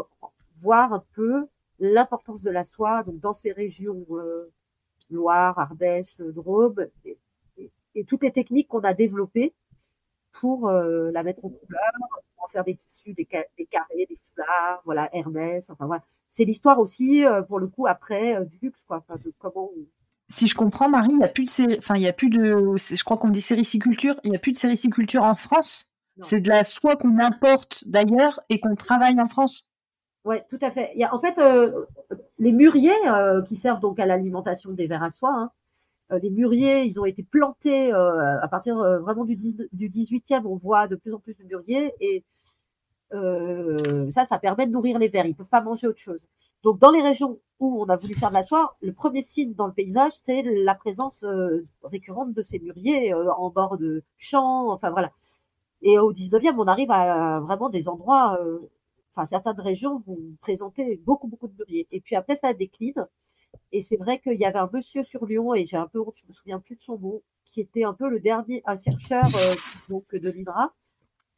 voir 0.58 0.92
un 0.92 1.04
peu 1.14 1.46
l'importance 1.78 2.42
de 2.42 2.50
la 2.50 2.64
soie, 2.64 3.02
donc 3.02 3.20
dans 3.20 3.34
ces 3.34 3.52
régions, 3.52 4.04
euh, 4.10 4.50
Loire, 5.10 5.58
Ardèche, 5.58 6.18
Drôme, 6.18 6.86
et, 7.96 8.04
toutes 8.04 8.22
les 8.22 8.32
techniques 8.32 8.68
qu'on 8.68 8.80
a 8.80 8.94
développées 8.94 9.54
pour 10.32 10.68
euh, 10.68 11.10
la 11.12 11.22
mettre 11.22 11.44
en 11.44 11.48
couleur, 11.48 11.80
faire 12.48 12.64
des 12.64 12.76
tissus, 12.76 13.12
des, 13.12 13.24
carrés, 13.24 13.48
des 14.08 14.16
foulards, 14.16 14.80
voilà, 14.84 15.08
Hermès, 15.12 15.68
enfin 15.70 15.86
voilà. 15.86 16.02
C'est 16.28 16.44
l'histoire 16.44 16.78
aussi, 16.78 17.24
euh, 17.24 17.42
pour 17.42 17.58
le 17.58 17.66
coup, 17.66 17.86
après, 17.86 18.36
euh, 18.36 18.44
du 18.44 18.58
luxe, 18.62 18.84
quoi. 18.86 19.04
comment 19.40 19.70
Si 20.28 20.46
je 20.46 20.54
comprends, 20.54 20.88
Marie, 20.88 21.10
il 21.10 21.18
n'y 21.18 21.24
a 21.24 21.28
plus 21.28 21.44
de 21.44 21.78
enfin, 21.78 21.96
il 21.96 22.02
y 22.02 22.08
a 22.08 22.12
plus 22.12 22.30
de, 22.30 22.76
je 22.76 23.04
crois 23.04 23.16
qu'on 23.16 23.30
dit 23.30 23.40
sériciculture, 23.40 24.14
il 24.22 24.30
n'y 24.30 24.36
a 24.36 24.38
plus 24.38 24.52
de 24.52 24.56
sériciculture 24.56 25.24
en 25.24 25.34
France. 25.34 25.90
C'est 26.20 26.40
de 26.40 26.48
la 26.48 26.64
soie 26.64 26.96
qu'on 26.96 27.18
importe 27.18 27.86
d'ailleurs 27.86 28.40
et 28.48 28.58
qu'on 28.58 28.74
travaille 28.74 29.20
en 29.20 29.28
France. 29.28 29.68
Oui, 30.24 30.36
tout 30.48 30.58
à 30.62 30.70
fait. 30.70 30.90
Il 30.94 31.00
y 31.00 31.04
a, 31.04 31.14
en 31.14 31.20
fait, 31.20 31.38
les 32.38 32.52
mûriers 32.52 32.96
qui 33.46 33.54
servent 33.54 33.80
donc 33.80 34.00
à 34.00 34.06
l'alimentation 34.06 34.72
des 34.72 34.86
vers 34.86 35.02
à 35.02 35.10
soie, 35.10 35.34
hein, 35.34 35.50
les 36.10 36.30
mûriers, 36.30 36.84
ils 36.84 37.00
ont 37.00 37.04
été 37.04 37.22
plantés 37.22 37.92
euh, 37.92 38.40
à 38.40 38.48
partir 38.48 38.78
euh, 38.78 38.98
vraiment 39.00 39.24
du, 39.24 39.36
18e. 39.36 40.42
On 40.44 40.56
voit 40.56 40.86
de 40.86 40.96
plus 40.96 41.12
en 41.12 41.18
plus 41.18 41.34
de 41.34 41.44
mûriers 41.44 41.92
et 42.00 42.24
euh, 43.12 44.08
ça, 44.10 44.24
ça 44.24 44.38
permet 44.38 44.66
de 44.66 44.72
nourrir 44.72 44.98
les 44.98 45.08
vers. 45.08 45.26
Ils 45.26 45.34
peuvent 45.34 45.48
pas 45.48 45.60
manger 45.60 45.88
autre 45.88 45.98
chose. 45.98 46.26
Donc, 46.62 46.78
dans 46.78 46.90
les 46.90 47.02
régions 47.02 47.38
où 47.60 47.82
on 47.82 47.88
a 47.88 47.96
voulu 47.96 48.14
faire 48.14 48.30
de 48.30 48.34
la 48.34 48.42
soie, 48.42 48.76
le 48.80 48.92
premier 48.92 49.22
signe 49.22 49.54
dans 49.54 49.66
le 49.66 49.72
paysage, 49.72 50.12
c'est 50.24 50.42
la 50.42 50.74
présence 50.74 51.24
récurrente 51.84 52.34
de 52.34 52.42
ces 52.42 52.58
mûriers 52.58 53.14
en 53.14 53.50
bord 53.50 53.78
de 53.78 54.02
champs. 54.16 54.70
Enfin, 54.72 54.90
voilà. 54.90 55.12
Et 55.82 55.98
au 55.98 56.12
19e, 56.12 56.54
on 56.58 56.66
arrive 56.66 56.90
à 56.90 57.40
vraiment 57.40 57.68
des 57.68 57.88
endroits, 57.88 58.40
enfin, 59.16 59.26
certaines 59.26 59.60
régions 59.60 60.02
vont 60.06 60.18
présenter 60.40 61.00
beaucoup, 61.04 61.26
beaucoup 61.26 61.48
de 61.48 61.54
mûriers. 61.54 61.88
Et 61.90 62.00
puis 62.00 62.16
après, 62.16 62.36
ça 62.36 62.52
décline. 62.52 63.06
Et 63.72 63.80
c'est 63.80 63.96
vrai 63.96 64.18
qu'il 64.20 64.36
y 64.36 64.44
avait 64.44 64.58
un 64.58 64.70
monsieur 64.72 65.02
sur 65.02 65.24
Lyon, 65.26 65.54
et 65.54 65.64
j'ai 65.64 65.76
un 65.78 65.88
peu 65.88 66.00
je 66.14 66.26
me 66.28 66.32
souviens 66.32 66.60
plus 66.60 66.76
de 66.76 66.82
son 66.82 66.98
nom, 66.98 67.22
qui 67.44 67.60
était 67.60 67.84
un 67.84 67.94
peu 67.94 68.08
le 68.08 68.20
dernier, 68.20 68.62
un 68.66 68.76
chercheur 68.76 69.24
euh, 69.24 69.54
donc 69.88 70.04
de 70.12 70.30
l'INRA. 70.30 70.74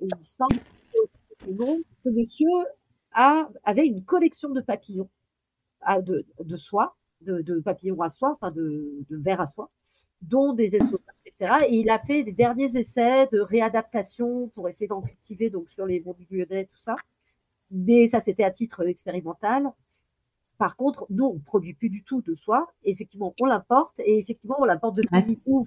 il 0.01 0.09
me 0.19 0.25
semble 0.25 0.57
que 0.57 1.45
ce 2.05 2.09
monsieur 2.11 2.49
avait 3.13 3.87
une 3.87 4.05
collection 4.05 4.51
de 4.51 4.61
papillons, 4.61 5.09
à, 5.81 6.03
de, 6.03 6.27
de, 6.41 6.57
soie, 6.57 6.97
de, 7.21 7.61
papillons 7.61 8.01
à 8.03 8.09
soie, 8.09 8.33
enfin 8.33 8.51
de, 8.51 9.05
de 9.09 9.17
verre 9.17 9.41
à 9.41 9.47
soie, 9.47 9.71
dont 10.23 10.53
des 10.53 10.77
essotages, 10.77 11.15
etc. 11.27 11.67
Et 11.69 11.79
il 11.79 11.91
a 11.91 11.99
fait 11.99 12.25
les 12.25 12.33
derniers 12.33 12.77
essais 12.77 13.29
de 13.33 13.41
réadaptation 13.41 14.49
pour 14.49 14.69
essayer 14.69 14.89
d'en 14.89 15.03
cultiver 15.03 15.51
donc 15.51 15.71
sur 15.71 15.87
les 15.87 16.01
monts 16.01 16.17
lyonnais, 16.31 16.67
tout 16.67 16.77
ça. 16.77 16.97
Mais 17.71 18.07
ça, 18.07 18.21
c'était 18.21 18.45
à 18.45 18.51
titre 18.51 18.87
expérimental. 18.87 19.71
Par 20.59 20.77
contre, 20.77 21.07
nous, 21.11 21.25
on 21.25 21.35
ne 21.35 21.39
produit 21.39 21.75
plus 21.75 21.89
du 21.89 22.03
tout 22.03 22.21
de 22.23 22.35
soie. 22.35 22.67
effectivement, 22.85 23.35
on 23.41 23.47
l'importe. 23.47 24.01
Et 24.01 24.19
effectivement, 24.19 24.57
on 24.59 24.65
l'importe 24.65 24.97
de 24.97 25.03
pays 25.09 25.41
où 25.47 25.67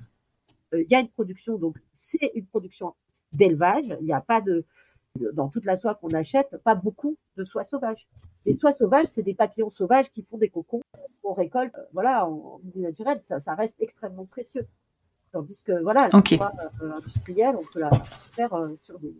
euh, 0.74 0.82
il 0.82 0.92
y 0.92 0.96
a 0.96 1.00
une 1.00 1.10
production. 1.10 1.58
Donc, 1.58 1.78
c'est 1.94 2.32
une 2.36 2.46
production 2.46 2.94
d'élevage. 3.32 3.96
Il 4.02 4.06
n'y 4.06 4.14
a 4.14 4.22
pas 4.22 4.42
de, 4.42 4.66
dans 5.34 5.48
toute 5.48 5.66
la 5.66 5.76
soie 5.76 5.96
qu'on 5.96 6.10
achète, 6.10 6.58
pas 6.64 6.76
beaucoup 6.76 7.18
de 7.38 7.44
soie 7.44 7.64
sauvage. 7.64 8.08
Les 8.46 8.54
soies 8.54 8.74
sauvages, 8.74 9.08
c'est 9.08 9.24
des 9.24 9.34
papillons 9.34 9.70
sauvages 9.70 10.12
qui 10.12 10.24
font 10.24 10.38
des 10.38 10.50
cocons 10.50 10.82
qu'on 11.22 11.34
récolte, 11.34 11.76
euh, 11.78 11.86
voilà, 11.94 12.28
en 12.28 12.60
milieu 12.64 12.82
naturel. 12.82 13.22
Ça, 13.26 13.40
ça 13.40 13.56
reste 13.56 13.76
extrêmement 13.80 14.26
précieux. 14.26 14.68
Tandis 15.32 15.64
que, 15.64 15.82
voilà, 15.82 16.10
la 16.12 16.22
soie 16.22 16.52
euh, 16.82 16.92
industrielle, 16.92 17.56
on 17.56 17.64
peut 17.74 17.80
la 17.80 17.92
faire 17.92 18.52
sur 18.84 19.00
des, 19.00 19.16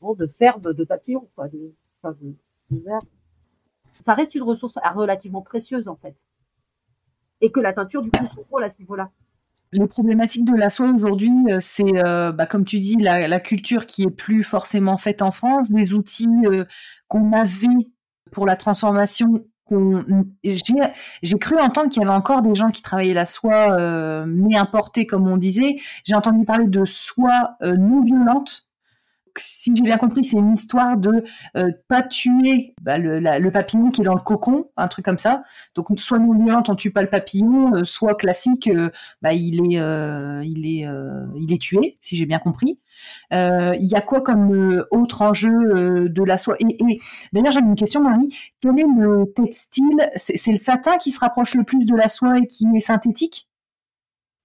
grandes 0.00 0.26
fermes 0.26 0.74
de 0.74 0.84
papillons, 0.84 1.28
quoi, 1.34 1.48
de, 1.48 1.74
ça 3.94 4.14
reste 4.14 4.34
une 4.34 4.42
ressource 4.42 4.78
relativement 4.94 5.42
précieuse 5.42 5.88
en 5.88 5.96
fait. 5.96 6.16
Et 7.40 7.50
que 7.50 7.60
la 7.60 7.72
teinture, 7.72 8.02
du 8.02 8.10
coup, 8.10 8.26
son 8.26 8.44
rôle 8.50 8.64
à 8.64 8.70
ce 8.70 8.78
niveau-là. 8.80 9.10
Les 9.70 9.86
problématiques 9.86 10.46
de 10.46 10.56
la 10.56 10.70
soie 10.70 10.90
aujourd'hui, 10.90 11.32
euh, 11.50 11.58
c'est, 11.60 12.04
euh, 12.04 12.32
bah, 12.32 12.46
comme 12.46 12.64
tu 12.64 12.78
dis, 12.78 12.96
la, 12.96 13.40
culture 13.40 13.86
qui 13.86 14.02
est 14.02 14.10
plus 14.10 14.42
forcément 14.42 14.96
faite 14.96 15.20
en 15.20 15.30
France, 15.30 15.70
des 15.70 15.92
outils 15.92 16.28
euh, 16.44 16.64
qu'on 17.06 17.32
avait 17.32 17.66
pour 18.32 18.46
la 18.46 18.56
transformation. 18.56 19.44
J'ai 20.42 21.38
cru 21.38 21.58
entendre 21.60 21.90
qu'il 21.90 22.00
y 22.00 22.04
avait 22.06 22.14
encore 22.14 22.40
des 22.40 22.54
gens 22.54 22.70
qui 22.70 22.80
travaillaient 22.80 23.12
la 23.12 23.26
soie, 23.26 23.76
mais 24.26 24.56
importée, 24.56 25.06
comme 25.06 25.28
on 25.28 25.36
disait. 25.36 25.76
J'ai 26.04 26.14
entendu 26.14 26.46
parler 26.46 26.68
de 26.68 26.86
soie 26.86 27.58
non 27.60 28.02
violente, 28.02 28.67
si 29.40 29.72
j'ai 29.74 29.82
bien 29.82 29.98
compris, 29.98 30.24
c'est 30.24 30.38
une 30.38 30.52
histoire 30.52 30.96
de 30.96 31.24
euh, 31.56 31.70
pas 31.88 32.02
tuer 32.02 32.74
bah, 32.80 32.98
le, 32.98 33.50
papillon 33.50 33.90
qui 33.90 34.02
est 34.02 34.04
dans 34.04 34.14
le 34.14 34.20
cocon, 34.20 34.70
un 34.76 34.88
truc 34.88 35.04
comme 35.04 35.18
ça. 35.18 35.42
Donc 35.74 35.88
soit 35.98 36.18
non 36.18 36.36
violente, 36.38 36.68
on 36.68 36.74
tue 36.74 36.90
pas 36.90 37.02
le 37.02 37.08
papillon, 37.08 37.74
euh, 37.74 37.84
soit 37.84 38.14
classique, 38.14 38.68
euh, 38.68 38.90
bah, 39.22 39.32
il 39.32 39.60
est, 39.62 39.78
il 40.46 40.66
est, 40.66 40.86
il 41.36 41.52
est 41.52 41.60
tué, 41.60 41.98
si 42.00 42.16
j'ai 42.16 42.26
bien 42.26 42.38
compris. 42.38 42.78
Il 43.30 43.86
y 43.86 43.94
a 43.94 44.00
quoi 44.00 44.20
comme 44.20 44.84
autre 44.90 45.22
enjeu 45.22 46.08
de 46.08 46.22
la 46.22 46.36
soie 46.36 46.56
Et, 46.60 47.00
d'ailleurs, 47.32 47.52
j'avais 47.52 47.66
une 47.66 47.76
question, 47.76 48.02
Marie. 48.02 48.34
Quel 48.60 48.78
est 48.78 48.86
le 48.96 49.32
textile? 49.34 50.10
C'est 50.16 50.50
le 50.50 50.56
satin 50.56 50.98
qui 50.98 51.10
se 51.10 51.20
rapproche 51.20 51.54
le 51.54 51.64
plus 51.64 51.84
de 51.84 51.94
la 51.94 52.08
soie 52.08 52.38
et 52.38 52.46
qui 52.46 52.66
est 52.74 52.80
synthétique? 52.80 53.48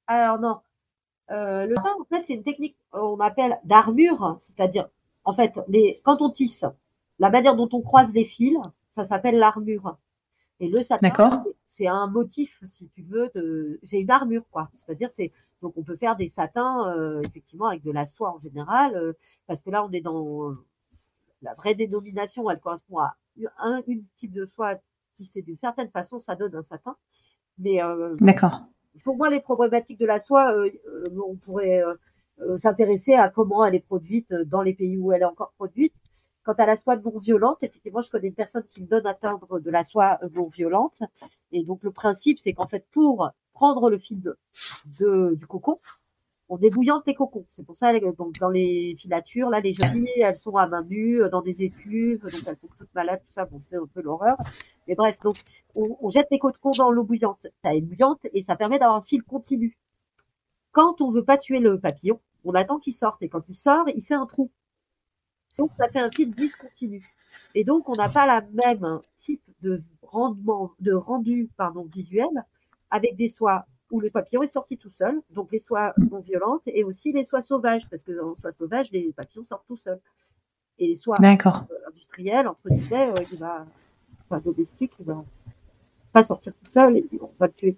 Alors 0.08 0.40
non, 0.40 0.60
euh, 1.32 1.66
le 1.66 1.76
teint, 1.76 1.96
en 2.00 2.06
fait, 2.06 2.24
c'est 2.24 2.34
une 2.34 2.44
technique 2.44 2.76
qu'on 2.92 3.20
appelle 3.20 3.60
d'armure, 3.64 4.36
c'est-à-dire, 4.40 4.90
en 5.24 5.34
fait, 5.34 5.60
les, 5.68 6.00
quand 6.04 6.22
on 6.22 6.30
tisse, 6.30 6.66
la 7.20 7.30
manière 7.30 7.56
dont 7.56 7.70
on 7.72 7.82
croise 7.82 8.14
les 8.14 8.26
fils, 8.26 8.58
ça 8.92 9.04
s'appelle 9.04 9.38
l'armure. 9.38 9.98
Et 10.60 10.68
le 10.68 10.84
satin, 10.84 11.44
c'est 11.66 11.88
un 11.88 12.08
motif, 12.08 12.62
si 12.66 12.88
tu 12.90 13.04
veux, 13.04 13.30
de, 13.36 13.80
c'est 13.84 14.00
une 14.00 14.12
armure, 14.12 14.44
quoi. 14.52 14.70
C'est-à-dire, 14.74 15.10
c'est 15.10 15.32
donc 15.62 15.74
on 15.78 15.84
peut 15.84 15.96
faire 15.96 16.16
des 16.16 16.28
satins, 16.28 16.88
euh, 16.96 17.22
effectivement, 17.22 17.68
avec 17.68 17.84
de 17.84 17.92
la 17.92 18.06
soie 18.06 18.34
en 18.34 18.40
général, 18.40 18.96
euh, 18.96 19.14
parce 19.48 19.62
que 19.62 19.70
là, 19.70 19.84
on 19.86 19.92
est 19.92 20.02
dans 20.02 20.54
la 21.42 21.54
vraie 21.54 21.74
dénomination, 21.74 22.50
elle 22.50 22.60
correspond 22.60 23.00
à 23.00 23.16
un, 23.60 23.82
type 24.16 24.32
de 24.32 24.46
soie 24.46 24.76
tissée 25.14 25.42
d'une 25.42 25.58
certaine 25.58 25.90
façon, 25.90 26.20
ça 26.20 26.36
donne 26.36 26.56
un 26.56 26.64
satin. 26.64 26.96
Mais 27.58 27.80
d'accord. 28.20 28.66
Pour 29.04 29.18
moi, 29.18 29.30
les 29.30 29.40
problématiques 29.40 30.00
de 30.00 30.06
la 30.06 30.20
soie, 30.20 30.56
on 31.28 31.36
pourrait 31.36 31.82
s'intéresser 32.58 33.14
à 33.14 33.30
comment 33.30 33.66
elle 33.66 33.76
est 33.76 33.80
produite 33.80 34.34
dans 34.34 34.62
les 34.62 34.74
pays 34.74 34.98
où 34.98 35.12
elle 35.12 35.22
est 35.22 35.26
encore 35.26 35.54
produite. 35.58 35.94
Quant 36.44 36.54
à 36.54 36.66
la 36.66 36.76
soie 36.76 36.98
non 36.98 37.18
violente, 37.20 37.64
effectivement, 37.64 38.02
je 38.02 38.12
connais 38.12 38.28
une 38.28 38.34
personne 38.34 38.66
qui 38.70 38.82
me 38.82 38.88
donne 38.88 39.08
à 39.08 39.14
teindre 39.14 39.60
de 39.62 39.72
la 39.72 39.84
soie 39.84 40.20
non 40.34 40.48
violente. 40.48 41.02
Et 41.54 41.64
donc, 41.64 41.84
le 41.84 41.92
principe, 41.92 42.38
c'est 42.38 42.54
qu'en 42.54 42.68
fait, 42.68 42.86
pour 42.92 43.32
prendre 43.54 43.90
le 43.90 43.98
fil 43.98 44.22
de, 45.00 45.36
du 45.36 45.48
cocon, 45.48 45.78
on 46.54 46.58
débouillante 46.58 47.08
les 47.08 47.16
cocons. 47.16 47.46
C'est 47.48 47.66
pour 47.66 47.76
ça, 47.76 48.00
donc, 48.00 48.34
dans 48.40 48.50
les 48.50 48.94
filatures, 48.96 49.50
là, 49.50 49.60
les 49.60 49.74
jeunes 49.74 50.06
elles 50.18 50.36
sont 50.36 50.56
à 50.56 50.68
main 50.68 50.84
nue, 50.84 51.20
dans 51.32 51.42
des 51.42 51.64
étuves, 51.64 52.22
donc 52.22 52.32
elles 52.32 52.58
sont 52.58 52.68
toutes 52.78 52.94
malades, 52.94 53.22
tout 53.26 53.34
ça. 53.34 53.46
Bon, 53.46 53.60
c'est 53.60 53.76
un 53.76 53.88
peu 53.92 54.04
l'horreur. 54.04 54.38
Mais 54.88 54.94
bref, 54.94 55.20
donc, 55.22 55.34
on, 55.74 56.10
jette 56.10 56.28
les 56.30 56.38
cocons 56.38 56.72
dans 56.78 56.92
l'eau 56.92 57.04
bouillante. 57.04 57.48
Ça 57.64 57.74
est 57.74 57.82
bouillante 57.82 58.28
et 58.34 58.42
ça 58.42 58.56
permet 58.56 58.78
d'avoir 58.78 58.98
un 58.98 59.02
fil 59.02 59.24
continu. 59.24 59.80
Quand 60.72 61.02
on 61.02 61.10
veut 61.10 61.26
pas 61.26 61.40
tuer 61.40 61.58
le 61.58 61.80
papillon, 61.80 62.20
on 62.44 62.54
attend 62.54 62.78
qu'il 62.78 62.94
sorte. 62.94 63.24
Et 63.24 63.30
quand 63.30 63.50
il 63.50 63.56
sort, 63.56 63.86
il 63.96 64.04
fait 64.04 64.14
un 64.14 64.28
trou. 64.28 64.52
Donc, 65.58 65.72
ça 65.80 65.90
fait 65.90 66.02
un 66.02 66.12
fil 66.12 66.30
discontinu. 66.30 67.04
Et 67.56 67.64
donc, 67.64 67.90
on 67.90 67.94
n'a 67.94 68.10
pas 68.10 68.28
la 68.28 68.42
même 68.54 69.00
type 69.16 69.42
de 69.62 69.80
rendement, 70.04 70.72
de 70.80 70.94
rendu, 70.94 71.50
pardon, 71.58 71.88
visuel 71.92 72.30
avec 72.92 73.16
des 73.16 73.28
soies 73.28 73.66
où 73.94 74.02
le 74.02 74.10
papillon 74.10 74.42
est 74.42 74.48
sorti 74.48 74.78
tout 74.78 74.90
seul, 74.90 75.22
donc 75.30 75.52
les 75.52 75.60
soies 75.60 75.94
non 76.12 76.20
violentes, 76.20 76.64
et 76.66 76.84
aussi 76.84 77.12
les 77.12 77.24
soies 77.24 77.42
sauvages, 77.42 77.88
parce 77.90 78.04
que 78.04 78.12
dans 78.12 78.32
les 78.32 78.36
soies 78.36 78.52
sauvages, 78.52 78.92
les 78.92 79.14
papillons 79.14 79.46
sortent 79.46 79.68
tout 79.68 79.78
seuls. 79.78 80.02
Et 80.80 80.88
les 80.88 80.96
soies 80.96 81.18
industrielles, 81.88 82.48
entre 82.48 82.68
guillemets, 82.70 83.12
euh, 83.12 83.24
il 83.32 83.38
va, 83.38 83.66
enfin, 84.26 84.42
domestique, 84.42 84.94
il 85.00 85.06
va 85.06 85.24
pas 86.12 86.24
sortir 86.24 86.54
tout 86.54 86.72
seul 86.72 86.98
et 86.98 87.08
on 87.22 87.30
va 87.40 87.46
le 87.46 87.54
tuer. 87.54 87.78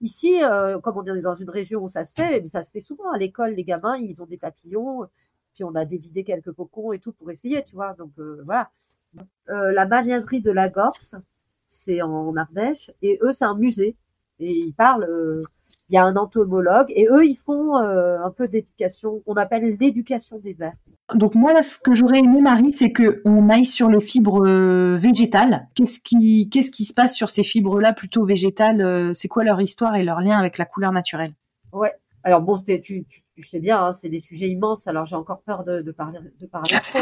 Ici, 0.00 0.42
euh, 0.42 0.80
comme 0.80 0.96
on 0.98 1.04
est 1.06 1.20
dans 1.20 1.36
une 1.36 1.50
région 1.50 1.84
où 1.84 1.88
ça 1.88 2.04
se 2.04 2.12
fait, 2.12 2.44
ça 2.46 2.62
se 2.62 2.72
fait 2.72 2.80
souvent 2.80 3.10
à 3.12 3.16
l'école, 3.16 3.54
les 3.54 3.64
gamins, 3.64 3.96
ils 3.96 4.20
ont 4.20 4.26
des 4.26 4.38
papillons, 4.38 5.06
puis 5.54 5.62
on 5.62 5.74
a 5.76 5.84
dévidé 5.84 6.24
quelques 6.24 6.52
cocons 6.52 6.92
et 6.92 6.98
tout 6.98 7.12
pour 7.12 7.30
essayer, 7.30 7.62
tu 7.62 7.76
vois. 7.76 7.94
Donc 7.94 8.10
euh, 8.18 8.42
voilà. 8.44 8.70
Euh, 9.50 9.70
la 9.70 9.86
magnanerie 9.86 10.40
de 10.40 10.50
la 10.50 10.68
Gorse, 10.68 11.14
c'est 11.68 12.02
en 12.02 12.36
Ardèche, 12.36 12.90
et 13.02 13.20
eux, 13.22 13.32
c'est 13.32 13.44
un 13.44 13.54
musée. 13.54 13.96
Et 14.40 14.50
ils 14.50 14.72
parlent, 14.72 15.04
euh, 15.04 15.42
il 15.88 15.94
y 15.94 15.98
a 15.98 16.04
un 16.04 16.16
entomologue, 16.16 16.90
et 16.90 17.06
eux, 17.10 17.26
ils 17.26 17.36
font 17.36 17.76
un 17.76 18.30
peu 18.30 18.48
d'éducation, 18.48 19.22
on 19.26 19.34
appelle 19.34 19.76
l'éducation 19.78 20.38
des 20.38 20.54
vers. 20.54 20.72
Donc 21.14 21.34
moi, 21.34 21.60
ce 21.60 21.78
que 21.78 21.94
j'aurais 21.94 22.20
aimé, 22.20 22.40
Marie, 22.40 22.72
c'est 22.72 22.92
qu'on 22.92 23.48
aille 23.50 23.66
sur 23.66 23.90
les 23.90 24.00
fibres 24.00 24.46
végétales. 24.96 25.68
Qu'est-ce 25.74 26.00
qui, 26.00 26.48
qu'est-ce 26.50 26.70
qui 26.70 26.84
se 26.84 26.94
passe 26.94 27.14
sur 27.14 27.28
ces 27.28 27.42
fibres-là 27.42 27.92
plutôt 27.92 28.24
végétales 28.24 29.14
C'est 29.14 29.28
quoi 29.28 29.44
leur 29.44 29.60
histoire 29.60 29.94
et 29.94 30.02
leur 30.02 30.20
lien 30.20 30.38
avec 30.38 30.56
la 30.56 30.64
couleur 30.64 30.92
naturelle? 30.92 31.34
Ouais. 31.72 31.92
Alors 32.22 32.40
bon, 32.40 32.56
tu, 32.56 32.80
tu, 32.80 33.04
tu 33.04 33.42
sais 33.46 33.60
bien, 33.60 33.84
hein, 33.84 33.92
c'est 33.92 34.08
des 34.08 34.20
sujets 34.20 34.48
immenses, 34.48 34.86
alors 34.86 35.04
j'ai 35.04 35.16
encore 35.16 35.42
peur 35.42 35.64
de, 35.64 35.82
parler, 35.92 36.18
de 36.40 36.46
parler 36.46 36.70
trop. 36.70 36.98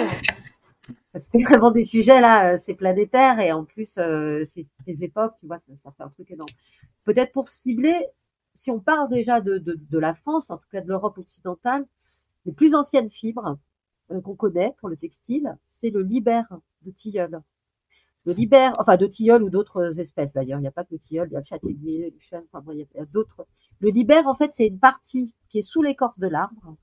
C'est 1.20 1.42
vraiment 1.42 1.70
des 1.70 1.84
sujets 1.84 2.20
là, 2.20 2.52
euh, 2.52 2.58
c'est 2.58 2.74
planétaire 2.74 3.38
et 3.40 3.52
en 3.52 3.64
plus 3.64 3.96
euh, 3.98 4.44
c'est 4.46 4.66
des 4.86 5.04
époques, 5.04 5.34
tu 5.40 5.46
vois, 5.46 5.60
ça, 5.76 5.92
fait 5.92 6.02
un 6.02 6.08
truc 6.08 6.30
énorme. 6.30 6.48
Peut-être 7.04 7.32
pour 7.32 7.48
cibler, 7.48 8.06
si 8.54 8.70
on 8.70 8.80
parle 8.80 9.08
déjà 9.10 9.40
de, 9.40 9.58
de, 9.58 9.98
la 9.98 10.14
France, 10.14 10.50
en 10.50 10.58
tout 10.58 10.68
cas 10.70 10.80
de 10.80 10.88
l'Europe 10.88 11.18
occidentale, 11.18 11.86
les 12.46 12.52
plus 12.52 12.74
anciennes 12.74 13.10
fibres 13.10 13.58
euh, 14.10 14.20
qu'on 14.20 14.34
connaît 14.34 14.74
pour 14.78 14.88
le 14.88 14.96
textile, 14.96 15.56
c'est 15.64 15.90
le 15.90 16.02
libère 16.02 16.48
de 16.82 16.90
tilleul. 16.90 17.40
Le 18.24 18.32
libère, 18.32 18.72
enfin 18.78 18.96
de 18.96 19.06
tilleul 19.06 19.42
ou 19.42 19.50
d'autres 19.50 19.98
espèces 19.98 20.32
d'ailleurs, 20.32 20.60
il 20.60 20.62
n'y 20.62 20.68
a 20.68 20.72
pas 20.72 20.84
que 20.84 20.92
le 20.92 20.98
tilleul, 20.98 21.28
il 21.28 21.32
y 21.32 21.36
a 21.36 21.40
le 21.40 21.44
châtaignier, 21.44 22.10
le 22.10 22.20
chêne, 22.20 22.44
enfin 22.52 22.64
il 22.72 22.78
y 22.78 22.98
a 22.98 23.04
d'autres. 23.06 23.46
Le 23.80 23.90
libère, 23.90 24.28
en 24.28 24.34
fait, 24.34 24.52
c'est 24.52 24.66
une 24.66 24.78
partie 24.78 25.34
qui 25.48 25.58
est 25.58 25.62
sous 25.62 25.82
l'écorce 25.82 26.18
de 26.18 26.28
l'arbre, 26.28 26.76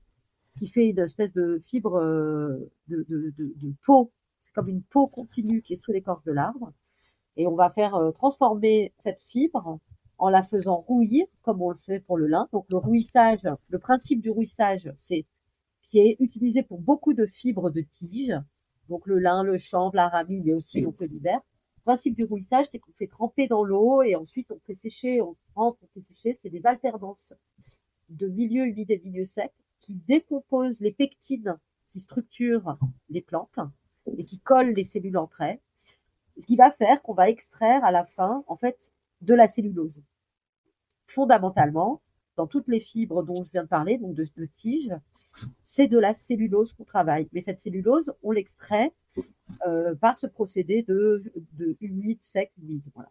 qui 0.58 0.68
fait 0.68 0.88
une 0.88 0.98
espèce 0.98 1.32
de 1.32 1.60
fibre 1.64 1.96
euh, 1.96 2.70
de, 2.88 3.74
peau. 3.84 4.12
C'est 4.40 4.52
comme 4.52 4.68
une 4.68 4.82
peau 4.82 5.06
continue 5.06 5.60
qui 5.60 5.74
est 5.74 5.76
sous 5.76 5.92
l'écorce 5.92 6.24
de 6.24 6.32
l'arbre. 6.32 6.72
Et 7.36 7.46
on 7.46 7.54
va 7.54 7.70
faire 7.70 7.94
euh, 7.94 8.10
transformer 8.10 8.92
cette 8.98 9.20
fibre 9.20 9.78
en 10.18 10.28
la 10.30 10.42
faisant 10.42 10.76
rouillir, 10.76 11.26
comme 11.42 11.62
on 11.62 11.70
le 11.70 11.76
fait 11.76 12.00
pour 12.00 12.16
le 12.16 12.26
lin. 12.26 12.48
Donc 12.52 12.66
le 12.70 12.78
rouissage, 12.78 13.46
le 13.68 13.78
principe 13.78 14.20
du 14.20 14.30
rouissage, 14.30 14.90
c'est 14.94 15.26
qui 15.82 15.98
est 15.98 16.16
utilisé 16.20 16.62
pour 16.62 16.80
beaucoup 16.80 17.14
de 17.14 17.26
fibres 17.26 17.70
de 17.70 17.82
tige. 17.82 18.34
Donc 18.88 19.06
le 19.06 19.18
lin, 19.18 19.42
le 19.42 19.56
chanvre, 19.58 19.94
l'aramie, 19.94 20.40
mais 20.40 20.52
aussi 20.52 20.82
donc 20.82 21.00
le 21.00 21.06
libère. 21.06 21.40
Le 21.78 21.82
principe 21.84 22.16
du 22.16 22.24
rouissage, 22.24 22.66
c'est 22.70 22.78
qu'on 22.78 22.92
fait 22.92 23.06
tremper 23.06 23.46
dans 23.46 23.62
l'eau 23.62 24.02
et 24.02 24.16
ensuite 24.16 24.50
on 24.50 24.58
fait 24.60 24.74
sécher, 24.74 25.20
on 25.20 25.36
trempe, 25.52 25.78
on 25.82 25.86
fait 25.94 26.02
sécher. 26.02 26.36
C'est 26.40 26.50
des 26.50 26.64
alternances 26.64 27.34
de 28.08 28.26
milieu 28.26 28.66
humide 28.66 28.90
et 28.90 29.00
milieu 29.04 29.24
sec 29.24 29.52
qui 29.80 29.94
décompose 29.94 30.80
les 30.80 30.92
pectines 30.92 31.58
qui 31.86 32.00
structurent 32.00 32.78
les 33.08 33.22
plantes 33.22 33.58
et 34.16 34.24
qui 34.24 34.38
collent 34.38 34.74
les 34.74 34.82
cellules 34.82 35.18
entre 35.18 35.42
elles. 35.42 35.60
Ce 36.38 36.46
qui 36.46 36.56
va 36.56 36.70
faire 36.70 37.02
qu'on 37.02 37.14
va 37.14 37.28
extraire 37.28 37.84
à 37.84 37.92
la 37.92 38.04
fin, 38.04 38.44
en 38.46 38.56
fait, 38.56 38.92
de 39.20 39.34
la 39.34 39.46
cellulose. 39.46 40.02
Fondamentalement, 41.06 42.00
dans 42.36 42.46
toutes 42.46 42.68
les 42.68 42.80
fibres 42.80 43.22
dont 43.22 43.42
je 43.42 43.50
viens 43.50 43.64
de 43.64 43.68
parler, 43.68 43.98
donc 43.98 44.14
de, 44.14 44.26
de 44.36 44.46
tige, 44.46 44.94
c'est 45.62 45.88
de 45.88 45.98
la 45.98 46.14
cellulose 46.14 46.72
qu'on 46.72 46.84
travaille. 46.84 47.28
Mais 47.32 47.40
cette 47.40 47.60
cellulose, 47.60 48.14
on 48.22 48.30
l'extrait 48.30 48.94
euh, 49.66 49.94
par 49.94 50.16
ce 50.16 50.26
procédé 50.26 50.82
de, 50.82 51.20
de 51.52 51.76
humide, 51.80 52.18
sec, 52.22 52.52
humide. 52.56 52.86
Voilà. 52.94 53.10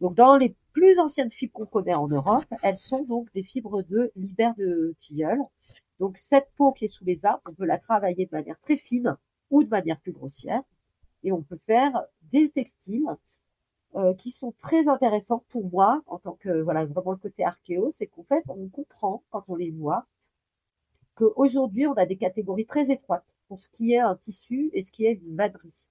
Donc, 0.00 0.14
dans 0.14 0.36
les 0.36 0.56
plus 0.72 0.98
anciennes 0.98 1.30
fibres 1.30 1.52
qu'on 1.52 1.66
connaît 1.66 1.94
en 1.94 2.08
Europe, 2.08 2.46
elles 2.62 2.76
sont 2.76 3.04
donc 3.04 3.32
des 3.32 3.42
fibres 3.42 3.82
de 3.82 4.10
libère 4.16 4.54
de 4.56 4.94
tilleul. 4.98 5.38
Donc, 6.00 6.16
cette 6.16 6.48
peau 6.56 6.72
qui 6.72 6.86
est 6.86 6.88
sous 6.88 7.04
les 7.04 7.26
arbres, 7.26 7.42
on 7.48 7.54
peut 7.54 7.64
la 7.64 7.78
travailler 7.78 8.26
de 8.26 8.34
manière 8.34 8.58
très 8.60 8.76
fine 8.76 9.16
ou 9.50 9.64
de 9.64 9.68
manière 9.68 10.00
plus 10.00 10.12
grossière. 10.12 10.62
Et 11.24 11.32
on 11.32 11.42
peut 11.42 11.58
faire 11.66 12.04
des 12.30 12.50
textiles 12.50 13.08
euh, 13.96 14.14
qui 14.14 14.30
sont 14.30 14.52
très 14.58 14.88
intéressants 14.88 15.44
pour 15.48 15.68
moi 15.70 16.02
en 16.06 16.18
tant 16.18 16.34
que, 16.34 16.60
voilà, 16.60 16.84
vraiment 16.84 17.12
le 17.12 17.18
côté 17.18 17.44
archéo, 17.44 17.90
c'est 17.90 18.06
qu'en 18.06 18.22
fait, 18.22 18.44
on 18.48 18.68
comprend 18.68 19.22
quand 19.30 19.44
on 19.48 19.56
les 19.56 19.70
voit 19.70 20.06
qu'aujourd'hui, 21.18 21.86
on 21.86 21.94
a 21.94 22.06
des 22.06 22.16
catégories 22.16 22.66
très 22.66 22.92
étroites 22.92 23.36
pour 23.48 23.58
ce 23.58 23.68
qui 23.68 23.92
est 23.92 23.98
un 23.98 24.14
tissu 24.14 24.70
et 24.72 24.82
ce 24.82 24.92
qui 24.92 25.04
est 25.04 25.14
une 25.14 25.36
vannerie. 25.36 25.88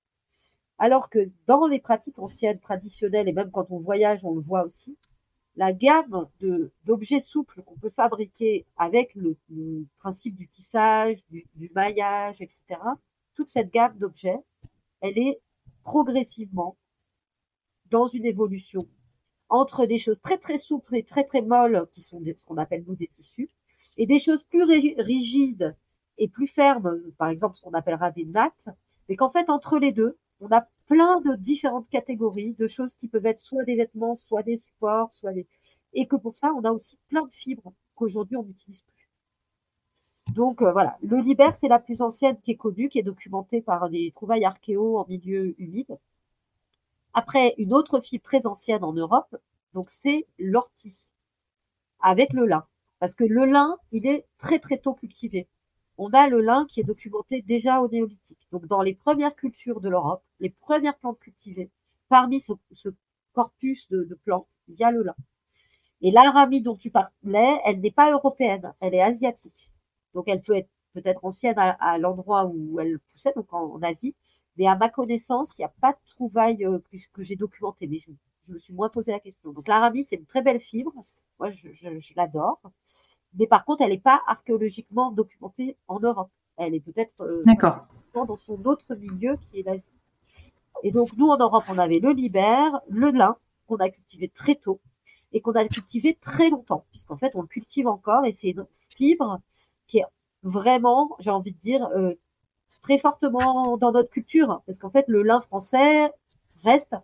Alors 0.78 1.10
que 1.10 1.30
dans 1.48 1.68
les 1.68 1.80
pratiques 1.80 2.20
anciennes, 2.20 2.60
traditionnelles, 2.60 3.28
et 3.28 3.34
même 3.34 3.52
quand 3.52 3.70
on 3.72 3.80
voyage, 3.80 4.24
on 4.24 4.34
le 4.34 4.40
voit 4.40 4.64
aussi, 4.64 4.98
la 5.58 5.74
gamme 5.74 6.28
d'objets 6.86 7.20
souples 7.20 7.64
qu'on 7.64 7.76
peut 7.76 7.90
fabriquer 7.90 8.66
avec 8.78 9.16
le, 9.16 9.36
principe 9.98 10.36
du 10.36 10.48
tissage, 10.48 11.26
du, 11.30 11.72
maillage, 11.74 12.42
etc., 12.42 12.80
toute 13.38 13.50
cette 13.50 13.72
gamme 13.72 13.98
d'objets, 13.98 14.40
elle 15.00 15.18
est 15.20 15.40
progressivement 15.84 16.76
dans 17.92 18.08
une 18.08 18.26
évolution 18.26 18.90
entre 19.48 19.86
des 19.86 20.00
choses 20.00 20.20
très 20.20 20.40
très 20.40 20.58
souples 20.58 20.96
et 20.96 21.04
très 21.04 21.24
très 21.24 21.44
molles, 21.44 21.88
qui 21.92 22.02
sont 22.02 22.22
ce 22.22 22.44
qu'on 22.44 22.58
appelle 22.58 22.84
nous 22.86 22.96
des 22.96 23.08
tissus, 23.08 23.50
et 23.96 24.08
des 24.08 24.20
choses 24.20 24.44
plus 24.44 24.64
rigides 24.64 25.78
et 26.18 26.28
plus 26.28 26.48
fermes, 26.48 27.00
par 27.20 27.30
exemple 27.30 27.56
ce 27.56 27.62
qu'on 27.62 27.74
appellera 27.74 28.10
des 28.12 28.26
nattes, 28.26 28.70
mais 29.08 29.16
qu'en 29.16 29.30
fait 29.30 29.52
entre 29.52 29.78
les 29.78 29.92
deux, 29.92 30.18
on 30.40 30.52
a 30.52 30.68
plein 30.88 31.22
de 31.22 31.36
différentes 31.36 31.90
catégories 31.90 32.54
de 32.56 32.66
choses 32.66 32.96
qui 32.96 33.08
peuvent 33.08 33.26
être 33.26 33.40
soit 33.40 33.64
des 33.64 33.76
vêtements, 33.76 34.16
soit 34.16 34.44
des 34.44 34.58
supports, 34.58 35.12
soit 35.12 35.34
des... 35.34 35.48
Et 35.94 36.08
que 36.08 36.16
pour 36.16 36.34
ça, 36.36 36.52
on 36.58 36.64
a 36.64 36.72
aussi 36.72 36.98
plein 37.08 37.24
de 37.24 37.32
fibres 37.32 37.74
qu'aujourd'hui, 37.96 38.38
on 38.38 38.44
n'utilise 38.44 38.82
plus. 38.82 38.97
Donc 40.34 40.62
euh, 40.62 40.72
voilà, 40.72 40.98
le 41.02 41.20
libère, 41.20 41.56
c'est 41.56 41.68
la 41.68 41.80
plus 41.80 42.02
ancienne 42.02 42.40
qui 42.42 42.52
est 42.52 42.56
connue, 42.56 42.90
qui 42.90 43.00
est 43.00 43.04
documentée 43.04 43.62
par 43.62 43.90
des 43.90 44.12
trouvailles 44.16 44.46
archéo 44.46 45.00
en 45.00 45.06
milieu 45.08 45.56
humide. 45.60 45.98
Après, 47.14 47.56
une 47.58 47.74
autre 47.74 48.00
fibre 48.00 48.24
très 48.24 48.46
ancienne 48.46 48.84
en 48.84 48.94
Europe, 48.94 49.36
donc 49.74 49.90
c'est 49.90 50.28
l'ortie, 50.38 51.10
avec 52.02 52.34
le 52.34 52.46
lin. 52.46 52.62
Parce 53.00 53.14
que 53.14 53.24
le 53.24 53.46
lin, 53.46 53.78
il 53.92 54.06
est 54.08 54.26
très 54.38 54.60
très 54.60 54.78
tôt 54.78 54.94
cultivé 54.94 55.48
on 55.98 56.10
a 56.12 56.28
le 56.28 56.42
lin 56.42 56.66
qui 56.68 56.80
est 56.80 56.84
documenté 56.84 57.42
déjà 57.42 57.82
au 57.82 57.90
néolithique. 57.90 58.48
Donc, 58.52 58.68
dans 58.68 58.82
les 58.82 58.94
premières 58.94 59.36
cultures 59.36 59.82
de 59.82 59.90
l'Europe, 59.90 60.24
les 60.40 60.50
premières 60.50 60.98
plantes 60.98 61.20
cultivées, 61.20 61.72
parmi 62.10 62.40
ce, 62.40 62.54
corpus 63.34 63.88
de, 63.90 64.18
plantes, 64.24 64.60
il 64.68 64.76
y 64.76 64.84
a 64.84 64.92
le 64.92 65.04
lin. 65.04 65.16
Et 66.02 66.12
l'aramie 66.12 66.62
dont 66.62 66.76
tu 66.76 66.92
parlais, 66.92 67.60
elle 67.66 67.80
n'est 67.80 67.92
pas 67.92 68.12
européenne, 68.12 68.74
elle 68.80 68.94
est 68.94 69.02
asiatique. 69.02 69.67
Donc, 70.18 70.28
elle 70.28 70.42
peut 70.42 70.56
être 70.56 70.70
peut-être 70.94 71.24
ancienne 71.26 71.54
à, 71.60 72.00
l'endroit 72.00 72.46
où 72.46 72.80
elle 72.80 72.98
poussait, 73.12 73.32
donc 73.36 73.54
en, 73.54 73.80
Asie, 73.84 74.16
Mais 74.58 74.66
à 74.66 74.76
ma 74.76 74.90
connaissance, 74.90 75.52
il 75.56 75.62
n'y 75.62 75.66
a 75.66 75.74
pas 75.80 75.92
de 75.92 76.00
trouvailles 76.08 76.66
euh, 76.66 76.80
que, 76.92 76.98
que 77.14 77.22
j'ai 77.22 77.36
documentées, 77.36 77.86
mais 77.86 78.00
je, 78.00 78.10
je, 78.42 78.52
me 78.52 78.58
suis 78.58 78.74
moins 78.74 78.90
posé 78.90 79.12
la 79.12 79.20
question. 79.20 79.52
Donc 79.52 79.68
l'arabie, 79.68 80.06
c'est 80.06 80.16
une 80.16 80.26
très 80.26 80.42
belle 80.42 80.60
fibre. 80.60 80.92
Moi, 81.38 81.52
je, 81.52 81.72
je, 81.72 82.00
je 82.00 82.14
l'adore. 82.16 82.60
Mais 83.38 83.46
par 83.46 83.64
contre, 83.64 83.84
elle 83.84 83.92
n'est 83.92 84.00
pas 84.00 84.24
archéologiquement 84.26 85.12
documentée 85.12 85.78
en 85.88 86.00
Europe. 86.00 86.32
Elle 86.58 86.74
est 86.74 86.80
peut-être 86.80 87.22
euh, 87.22 87.44
dans 88.16 88.36
son 88.36 88.66
autre 88.66 88.96
milieu 88.96 89.36
qui 89.38 89.60
est 89.60 89.64
l'Asie. 89.64 90.00
Et 90.82 90.92
donc, 90.92 91.16
nous, 91.16 91.28
en 91.28 91.38
Europe, 91.38 91.66
on 91.70 91.78
avait 91.78 92.00
le 92.00 92.10
libère, 92.10 92.82
le 92.90 93.12
lin, 93.12 93.36
qu'on 93.68 93.76
a 93.76 93.90
cultivé 93.90 94.30
très 94.30 94.56
tôt 94.56 94.80
et 95.32 95.42
qu'on 95.42 95.52
a 95.52 95.68
cultivé 95.68 96.18
très 96.20 96.50
longtemps, 96.50 96.86
puisqu'en 96.90 97.18
fait, 97.18 97.36
on 97.36 97.42
le 97.42 97.48
cultive 97.48 97.86
encore 97.86 98.26
et 98.26 98.34
c'est 98.34 98.50
une 98.50 98.66
fibre 98.90 99.40
qui 99.88 100.00
est 100.00 100.06
vraiment, 100.44 101.16
j'ai 101.20 101.32
envie 101.32 101.54
de 101.54 101.60
dire, 101.60 101.86
euh, 101.96 102.14
très 102.82 102.98
fortement 102.98 103.78
dans 103.78 103.92
notre 103.92 104.12
culture, 104.12 104.62
parce 104.66 104.78
qu'en 104.78 104.90
fait, 104.90 105.06
le 105.08 105.24
lin 105.24 105.42
français 105.42 106.12
reste 106.64 106.96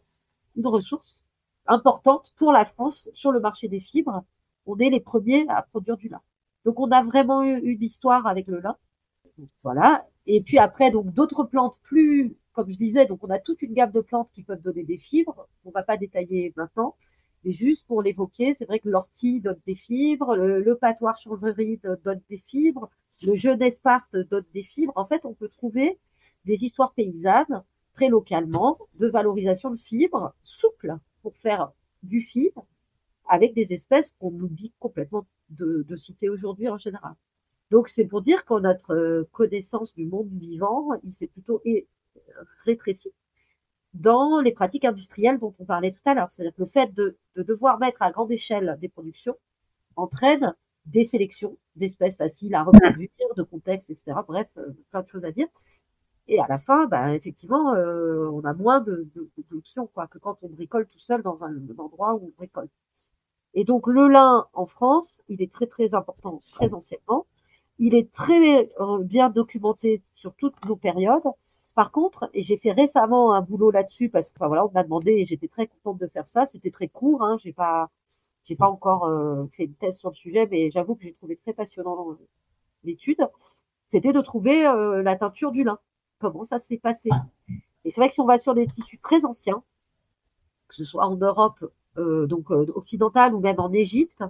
une 0.56 0.68
ressource 0.68 1.26
importante 1.66 2.34
pour 2.38 2.52
la 2.52 2.66
France 2.66 3.10
sur 3.14 3.32
le 3.32 3.40
marché 3.40 3.68
des 3.68 3.80
fibres. 3.80 4.24
On 4.66 4.78
est 4.78 4.90
les 4.90 5.00
premiers 5.00 5.46
à 5.50 5.62
produire 5.62 5.98
du 5.98 6.10
lin. 6.10 6.22
Donc, 6.66 6.80
on 6.80 6.92
a 6.92 7.02
vraiment 7.02 7.44
eu 7.44 7.58
une 7.60 7.82
histoire 7.82 8.28
avec 8.28 8.48
le 8.48 8.60
lin. 8.60 8.78
Voilà. 9.64 10.08
Et 10.26 10.42
puis 10.42 10.58
après, 10.58 10.92
donc 10.92 11.14
d'autres 11.14 11.44
plantes 11.44 11.80
plus, 11.84 12.36
comme 12.54 12.70
je 12.70 12.78
disais, 12.78 13.06
donc 13.06 13.24
on 13.24 13.30
a 13.30 13.40
toute 13.40 13.62
une 13.62 13.74
gamme 13.74 13.92
de 13.92 14.02
plantes 14.02 14.32
qui 14.32 14.44
peuvent 14.44 14.62
donner 14.62 14.84
des 14.84 14.98
fibres. 14.98 15.48
On 15.66 15.72
va 15.72 15.84
pas 15.84 15.98
détailler 15.98 16.54
maintenant, 16.56 16.96
mais 17.44 17.52
juste 17.52 17.86
pour 17.88 18.02
l'évoquer, 18.02 18.54
c'est 18.54 18.66
vrai 18.66 18.80
que 18.80 18.90
l'ortie 18.90 19.42
donne 19.42 19.60
des 19.66 19.76
fibres, 19.76 20.36
le, 20.36 20.62
le 20.62 20.78
patoir 20.78 21.18
chanvrerie 21.18 21.80
donne 22.04 22.22
des 22.30 22.38
fibres, 22.38 22.90
le 23.22 23.36
jeu 23.36 23.56
d'Esparte 23.56 24.16
donne 24.16 24.46
des 24.54 24.64
fibres. 24.64 24.94
En 24.96 25.06
fait, 25.06 25.26
on 25.26 25.34
peut 25.34 25.50
trouver 25.50 26.00
des 26.46 26.64
histoires 26.64 26.94
paysannes 26.94 27.64
très 27.94 28.10
localement 28.10 28.76
de 29.00 29.08
valorisation 29.08 29.70
de 29.70 29.76
fibres 29.78 30.34
souples 30.42 30.98
pour 31.22 31.36
faire 31.38 31.72
du 32.02 32.22
fibre 32.22 32.66
avec 33.28 33.54
des 33.54 33.74
espèces 33.74 34.14
qu'on 34.20 34.34
oublie 34.34 34.74
complètement 34.80 35.26
de, 35.50 35.86
de 35.88 35.96
citer 35.96 36.30
aujourd'hui 36.30 36.70
en 36.70 36.78
général. 36.78 37.14
Donc 37.72 37.88
c'est 37.88 38.06
pour 38.06 38.22
dire 38.22 38.46
que 38.46 38.60
notre 38.60 39.28
connaissance 39.32 39.94
du 39.96 40.06
monde 40.06 40.28
vivant, 40.28 40.90
il 41.04 41.14
s'est 41.14 41.28
plutôt 41.28 41.62
rétréci 42.66 43.12
dans 43.94 44.42
les 44.42 44.52
pratiques 44.52 44.86
industrielles 44.86 45.40
dont 45.40 45.54
on 45.60 45.66
parlait 45.66 45.92
tout 45.92 46.02
à 46.06 46.14
l'heure. 46.14 46.32
C'est-à-dire 46.32 46.56
que 46.56 46.62
le 46.62 46.68
fait 46.68 46.94
de, 46.94 47.18
de, 47.36 47.44
devoir 47.44 47.80
mettre 47.80 48.02
à 48.02 48.12
grande 48.12 48.32
échelle 48.32 48.78
des 48.82 48.90
productions 48.90 49.38
entraîne 49.96 50.56
des 50.86 51.04
sélections 51.04 51.58
d'espèces 51.76 52.16
faciles 52.16 52.56
à 52.56 52.64
reproduire, 52.64 53.10
de 53.38 53.44
contextes, 53.44 53.90
etc. 53.90 54.18
Bref, 54.28 54.52
euh, 54.58 54.74
plein 54.92 55.02
de 55.02 55.08
choses 55.08 55.24
à 55.26 55.32
dire. 55.32 55.48
Et 56.28 56.40
à 56.40 56.46
la 56.48 56.58
fin, 56.58 56.88
bah, 56.88 57.14
effectivement, 57.14 57.74
euh, 57.74 58.30
on 58.32 58.42
a 58.42 58.54
moins 58.54 58.80
de, 58.80 59.10
d'options 59.52 59.88
quoi, 59.88 60.08
que 60.08 60.18
quand 60.18 60.38
on 60.42 60.50
bricole 60.50 60.88
tout 60.88 61.00
seul 61.00 61.22
dans 61.22 61.44
un, 61.44 61.54
endroit 61.78 62.16
où 62.16 62.28
on 62.28 62.34
bricole. 62.38 62.70
Et 63.54 63.66
donc 63.66 63.88
le 63.88 64.08
lin 64.08 64.48
en 64.54 64.66
France, 64.66 65.22
il 65.28 65.42
est 65.42 65.52
très 65.52 65.68
très 65.68 65.94
important, 65.94 66.42
très 66.52 66.74
anciennement. 66.74 67.28
Il 67.78 67.94
est 67.94 68.12
très 68.12 68.72
euh, 68.80 69.04
bien 69.04 69.30
documenté 69.30 70.02
sur 70.14 70.34
toutes 70.36 70.64
nos 70.66 70.76
périodes. 70.76 71.24
Par 71.76 71.92
contre, 71.92 72.30
et 72.34 72.44
j'ai 72.44 72.58
fait 72.58 72.72
récemment 72.72 73.34
un 73.34 73.42
boulot 73.42 73.72
là-dessus 73.72 74.10
parce 74.10 74.32
que 74.32 74.38
enfin, 74.38 74.48
voilà, 74.48 74.66
on 74.66 74.72
m'a 74.72 74.84
demandé 74.84 75.14
et 75.14 75.26
j'étais 75.26 75.48
très 75.48 75.68
contente 75.68 76.00
de 76.00 76.08
faire 76.08 76.28
ça. 76.28 76.46
C'était 76.46 76.70
très 76.70 76.88
court, 76.88 77.24
hein, 77.24 77.38
j'ai 77.38 77.54
pas 77.54 77.90
j'ai 78.44 78.56
pas 78.56 78.70
encore 78.70 79.06
euh, 79.06 79.46
fait 79.54 79.66
une 79.66 79.76
thèse 79.76 79.98
sur 79.98 80.10
le 80.10 80.16
sujet, 80.16 80.48
mais 80.52 80.70
j'avoue 80.70 80.96
que 80.96 81.04
j'ai 81.04 81.14
trouvé 81.14 81.38
très 81.38 81.54
passionnant 81.54 82.12
euh, 82.12 82.28
l'étude. 82.84 83.28
C'était 83.88 84.12
de 84.12 84.22
trouver 84.22 84.68
euh, 84.68 85.02
la 85.02 85.16
teinture 85.16 85.52
du 85.52 85.64
lin. 85.64 85.80
Comment 86.20 86.44
ça 86.44 86.60
s'est 86.60 86.78
passé? 86.78 87.10
Et 87.86 87.90
c'est 87.90 88.02
vrai 88.02 88.10
que 88.10 88.14
si 88.14 88.20
on 88.20 88.26
va 88.26 88.38
sur 88.38 88.54
des 88.54 88.66
tissus 88.68 88.98
très 88.98 89.26
anciens, 89.26 89.64
que 90.68 90.76
ce 90.76 90.86
soit 90.86 91.06
en 91.06 91.16
Europe, 91.16 91.64
donc 91.96 92.50
occidentale 92.50 93.36
ou 93.36 93.40
même 93.40 93.60
en 93.60 93.72
Égypte, 93.72 94.24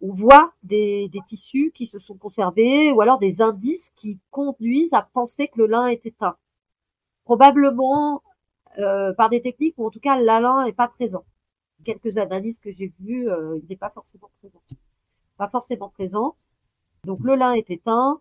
on 0.00 0.12
voit 0.12 0.52
des, 0.62 1.10
tissus 1.26 1.70
qui 1.74 1.86
se 1.86 1.98
sont 1.98 2.16
conservés 2.16 2.92
ou 2.92 3.00
alors 3.00 3.18
des 3.18 3.40
indices 3.40 3.90
qui 3.94 4.18
conduisent 4.30 4.92
à 4.92 5.02
penser 5.12 5.48
que 5.48 5.58
le 5.58 5.66
lin 5.66 5.86
est 5.86 6.04
éteint. 6.06 6.36
Probablement 7.24 8.22
euh, 8.78 9.12
par 9.14 9.30
des 9.30 9.40
techniques 9.40 9.74
où 9.78 9.86
en 9.86 9.90
tout 9.90 10.00
cas 10.00 10.18
le 10.18 10.24
lin 10.24 10.64
n'est 10.64 10.72
pas 10.72 10.88
présent 10.88 11.24
quelques 11.84 12.16
analyses 12.16 12.60
que 12.60 12.72
j'ai 12.72 12.94
vues, 12.98 13.30
euh, 13.30 13.58
il 13.62 13.68
n'est 13.68 13.76
pas 13.76 13.90
forcément 13.90 14.30
présent. 14.38 14.62
Pas 15.36 15.48
forcément 15.48 15.90
présent. 15.90 16.36
Donc 17.04 17.20
le 17.22 17.34
lin 17.34 17.52
est 17.52 17.70
éteint. 17.70 18.20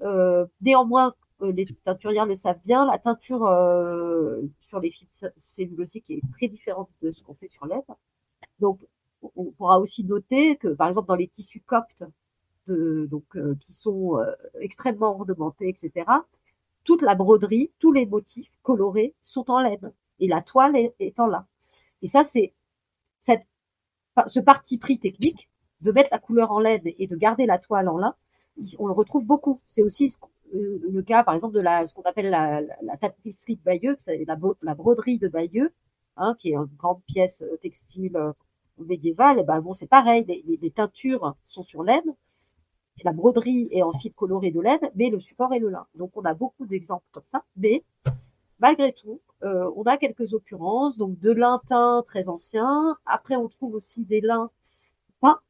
Euh, 0.00 0.46
néanmoins, 0.62 1.14
les 1.42 1.66
teinturières 1.84 2.24
le 2.24 2.36
savent 2.36 2.60
bien, 2.64 2.86
la 2.86 2.98
teinture 2.98 3.40
sur 4.60 4.80
les 4.80 4.90
fibres 4.90 5.12
cellulosiques 5.36 6.10
est 6.10 6.22
très 6.32 6.48
différente 6.48 6.88
de 7.02 7.10
ce 7.10 7.22
qu'on 7.22 7.34
fait 7.34 7.48
sur 7.48 7.66
l'aide. 7.66 7.82
Donc 8.60 8.86
on 9.36 9.52
pourra 9.52 9.78
aussi 9.80 10.04
noter 10.04 10.56
que, 10.56 10.68
par 10.68 10.88
exemple, 10.88 11.08
dans 11.08 11.16
les 11.16 11.28
tissus 11.28 11.60
coptes, 11.60 12.04
de, 12.66 13.08
donc 13.10 13.24
qui 13.58 13.72
sont 13.72 14.20
extrêmement 14.60 15.14
ornementés, 15.14 15.68
etc., 15.68 16.06
toute 16.84 17.02
la 17.02 17.14
broderie, 17.14 17.72
tous 17.78 17.92
les 17.92 18.06
motifs 18.06 18.52
colorés 18.62 19.14
sont 19.20 19.50
en 19.50 19.60
laine 19.60 19.92
et 20.20 20.28
la 20.28 20.42
toile 20.42 20.76
est, 20.76 20.94
est 21.00 21.18
en 21.20 21.26
lin. 21.26 21.46
Et 22.02 22.06
ça, 22.06 22.24
c'est 22.24 22.54
cette, 23.20 23.46
ce 24.26 24.40
parti 24.40 24.78
pris 24.78 24.98
technique 24.98 25.48
de 25.80 25.92
mettre 25.92 26.10
la 26.12 26.18
couleur 26.18 26.52
en 26.52 26.60
laine 26.60 26.82
et 26.84 27.06
de 27.06 27.16
garder 27.16 27.46
la 27.46 27.58
toile 27.58 27.88
en 27.88 27.98
lin, 27.98 28.14
on 28.78 28.86
le 28.86 28.92
retrouve 28.92 29.26
beaucoup. 29.26 29.54
C'est 29.58 29.82
aussi 29.82 30.14
euh, 30.54 30.80
le 30.90 31.02
cas, 31.02 31.24
par 31.24 31.34
exemple, 31.34 31.54
de 31.54 31.60
la, 31.60 31.86
ce 31.86 31.94
qu'on 31.94 32.02
appelle 32.02 32.30
la, 32.30 32.60
la, 32.60 32.96
tapisserie 32.96 33.56
de 33.56 33.62
Bayeux, 33.62 33.96
la, 34.06 34.36
la 34.62 34.74
broderie 34.74 35.18
de 35.18 35.28
Bayeux, 35.28 35.72
hein, 36.16 36.36
qui 36.38 36.50
est 36.50 36.54
une 36.54 36.68
grande 36.76 37.02
pièce 37.04 37.42
euh, 37.42 37.56
textile 37.56 38.16
euh, 38.16 38.32
médiévale. 38.86 39.40
Et 39.40 39.44
ben 39.44 39.62
c'est 39.72 39.88
pareil, 39.88 40.24
les, 40.26 40.58
les, 40.60 40.70
teintures 40.70 41.34
sont 41.42 41.62
sur 41.62 41.82
laine, 41.82 42.14
la 43.04 43.12
broderie 43.12 43.68
est 43.70 43.82
en 43.82 43.92
fil 43.92 44.12
coloré 44.12 44.50
de 44.50 44.60
laine, 44.60 44.90
mais 44.94 45.10
le 45.10 45.20
support 45.20 45.52
est 45.54 45.58
le 45.58 45.68
lin. 45.68 45.86
Donc 45.94 46.12
on 46.16 46.22
a 46.22 46.34
beaucoup 46.34 46.66
d'exemples 46.66 47.06
comme 47.10 47.24
ça, 47.24 47.44
mais 47.56 47.84
malgré 48.58 48.92
tout, 48.92 49.20
euh, 49.42 49.70
on 49.76 49.82
a 49.82 49.96
quelques 49.96 50.34
occurrences, 50.34 50.96
donc 50.96 51.18
de 51.18 51.32
lin 51.32 51.60
teint 51.66 52.02
très 52.06 52.28
ancien. 52.28 52.96
Après, 53.06 53.36
on 53.36 53.48
trouve 53.48 53.74
aussi 53.74 54.04
des 54.04 54.20
lins 54.20 54.50
peints. 55.20 55.40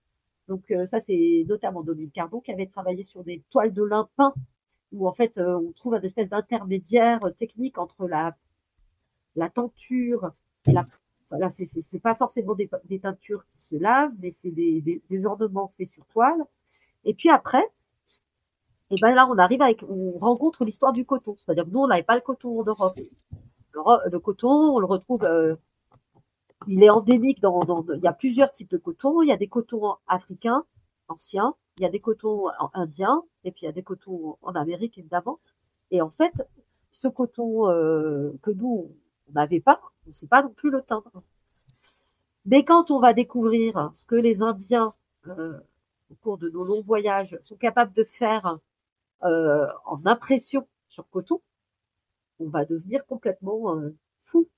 Donc 0.48 0.70
euh, 0.70 0.86
ça, 0.86 1.00
c'est 1.00 1.44
notamment 1.46 1.82
Dominique 1.82 2.14
Cardon 2.14 2.40
qui 2.40 2.52
avait 2.52 2.66
travaillé 2.66 3.02
sur 3.02 3.22
des 3.22 3.42
toiles 3.50 3.72
de 3.72 3.82
lin 3.82 4.08
peints, 4.16 4.34
où 4.92 5.06
en 5.06 5.12
fait, 5.12 5.38
euh, 5.38 5.58
on 5.58 5.72
trouve 5.72 5.94
une 5.94 6.04
espèce 6.04 6.30
d'intermédiaire 6.30 7.20
technique 7.36 7.78
entre 7.78 8.08
la, 8.08 8.36
la 9.36 9.50
tenture 9.50 10.32
et 10.66 10.72
la... 10.72 10.82
Voilà, 11.32 11.48
c'est 11.48 11.98
pas 11.98 12.14
forcément 12.14 12.54
des, 12.54 12.68
teintures 13.00 13.46
qui 13.46 13.58
se 13.58 13.74
lavent, 13.74 14.12
mais 14.20 14.30
c'est 14.30 14.50
des, 14.50 15.02
des 15.08 15.26
ornements 15.26 15.68
faits 15.68 15.86
sur 15.86 16.04
toile. 16.04 16.44
Et 17.06 17.14
puis 17.14 17.30
après, 17.30 17.66
et 18.92 18.96
ben 19.00 19.14
là, 19.14 19.26
on 19.30 19.38
arrive 19.38 19.62
avec, 19.62 19.82
on 19.88 20.18
rencontre 20.18 20.66
l'histoire 20.66 20.92
du 20.92 21.06
coton. 21.06 21.34
C'est-à-dire 21.38 21.64
que 21.64 21.70
nous, 21.70 21.80
on 21.80 21.86
n'avait 21.86 22.02
pas 22.02 22.16
le 22.16 22.20
coton 22.20 22.60
en 22.60 22.62
Europe. 22.62 22.98
Le, 23.72 24.18
coton, 24.18 24.50
on 24.50 24.78
le 24.78 24.84
retrouve, 24.84 25.24
euh, 25.24 25.56
il 26.66 26.82
est 26.84 26.90
endémique 26.90 27.40
dans, 27.40 27.60
dans, 27.60 27.82
il 27.94 28.02
y 28.02 28.06
a 28.06 28.12
plusieurs 28.12 28.52
types 28.52 28.70
de 28.70 28.76
coton. 28.76 29.22
Il 29.22 29.28
y 29.28 29.32
a 29.32 29.38
des 29.38 29.48
cotons 29.48 29.94
africains 30.06 30.66
anciens, 31.08 31.54
il 31.78 31.84
y 31.84 31.86
a 31.86 31.88
des 31.88 32.00
cotons 32.00 32.48
indiens, 32.74 33.22
et 33.44 33.50
puis 33.50 33.62
il 33.62 33.64
y 33.64 33.68
a 33.68 33.72
des 33.72 33.82
cotons 33.82 34.36
en 34.42 34.52
Amérique, 34.52 34.98
évidemment. 34.98 35.40
Et 35.90 36.02
en 36.02 36.10
fait, 36.10 36.46
ce 36.90 37.08
coton 37.08 37.70
euh, 37.70 38.32
que 38.42 38.50
nous, 38.50 38.94
on 39.32 39.38
n'avait 39.38 39.60
pas, 39.60 39.80
on 40.06 40.10
ne 40.10 40.12
sait 40.12 40.26
pas 40.26 40.42
non 40.42 40.50
plus 40.50 40.70
le 40.70 40.82
teindre. 40.82 41.22
Mais 42.44 42.64
quand 42.64 42.90
on 42.90 42.98
va 42.98 43.14
découvrir 43.14 43.90
ce 43.94 44.04
que 44.04 44.16
les 44.16 44.42
Indiens, 44.42 44.92
euh, 45.26 45.58
au 46.10 46.14
cours 46.16 46.38
de 46.38 46.50
nos 46.50 46.64
longs 46.64 46.82
voyages, 46.82 47.36
sont 47.40 47.56
capables 47.56 47.92
de 47.92 48.04
faire 48.04 48.58
euh, 49.22 49.66
en 49.86 50.04
impression 50.06 50.66
sur 50.88 51.08
coton, 51.08 51.40
on 52.40 52.48
va 52.48 52.64
devenir 52.64 53.06
complètement 53.06 53.76
euh, 53.76 53.96
fou, 54.18 54.48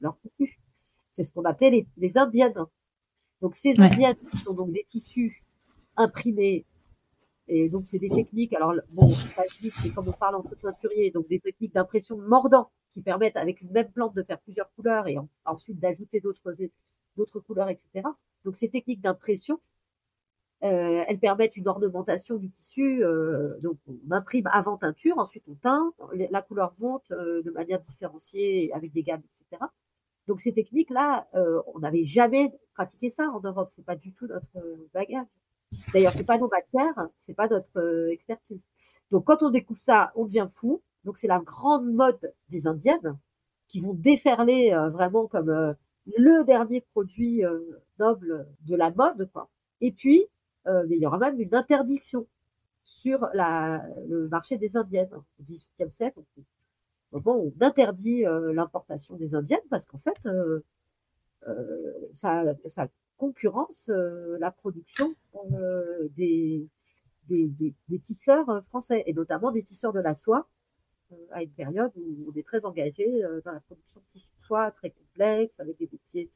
leur 0.00 0.16
C'est 1.10 1.24
ce 1.24 1.32
qu'on 1.32 1.44
appelait 1.44 1.70
les, 1.70 1.86
les, 1.96 2.16
indiennes. 2.16 2.54
Donc 3.40 3.56
ces 3.56 3.80
indiennes 3.80 4.16
sont 4.44 4.54
donc 4.54 4.72
des 4.72 4.84
tissus 4.84 5.44
imprimés 5.96 6.64
et 7.48 7.68
donc 7.68 7.86
c'est 7.86 7.98
des 7.98 8.10
techniques. 8.10 8.54
Alors 8.54 8.74
bon, 8.92 9.08
c'est 9.10 9.94
comme 9.94 10.08
on 10.08 10.12
parle 10.12 10.36
entre 10.36 10.54
teinturiers, 10.56 11.10
donc 11.10 11.28
des 11.28 11.40
techniques 11.40 11.74
d'impression 11.74 12.16
mordant 12.18 12.70
qui 12.90 13.02
permettent 13.02 13.36
avec 13.36 13.60
une 13.60 13.70
même 13.70 13.90
plante 13.90 14.14
de 14.14 14.22
faire 14.22 14.40
plusieurs 14.40 14.72
couleurs 14.74 15.08
et 15.08 15.16
ensuite 15.44 15.78
d'ajouter 15.78 16.20
d'autres 16.20 16.52
d'autres 17.16 17.40
couleurs, 17.40 17.68
etc. 17.68 18.02
Donc 18.44 18.56
ces 18.56 18.68
techniques 18.70 19.00
d'impression 19.00 19.58
euh, 20.64 21.04
elles 21.06 21.18
permettent 21.18 21.56
une 21.56 21.68
ornementation 21.68 22.36
du 22.36 22.50
tissu. 22.50 23.04
Euh, 23.04 23.58
donc, 23.60 23.76
on 23.86 24.10
imprime 24.10 24.46
avant 24.50 24.78
teinture, 24.78 25.18
ensuite 25.18 25.44
on 25.46 25.54
teint, 25.54 25.92
la 26.30 26.42
couleur 26.42 26.74
monte 26.78 27.10
euh, 27.10 27.42
de 27.42 27.50
manière 27.50 27.80
différenciée 27.80 28.72
avec 28.72 28.92
des 28.92 29.02
gammes, 29.02 29.22
etc. 29.24 29.62
Donc, 30.26 30.40
ces 30.40 30.54
techniques-là, 30.54 31.28
euh, 31.34 31.60
on 31.74 31.80
n'avait 31.80 32.02
jamais 32.02 32.50
pratiqué 32.72 33.10
ça 33.10 33.28
en 33.28 33.40
Europe. 33.40 33.68
C'est 33.70 33.84
pas 33.84 33.96
du 33.96 34.14
tout 34.14 34.26
notre 34.26 34.48
bagage. 34.94 35.26
D'ailleurs, 35.92 36.12
c'est 36.12 36.26
pas 36.26 36.38
nos 36.38 36.48
matières, 36.48 37.08
c'est 37.16 37.34
pas 37.34 37.48
notre 37.48 38.08
expertise. 38.10 38.62
Donc, 39.10 39.24
quand 39.24 39.42
on 39.42 39.50
découvre 39.50 39.80
ça, 39.80 40.12
on 40.14 40.24
devient 40.24 40.48
fou. 40.50 40.82
Donc 41.04 41.18
c'est 41.18 41.28
la 41.28 41.38
grande 41.38 41.92
mode 41.92 42.32
des 42.48 42.66
Indiennes 42.66 43.18
qui 43.68 43.80
vont 43.80 43.94
déferler 43.94 44.72
euh, 44.72 44.88
vraiment 44.88 45.26
comme 45.26 45.50
euh, 45.50 45.74
le 46.18 46.44
dernier 46.44 46.80
produit 46.92 47.44
euh, 47.44 47.60
noble 47.98 48.46
de 48.62 48.76
la 48.76 48.90
mode. 48.90 49.30
Quoi. 49.32 49.48
Et 49.80 49.92
puis, 49.92 50.26
il 50.66 50.96
y 50.98 51.06
aura 51.06 51.18
même 51.18 51.38
une 51.38 51.54
interdiction 51.54 52.26
sur 52.84 53.28
la, 53.34 53.84
le 54.08 54.28
marché 54.28 54.56
des 54.56 54.78
Indiennes 54.78 55.10
au 55.12 55.42
XVIIIe 55.42 55.90
siècle. 55.90 56.20
Bon, 57.12 57.52
on 57.52 57.64
interdit 57.64 58.22
l'importation 58.22 59.14
des 59.16 59.34
Indiennes 59.34 59.60
parce 59.68 59.84
qu'en 59.84 59.98
fait, 59.98 60.26
ça, 62.14 62.44
ça, 62.64 62.88
concurrence 63.18 63.90
la 64.38 64.50
production 64.50 65.12
des, 66.16 66.68
des, 67.28 67.74
des, 67.88 67.98
tisseurs 67.98 68.64
français, 68.64 69.02
et 69.06 69.12
notamment 69.12 69.50
des 69.50 69.62
tisseurs 69.62 69.92
de 69.92 70.00
la 70.00 70.14
soie, 70.14 70.48
à 71.30 71.42
une 71.42 71.50
période 71.50 71.92
où 71.96 72.30
on 72.30 72.38
est 72.38 72.46
très 72.46 72.64
engagé 72.64 73.06
dans 73.44 73.52
la 73.52 73.60
production 73.60 74.00
de 74.00 74.06
tissus 74.10 74.28
de 74.40 74.46
soie 74.46 74.70
très 74.72 74.90
complexes, 74.90 75.60
avec 75.60 75.78
des 75.78 75.88
métiers 75.90 76.30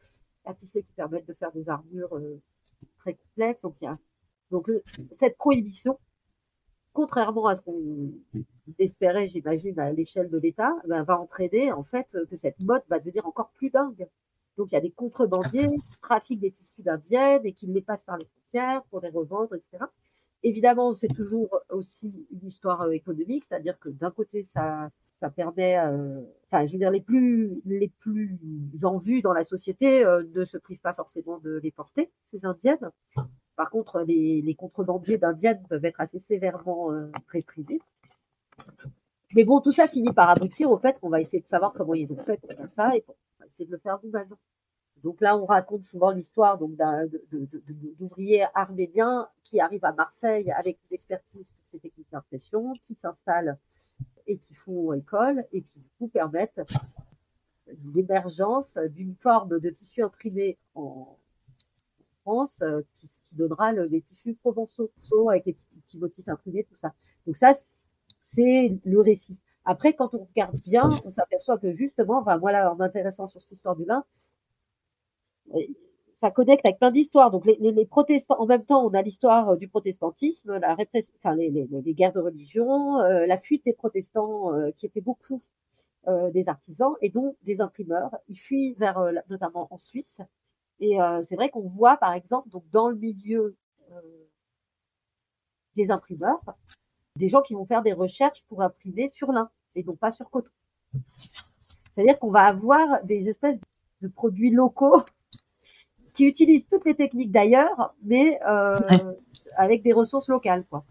à 0.44 0.54
tisser 0.54 0.82
qui 0.82 0.92
permettent 0.92 1.26
de 1.26 1.34
faire 1.34 1.52
des 1.52 1.68
armures 1.68 2.18
très 2.98 3.14
complexes. 3.14 3.62
Donc, 3.62 3.80
il 3.80 3.84
y 3.84 3.88
a, 3.88 3.98
donc 4.50 4.70
cette 5.16 5.36
prohibition, 5.36 5.98
contrairement 6.92 7.46
à 7.46 7.54
ce 7.54 7.62
qu'on 7.62 8.12
espérait, 8.78 9.26
j'imagine, 9.26 9.78
à 9.78 9.92
l'échelle 9.92 10.30
de 10.30 10.38
l'État, 10.38 10.74
ben, 10.86 11.02
va 11.02 11.20
entraîner 11.20 11.72
en 11.72 11.82
fait 11.82 12.16
que 12.30 12.36
cette 12.36 12.60
mode 12.60 12.82
va 12.88 12.98
devenir 12.98 13.26
encore 13.26 13.50
plus 13.50 13.70
dingue. 13.70 14.08
Donc 14.58 14.72
il 14.72 14.74
y 14.74 14.78
a 14.78 14.80
des 14.80 14.90
contrebandiers 14.90 15.68
qui 15.68 16.00
trafiquent 16.02 16.40
des 16.40 16.50
tissus 16.50 16.82
d'indiennes 16.82 17.42
et 17.44 17.52
qui 17.52 17.66
les 17.66 17.80
passent 17.80 18.02
par 18.02 18.18
les 18.18 18.26
frontières 18.26 18.82
pour 18.90 19.00
les 19.00 19.08
revendre, 19.08 19.54
etc. 19.54 19.84
Évidemment, 20.42 20.94
c'est 20.94 21.08
toujours 21.08 21.60
aussi 21.70 22.26
une 22.30 22.46
histoire 22.46 22.82
euh, 22.82 22.90
économique, 22.90 23.44
c'est-à-dire 23.44 23.78
que 23.78 23.88
d'un 23.88 24.10
côté, 24.10 24.42
ça, 24.42 24.90
ça 25.20 25.30
permet, 25.30 25.78
euh, 25.78 26.20
enfin, 26.46 26.66
je 26.66 26.72
veux 26.72 26.78
dire, 26.78 26.90
les 26.90 27.00
plus, 27.00 27.60
les 27.64 27.88
plus 27.88 28.38
en 28.82 28.98
vue 28.98 29.22
dans 29.22 29.32
la 29.32 29.44
société 29.44 30.04
euh, 30.04 30.24
ne 30.34 30.44
se 30.44 30.58
privent 30.58 30.80
pas 30.80 30.92
forcément 30.92 31.38
de 31.38 31.60
les 31.62 31.70
porter, 31.70 32.10
ces 32.24 32.44
indiennes. 32.44 32.90
Par 33.56 33.70
contre, 33.70 34.04
les, 34.06 34.42
les 34.42 34.54
contrebandiers 34.54 35.18
d'indiennes 35.18 35.62
peuvent 35.68 35.84
être 35.84 36.00
assez 36.00 36.20
sévèrement 36.20 36.90
réprimés. 37.28 37.80
Mais 39.34 39.44
bon, 39.44 39.60
tout 39.60 39.72
ça 39.72 39.88
finit 39.88 40.12
par 40.12 40.30
aboutir 40.30 40.70
au 40.70 40.78
fait 40.78 40.98
qu'on 41.00 41.10
va 41.10 41.20
essayer 41.20 41.42
de 41.42 41.48
savoir 41.48 41.72
comment 41.72 41.94
ils 41.94 42.12
ont 42.12 42.22
fait 42.22 42.40
pour 42.40 42.52
faire 42.52 42.70
ça 42.70 42.94
et 42.96 43.04
essayer 43.48 43.66
de 43.66 43.72
le 43.72 43.78
faire 43.78 43.98
nous-mêmes. 44.02 44.34
Donc 45.02 45.20
là, 45.20 45.36
on 45.36 45.44
raconte 45.44 45.84
souvent 45.84 46.10
l'histoire 46.10 46.58
d'ouvriers 47.98 48.46
arméniens 48.54 49.28
qui 49.44 49.60
arrivent 49.60 49.84
à 49.84 49.92
Marseille 49.92 50.50
avec 50.52 50.78
une 50.90 50.94
expertise 50.94 51.46
sur 51.46 51.56
ces 51.62 51.78
techniques 51.78 52.10
d'impression, 52.10 52.72
qui 52.72 52.94
s'installent 52.94 53.58
et 54.26 54.38
qui 54.38 54.54
font 54.54 54.92
école 54.92 55.44
et 55.52 55.62
qui 55.62 55.82
vous 56.00 56.08
permettent 56.08 56.60
l'émergence 57.94 58.78
d'une 58.90 59.14
forme 59.14 59.60
de 59.60 59.70
tissu 59.70 60.02
imprimé 60.02 60.58
en 60.74 61.16
France 62.22 62.64
qui, 62.94 63.36
donnera 63.36 63.72
les 63.72 64.02
tissus 64.02 64.34
provençaux 64.34 64.90
avec 65.30 65.46
les 65.46 65.52
petits, 65.54 65.98
motifs 65.98 66.28
imprimés, 66.28 66.64
tout 66.64 66.76
ça. 66.76 66.92
Donc 67.26 67.36
ça, 67.36 67.52
c'est 68.20 68.76
le 68.84 69.00
récit. 69.00 69.40
Après, 69.70 69.92
quand 69.92 70.14
on 70.14 70.24
regarde 70.24 70.58
bien, 70.62 70.88
on 71.04 71.10
s'aperçoit 71.10 71.58
que 71.58 71.74
justement, 71.74 72.22
voilà, 72.22 72.72
en 72.72 72.76
m'intéressant 72.76 73.26
sur 73.26 73.42
cette 73.42 73.52
histoire 73.52 73.76
du 73.76 73.84
lin, 73.84 74.02
ça 76.14 76.30
connecte 76.30 76.64
avec 76.64 76.78
plein 76.78 76.90
d'histoires. 76.90 77.30
Donc 77.30 77.44
les, 77.44 77.84
protestants, 77.84 78.40
en 78.40 78.46
même 78.46 78.64
temps, 78.64 78.82
on 78.82 78.94
a 78.94 79.02
l'histoire 79.02 79.50
euh, 79.50 79.56
du 79.56 79.68
protestantisme, 79.68 80.56
la 80.56 80.74
répression, 80.74 81.12
enfin 81.18 81.36
les, 81.36 81.50
guerres 81.94 82.14
de 82.14 82.20
religion, 82.20 82.98
euh, 83.00 83.26
la 83.26 83.36
fuite 83.36 83.62
des 83.66 83.74
protestants 83.74 84.54
euh, 84.54 84.70
qui 84.70 84.86
étaient 84.86 85.02
beaucoup 85.02 85.42
des 86.32 86.48
artisans 86.48 86.94
et 87.02 87.10
dont 87.10 87.36
des 87.42 87.60
imprimeurs. 87.60 88.16
Ils 88.28 88.38
fuient 88.38 88.74
vers 88.78 88.98
notamment 89.28 89.68
en 89.70 89.76
Suisse. 89.76 90.22
Et 90.80 90.96
c'est 91.20 91.36
vrai 91.36 91.50
qu'on 91.50 91.66
voit 91.68 91.98
par 91.98 92.14
exemple 92.14 92.48
donc 92.48 92.64
dans 92.70 92.88
le 92.88 92.96
milieu 92.96 93.54
des 95.76 95.90
imprimeurs 95.90 96.40
des 97.16 97.28
gens 97.28 97.42
qui 97.42 97.52
vont 97.52 97.66
faire 97.66 97.82
des 97.82 97.92
recherches 97.92 98.44
pour 98.46 98.62
imprimer 98.62 99.08
sur 99.08 99.32
lin 99.32 99.50
et 99.78 99.84
non 99.84 99.96
pas 99.96 100.10
sur 100.10 100.28
coton. 100.28 100.50
C'est-à-dire 101.90 102.18
qu'on 102.18 102.30
va 102.30 102.42
avoir 102.42 103.02
des 103.04 103.28
espèces 103.28 103.60
de 104.02 104.08
produits 104.08 104.50
locaux 104.50 105.02
qui 106.14 106.26
utilisent 106.26 106.66
toutes 106.66 106.84
les 106.84 106.96
techniques 106.96 107.30
d'ailleurs, 107.30 107.94
mais 108.02 108.40
euh, 108.48 108.80
avec 109.56 109.82
des 109.82 109.92
ressources 109.92 110.28
locales, 110.28 110.66
quoi. 110.68 110.84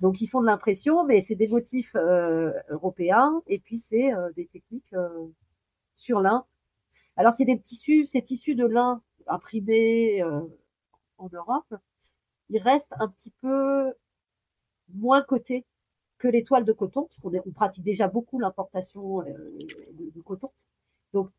Donc 0.00 0.20
ils 0.20 0.26
font 0.26 0.42
de 0.42 0.46
l'impression, 0.46 1.04
mais 1.04 1.22
c'est 1.22 1.34
des 1.34 1.48
motifs 1.48 1.94
euh, 1.94 2.52
européens 2.68 3.42
et 3.46 3.58
puis 3.58 3.78
c'est 3.78 4.12
euh, 4.12 4.30
des 4.36 4.46
techniques 4.46 4.94
sur 5.94 6.20
lin. 6.20 6.44
Alors 7.16 7.32
c'est 7.32 7.46
des 7.46 7.58
tissus, 7.58 8.04
ces 8.04 8.20
tissus 8.20 8.54
de 8.54 8.66
lin 8.66 9.00
imprimés 9.26 10.22
en 11.16 11.28
Europe, 11.32 11.74
ils 12.50 12.58
restent 12.58 12.92
un 12.98 13.08
petit 13.08 13.30
peu 13.40 13.94
moins 14.92 15.22
cotés 15.22 15.64
que 16.18 16.28
les 16.28 16.42
toiles 16.42 16.64
de 16.64 16.72
coton, 16.72 17.04
parce 17.04 17.20
qu'on 17.20 17.32
on 17.34 17.52
pratique 17.52 17.84
déjà 17.84 18.08
beaucoup 18.08 18.38
l'importation 18.38 19.18
de, 19.22 20.20
coton. 20.22 20.50
Donc, 21.12 21.30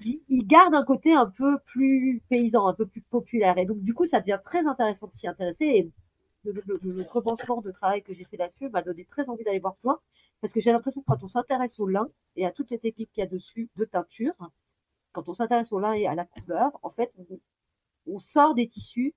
il 0.00 0.46
garde 0.46 0.74
un 0.74 0.84
côté 0.84 1.14
un 1.14 1.26
peu 1.26 1.58
plus 1.64 2.22
paysan, 2.28 2.66
un 2.66 2.74
peu 2.74 2.86
plus 2.86 3.00
populaire. 3.02 3.58
Et 3.58 3.66
donc, 3.66 3.80
du 3.80 3.94
coup, 3.94 4.06
ça 4.06 4.20
devient 4.20 4.40
très 4.42 4.66
intéressant 4.66 5.06
de 5.08 5.12
s'y 5.12 5.26
intéresser. 5.26 5.64
Et 5.64 5.90
le, 6.44 6.62
le, 6.66 6.78
de 6.78 7.70
travail 7.72 8.02
que 8.02 8.12
j'ai 8.12 8.24
fait 8.24 8.36
là-dessus 8.36 8.68
m'a 8.68 8.82
donné 8.82 9.04
très 9.04 9.28
envie 9.28 9.44
d'aller 9.44 9.58
voir 9.58 9.74
plus 9.76 9.88
loin. 9.88 10.00
Parce 10.40 10.52
que 10.52 10.60
j'ai 10.60 10.72
l'impression 10.72 11.00
que 11.00 11.06
quand 11.06 11.22
on 11.22 11.28
s'intéresse 11.28 11.80
au 11.80 11.86
lin 11.86 12.08
et 12.36 12.46
à 12.46 12.50
toutes 12.50 12.70
les 12.70 12.78
techniques 12.78 13.10
qu'il 13.10 13.22
y 13.22 13.26
a 13.26 13.30
dessus 13.30 13.70
de 13.76 13.84
teinture, 13.84 14.34
quand 15.12 15.28
on 15.28 15.34
s'intéresse 15.34 15.72
au 15.72 15.78
lin 15.78 15.94
et 15.94 16.06
à 16.06 16.14
la 16.14 16.26
couleur, 16.26 16.78
en 16.82 16.90
fait, 16.90 17.12
on, 18.06 18.18
sort 18.18 18.54
des 18.54 18.68
tissus 18.68 19.14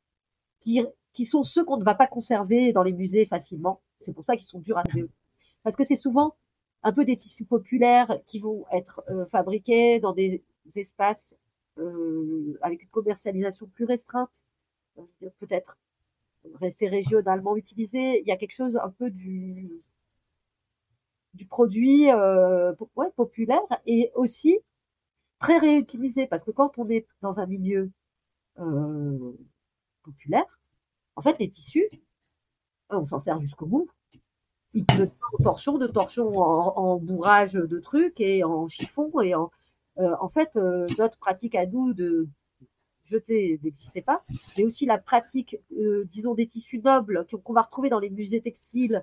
qui, 0.60 0.82
qui 1.12 1.26
sont 1.26 1.43
ceux 1.43 1.64
qu'on 1.64 1.78
ne 1.78 1.84
va 1.84 1.93
pas 1.93 2.07
conserver 2.07 2.74
dans 2.74 2.84
les 2.84 2.93
musées 2.93 3.26
facilement. 3.26 3.82
C'est 4.00 4.14
pour 4.14 4.24
ça 4.24 4.36
qu'ils 4.36 4.45
sont 4.45 4.60
durs 4.60 4.78
à 4.78 4.84
trouver. 4.84 5.10
Parce 5.64 5.76
que 5.76 5.84
c'est 5.84 5.95
souvent 5.95 6.36
un 6.84 6.93
peu 6.93 7.06
des 7.06 7.18
tissus 7.18 7.45
populaires 7.45 8.20
qui 8.26 8.39
vont 8.39 8.66
être 8.72 9.04
euh, 9.10 9.26
fabriqués 9.26 10.00
dans 10.00 10.14
des 10.14 10.43
espaces 10.76 11.36
euh, 11.78 12.58
avec 12.62 12.84
une 12.84 12.89
commercialisation 12.89 13.68
plus 13.68 13.86
restreinte, 13.86 14.43
euh, 14.97 15.30
peut-être 15.39 15.78
rester 16.56 16.88
régionalement 16.88 17.58
utilisé. 17.58 18.22
Il 18.22 18.28
y 18.28 18.32
a 18.32 18.38
quelque 18.38 18.56
chose 18.56 18.78
un 18.78 18.89
peu 18.89 19.10
du, 19.10 19.70
du 21.34 21.45
produit 21.45 22.08
populaire 23.18 23.62
et 23.86 24.12
aussi 24.16 24.60
très 25.39 25.58
réutilisé 25.58 26.28
parce 26.28 26.43
que 26.43 26.52
quand 26.52 26.78
on 26.78 26.89
est 26.89 27.08
dans 27.22 27.39
un 27.39 27.45
milieu 27.45 27.91
populaire, 30.04 30.60
en 31.18 31.22
fait, 31.22 31.38
les 31.39 31.50
tissus, 31.50 31.89
on 32.89 33.05
s'en 33.05 33.19
sert 33.19 33.37
jusqu'au 33.37 33.65
bout 33.65 33.89
il 34.73 34.85
peut 34.85 35.09
de 35.39 35.43
torchon, 35.43 35.77
de 35.77 35.87
torchon 35.87 36.37
en, 36.37 36.97
bourrage 36.97 37.53
de 37.53 37.79
trucs 37.79 38.19
et 38.19 38.43
en 38.43 38.67
chiffon. 38.67 39.11
Et 39.21 39.35
en, 39.35 39.49
euh, 39.97 40.15
en 40.19 40.29
fait, 40.29 40.55
euh, 40.55 40.87
notre 40.97 41.17
pratique 41.17 41.55
à 41.55 41.65
nous 41.65 41.93
de 41.93 42.27
jeter 43.03 43.59
n'existait 43.63 44.01
pas, 44.01 44.23
mais 44.57 44.63
aussi 44.63 44.85
la 44.85 44.99
pratique, 44.99 45.57
euh, 45.77 46.05
disons, 46.05 46.35
des 46.35 46.45
tissus 46.45 46.79
nobles 46.79 47.25
qu'on 47.43 47.53
va 47.53 47.61
retrouver 47.61 47.89
dans 47.89 47.99
les 47.99 48.09
musées 48.09 48.41
textiles. 48.41 49.01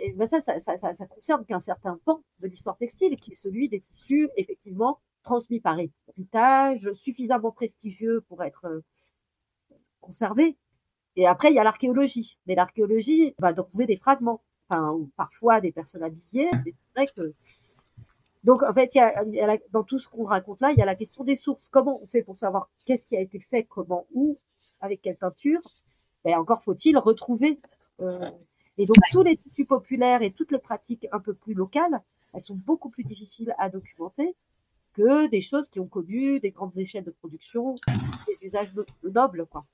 et 0.00 0.12
ben 0.12 0.26
ça, 0.26 0.40
ça, 0.40 0.58
ça, 0.60 0.76
ça, 0.76 1.06
concerne 1.06 1.44
qu'un 1.44 1.60
certain 1.60 1.98
pan 2.04 2.22
de 2.40 2.48
l'histoire 2.48 2.76
textile, 2.76 3.16
qui 3.16 3.32
est 3.32 3.34
celui 3.34 3.68
des 3.68 3.80
tissus, 3.80 4.28
effectivement, 4.36 5.00
transmis 5.22 5.60
par 5.60 5.78
héritage, 5.78 6.92
suffisamment 6.92 7.52
prestigieux 7.52 8.22
pour 8.28 8.42
être 8.42 8.82
conservés. 10.00 10.56
Et 11.16 11.26
après, 11.26 11.50
il 11.50 11.54
y 11.54 11.58
a 11.58 11.64
l'archéologie. 11.64 12.38
Mais 12.46 12.54
l'archéologie 12.54 13.34
va 13.38 13.52
trouver 13.52 13.86
des 13.86 13.96
fragments 13.96 14.42
ou 14.70 15.10
parfois 15.16 15.60
des 15.60 15.72
personnes 15.72 16.02
habillées. 16.02 16.50
Donc, 18.44 18.62
en 18.62 18.72
fait, 18.72 18.94
il 18.94 19.60
dans 19.70 19.84
tout 19.84 19.98
ce 19.98 20.08
qu'on 20.08 20.24
raconte 20.24 20.60
là, 20.60 20.72
il 20.72 20.78
y 20.78 20.82
a 20.82 20.86
la 20.86 20.94
question 20.94 21.22
des 21.24 21.36
sources. 21.36 21.68
Comment 21.68 22.02
on 22.02 22.06
fait 22.06 22.22
pour 22.22 22.36
savoir 22.36 22.70
qu'est-ce 22.86 23.06
qui 23.06 23.16
a 23.16 23.20
été 23.20 23.38
fait, 23.38 23.64
comment, 23.64 24.06
où, 24.14 24.38
avec 24.80 25.02
quelle 25.02 25.16
peinture? 25.16 25.60
Ben, 26.24 26.38
Encore 26.38 26.62
faut-il 26.62 26.96
retrouver. 26.98 27.60
Euh, 28.00 28.30
et 28.78 28.86
donc, 28.86 28.96
tous 29.12 29.22
les 29.22 29.36
tissus 29.36 29.66
populaires 29.66 30.22
et 30.22 30.32
toutes 30.32 30.50
les 30.50 30.58
pratiques 30.58 31.06
un 31.12 31.20
peu 31.20 31.34
plus 31.34 31.54
locales, 31.54 32.02
elles 32.32 32.42
sont 32.42 32.56
beaucoup 32.56 32.88
plus 32.88 33.04
difficiles 33.04 33.54
à 33.58 33.68
documenter 33.68 34.34
que 34.94 35.28
des 35.28 35.40
choses 35.40 35.68
qui 35.68 35.80
ont 35.80 35.86
connu 35.86 36.40
des 36.40 36.50
grandes 36.50 36.76
échelles 36.76 37.04
de 37.04 37.10
production, 37.10 37.76
des 38.26 38.46
usages 38.46 38.72
nobles, 39.04 39.46
quoi. 39.46 39.64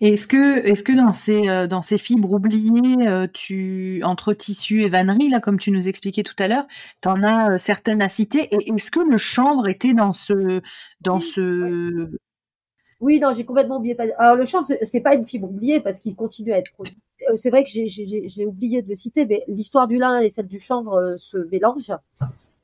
Est-ce 0.00 0.26
que, 0.26 0.66
est-ce 0.66 0.82
que 0.82 0.92
dans 0.92 1.12
ces, 1.12 1.48
euh, 1.48 1.66
dans 1.66 1.82
ces 1.82 1.98
fibres 1.98 2.32
oubliées, 2.32 3.08
euh, 3.08 3.26
tu, 3.32 4.00
entre 4.04 4.32
tissu 4.32 4.82
et 4.82 4.88
vannerie, 4.88 5.28
là, 5.28 5.40
comme 5.40 5.58
tu 5.58 5.70
nous 5.70 5.88
expliquais 5.88 6.22
tout 6.22 6.34
à 6.38 6.48
l'heure, 6.48 6.66
tu 7.02 7.08
en 7.08 7.22
as 7.22 7.52
euh, 7.52 7.58
certaines 7.58 8.02
à 8.02 8.08
citer? 8.08 8.48
Et 8.54 8.72
est-ce 8.72 8.90
que 8.90 9.00
le 9.00 9.16
chanvre 9.16 9.68
était 9.68 9.94
dans 9.94 10.12
ce, 10.12 10.60
dans 11.00 11.18
oui, 11.18 11.22
ce... 11.22 12.10
Oui, 13.00 13.20
non, 13.20 13.34
j'ai 13.34 13.44
complètement 13.44 13.78
oublié. 13.78 13.96
Alors, 14.18 14.36
le 14.36 14.44
chanvre, 14.44 14.66
c'est 14.82 15.00
pas 15.00 15.14
une 15.14 15.26
fibre 15.26 15.48
oubliée 15.48 15.80
parce 15.80 15.98
qu'il 15.98 16.14
continue 16.14 16.52
à 16.52 16.58
être 16.58 16.72
produit 16.72 16.96
c'est 17.36 17.48
vrai 17.48 17.64
que 17.64 17.70
j'ai 17.70 18.44
oublié 18.44 18.82
de 18.82 18.88
le 18.88 18.94
citer, 18.94 19.24
mais 19.24 19.44
l'histoire 19.48 19.86
du 19.86 19.96
lin 19.96 20.20
et 20.20 20.28
celle 20.28 20.46
du 20.46 20.60
chanvre 20.60 21.16
se 21.16 21.38
mélangent. 21.50 21.96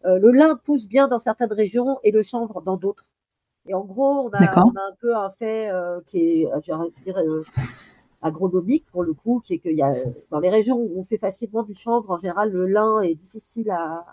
Le 0.05 0.31
lin 0.33 0.61
pousse 0.63 0.87
bien 0.87 1.09
dans 1.09 1.19
certaines 1.19 1.53
régions 1.53 1.99
et 2.05 2.11
le 2.11 2.21
chanvre 2.21 2.61
dans 2.61 2.77
d'autres. 2.77 3.11
Et 3.71 3.75
en 3.75 3.85
gros, 3.85 4.29
on 4.29 4.31
a, 4.31 4.43
un 4.43 4.95
peu 5.01 5.17
un 5.17 5.31
fait 5.31 5.71
qui 6.07 6.19
est, 6.19 6.49
je 6.61 7.03
dirais, 7.05 7.25
agronomique 8.21 8.85
pour 8.91 9.05
le 9.05 9.15
coup, 9.15 9.41
qui 9.45 9.55
est 9.55 9.59
qu'il 9.61 9.77
y 9.77 9.83
a 9.83 9.95
dans 10.31 10.41
les 10.41 10.51
régions 10.51 10.77
où 10.77 10.99
on 10.99 11.05
fait 11.05 11.19
facilement 11.19 11.63
du 11.63 11.73
chanvre, 11.73 12.11
en 12.11 12.19
général, 12.19 12.51
le 12.51 12.67
lin 12.67 13.01
est 13.01 13.15
difficile 13.15 13.71
à 13.71 14.05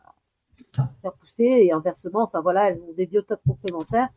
faire 1.01 1.13
pousser 1.13 1.43
et 1.43 1.71
inversement, 1.71 2.21
enfin 2.21 2.41
voilà, 2.41 2.69
elles 2.69 2.79
ont 2.87 2.93
des 2.93 3.07
biotopes 3.07 3.41
complémentaires. 3.47 4.09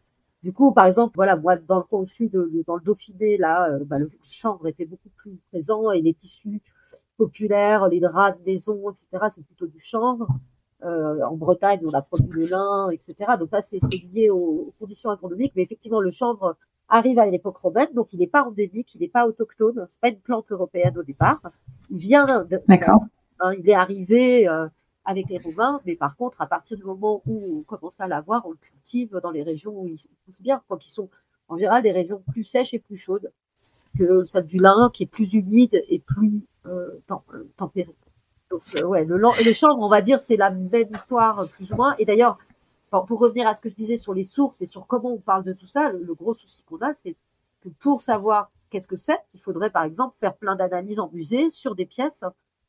Du 0.43 0.53
coup, 0.53 0.73
par 0.73 0.87
exemple, 0.87 1.13
voilà, 1.17 1.37
moi, 1.37 1.57
dans 1.57 1.79
le 1.79 1.85
coin 1.85 2.01
où 2.01 2.05
je 2.05 2.13
suis, 2.13 2.29
de, 2.29 2.51
dans 2.67 2.77
le 2.77 2.83
Dauphiné, 2.83 3.39
là, 3.39 3.71
euh, 3.71 3.85
bah, 3.85 3.99
le 3.99 4.09
chanvre 4.23 4.67
était 4.67 4.87
beaucoup 4.87 5.11
plus 5.17 5.39
présent 5.51 5.91
et 5.91 6.03
les 6.03 6.15
tissus 6.15 6.63
populaires, 7.17 7.89
les 7.89 8.01
draps 8.01 8.39
de 8.39 8.45
maison, 8.45 8.91
etc., 8.91 9.27
c'est 9.35 9.45
plutôt 9.45 9.67
du 9.67 9.79
chanvre. 9.79 10.29
Euh, 10.85 11.23
en 11.25 11.37
Bretagne, 11.37 11.81
on 11.85 11.93
a 11.93 12.03
produit 12.03 12.31
le 12.43 12.47
lin, 12.47 12.91
etc. 12.91 13.15
Donc 13.39 13.51
ça, 13.51 13.63
c'est 13.63 13.81
lié 14.13 14.31
aux, 14.31 14.73
conditions 14.79 15.11
agronomiques. 15.11 15.53
Mais 15.57 15.63
effectivement, 15.63 16.01
le 16.01 16.11
chanvre 16.11 16.57
arrive 16.89 17.19
à 17.19 17.27
l'époque 17.27 17.59
romaine, 17.59 17.89
donc 17.95 18.13
il 18.13 18.19
n'est 18.19 18.27
pas 18.27 18.43
endémique, 18.43 18.95
il 18.95 19.01
n'est 19.01 19.09
pas 19.09 19.27
autochtone. 19.27 19.87
C'est 19.89 20.01
pas 20.01 20.09
une 20.09 20.21
plante 20.21 20.51
européenne 20.51 20.97
au 20.99 21.03
départ. 21.03 21.39
Il 21.91 21.99
vient. 21.99 22.47
D'accord. 22.69 23.05
Hein, 23.41 23.53
il 23.59 23.69
est 23.69 23.75
arrivé. 23.75 24.49
Euh, 24.49 24.69
avec 25.05 25.29
les 25.31 25.39
Romains, 25.39 25.81
mais 25.87 25.97
par 25.97 26.15
contre, 26.17 26.41
à 26.41 26.47
partir 26.47 26.77
du 26.77 26.85
moment 26.85 27.23
où 27.27 27.59
on 27.59 27.63
commence 27.65 28.01
à 28.01 28.07
l'avoir, 28.07 28.47
on 28.47 28.51
le 28.51 28.57
cultive 28.57 29.19
dans 29.23 29.31
les 29.31 29.43
régions 29.43 29.73
où 29.81 29.89
il 29.89 29.99
pousse 30.25 30.43
bien, 30.43 30.63
quoi, 30.69 30.79
qui 30.79 30.91
sont 30.91 31.09
en 31.49 31.57
général 31.57 31.83
des 31.83 31.91
régions 31.91 32.23
plus 32.31 32.45
sèches 32.45 32.75
et 32.75 32.79
plus 32.79 32.97
chaudes 32.97 33.33
que 33.99 34.25
celle 34.25 34.47
du 34.47 34.59
Lin, 34.59 34.91
qui 34.93 35.05
est 35.05 35.07
plus 35.07 35.33
humide 35.35 35.83
et 35.89 35.99
plus 35.99 36.47
euh, 36.67 37.01
euh 37.11 37.51
tempéré. 37.57 37.95
Donc, 38.51 38.63
euh, 38.77 38.85
ouais, 38.87 39.05
le, 39.05 39.17
le 39.17 39.53
chanvre, 39.53 39.81
on 39.81 39.89
va 39.89 40.03
dire, 40.03 40.19
c'est 40.19 40.37
la 40.37 40.51
même 40.51 40.89
histoire, 40.93 41.47
plus 41.57 41.71
ou 41.71 41.77
moins. 41.77 41.95
Et 41.99 42.05
d'ailleurs, 42.05 42.39
pour 42.91 43.21
revenir 43.21 43.47
à 43.47 43.55
ce 43.55 43.61
que 43.61 43.69
je 43.69 43.77
disais 43.77 43.97
sur 43.97 44.15
les 44.15 44.25
sources 44.25 44.61
et 44.63 44.67
sur 44.67 44.87
comment 44.87 45.11
on 45.11 45.19
parle 45.19 45.45
de 45.45 45.53
tout 45.53 45.67
ça, 45.67 45.93
le, 45.93 46.15
gros 46.15 46.35
souci 46.35 46.65
qu'on 46.65 46.79
a, 46.79 46.93
c'est 46.93 47.15
que 47.61 47.69
pour 47.69 48.03
savoir 48.03 48.51
qu'est-ce 48.71 48.89
que 48.89 48.97
c'est, 48.97 49.19
il 49.35 49.41
faudrait 49.41 49.71
par 49.71 49.85
exemple 49.85 50.17
faire 50.19 50.35
plein 50.35 50.57
d'analyses 50.57 50.99
en 50.99 51.11
musée 51.13 51.51
sur 51.51 51.75
des 51.75 51.87
pièces 51.87 52.25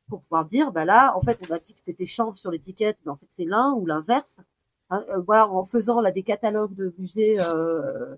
pour 0.07 0.21
pouvoir 0.21 0.45
dire, 0.45 0.71
bah 0.71 0.85
là, 0.85 1.13
en 1.15 1.21
fait, 1.21 1.39
on 1.49 1.53
a 1.53 1.57
dit 1.57 1.73
que 1.73 1.79
c'était 1.79 2.05
chanvre 2.05 2.37
sur 2.37 2.51
l'étiquette, 2.51 2.97
mais 3.05 3.11
en 3.11 3.15
fait, 3.15 3.27
c'est 3.29 3.45
l'un 3.45 3.71
ou 3.73 3.85
l'inverse. 3.85 4.39
Hein, 4.89 5.05
euh, 5.09 5.23
en 5.27 5.63
faisant 5.63 6.01
là 6.01 6.11
des 6.11 6.21
catalogues 6.21 6.75
de 6.75 6.93
musées, 6.97 7.39
euh, 7.39 8.15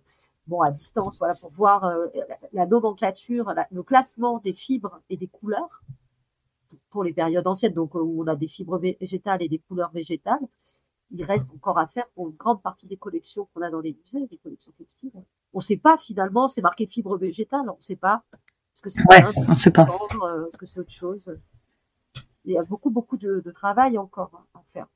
bon, 0.48 0.62
à 0.62 0.72
distance, 0.72 1.20
voilà, 1.20 1.36
pour 1.36 1.52
voir 1.52 1.86
euh, 1.86 2.08
la, 2.52 2.66
nomenclature, 2.66 3.54
le 3.70 3.84
classement 3.84 4.40
des 4.40 4.54
fibres 4.54 5.00
et 5.12 5.16
des 5.16 5.28
couleurs 5.28 5.84
pour 6.94 7.04
les 7.04 7.12
périodes 7.12 7.48
anciennes, 7.48 7.74
donc 7.74 7.96
où 7.96 8.24
on 8.24 8.28
a 8.28 8.36
des 8.36 8.48
fibres 8.48 8.78
végétales 8.78 9.42
et 9.42 9.50
des 9.50 9.58
couleurs 9.58 9.92
végétales. 9.92 10.40
Il 11.10 11.24
reste 11.24 11.50
encore 11.52 11.80
à 11.80 11.88
faire 11.88 12.08
pour 12.16 12.30
une 12.30 12.36
grande 12.36 12.62
partie 12.62 12.88
des 12.88 12.98
collections 12.98 13.48
qu'on 13.54 13.62
a 13.62 13.70
dans 13.72 13.82
les 13.82 13.98
musées, 14.00 14.28
les 14.32 14.38
collections 14.38 14.72
textiles. 14.78 15.12
On 15.54 15.58
ne 15.58 15.64
sait 15.64 15.78
pas 15.78 15.98
finalement, 15.98 16.48
c'est 16.48 16.62
marqué 16.62 16.86
fibre 16.86 17.18
végétale, 17.18 17.68
on 17.70 17.76
ne 17.76 17.82
sait 17.82 17.96
pas. 17.96 18.24
ce 18.76 18.84
que 18.84 18.90
c'est 18.90 19.02
ouais, 19.10 19.24
on 19.50 19.58
sait 19.58 19.72
pas. 19.72 19.88
Est-ce 19.88 20.58
que 20.58 20.68
c'est 20.68 20.80
autre 20.80 20.92
chose? 20.92 21.36
Il 22.46 22.54
y 22.54 22.58
a 22.58 22.64
beaucoup, 22.64 22.92
beaucoup 22.92 23.18
de, 23.18 23.42
travail 23.52 23.98
encore 23.98 24.46
à 24.54 24.62
faire. 24.72 24.88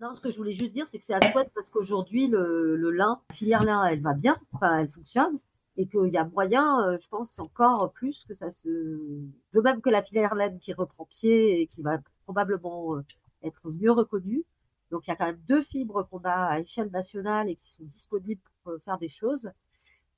Non, 0.00 0.14
ce 0.14 0.20
que 0.20 0.30
je 0.30 0.36
voulais 0.36 0.54
juste 0.54 0.72
dire, 0.72 0.86
c'est 0.86 0.98
que 0.98 1.04
c'est 1.04 1.14
à 1.14 1.32
souhait 1.32 1.50
parce 1.54 1.70
qu'aujourd'hui, 1.70 2.28
le, 2.28 2.76
lin, 2.76 3.20
la 3.28 3.34
filière 3.34 3.64
lin, 3.64 3.84
elle 3.84 4.00
va 4.00 4.14
bien, 4.14 4.36
enfin, 4.52 4.78
elle 4.78 4.88
fonctionne, 4.88 5.38
et 5.80 5.86
qu'il 5.86 6.12
y 6.12 6.18
a 6.18 6.24
moyen, 6.26 6.86
euh, 6.86 6.98
je 6.98 7.08
pense, 7.08 7.38
encore 7.38 7.90
plus 7.92 8.24
que 8.28 8.34
ça 8.34 8.50
se. 8.50 8.68
De 8.68 9.60
même 9.62 9.80
que 9.80 9.88
la 9.88 10.02
laine 10.36 10.58
qui 10.58 10.74
reprend 10.74 11.06
pied 11.06 11.62
et 11.62 11.66
qui 11.66 11.82
va 11.82 11.98
probablement 12.24 12.96
euh, 12.96 13.04
être 13.42 13.70
mieux 13.70 13.90
reconnue. 13.90 14.44
Donc, 14.90 15.06
il 15.06 15.10
y 15.10 15.12
a 15.12 15.16
quand 15.16 15.26
même 15.26 15.40
deux 15.48 15.62
fibres 15.62 16.02
qu'on 16.10 16.18
a 16.18 16.34
à 16.34 16.60
échelle 16.60 16.90
nationale 16.90 17.48
et 17.48 17.56
qui 17.56 17.66
sont 17.66 17.84
disponibles 17.84 18.42
pour 18.62 18.72
euh, 18.74 18.78
faire 18.78 18.98
des 18.98 19.08
choses 19.08 19.50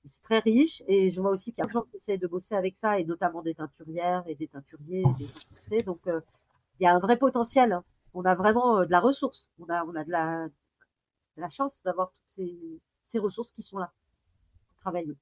c'est 0.04 0.22
très 0.22 0.40
riche 0.40 0.82
et 0.88 1.10
je 1.10 1.20
vois 1.20 1.30
aussi 1.30 1.52
qu'il 1.52 1.62
y 1.62 1.64
a 1.64 1.66
des 1.68 1.72
gens 1.72 1.82
qui 1.82 1.94
essaient 1.94 2.18
de 2.18 2.26
bosser 2.26 2.56
avec 2.56 2.74
ça 2.74 2.98
et 2.98 3.04
notamment 3.04 3.40
des 3.40 3.54
teinturières 3.54 4.24
et 4.26 4.34
des 4.34 4.48
teinturiers, 4.48 5.04
des 5.70 5.78
Donc 5.84 6.00
il 6.06 6.82
y 6.82 6.86
a 6.86 6.94
un 6.94 6.98
vrai 6.98 7.16
potentiel. 7.16 7.72
Hein. 7.72 7.84
On 8.12 8.24
a 8.24 8.34
vraiment 8.34 8.84
de 8.84 8.90
la 8.90 8.98
ressource. 8.98 9.48
On 9.60 9.68
a, 9.68 9.84
on 9.84 9.94
a 9.94 10.02
de, 10.02 10.10
la, 10.10 11.48
chance 11.48 11.82
d'avoir 11.84 12.10
toutes 12.10 12.44
ces, 13.02 13.18
ressources 13.20 13.52
qui 13.52 13.62
sont 13.62 13.78
là 13.78 13.92
pour 14.66 14.76
travailler. 14.78 15.16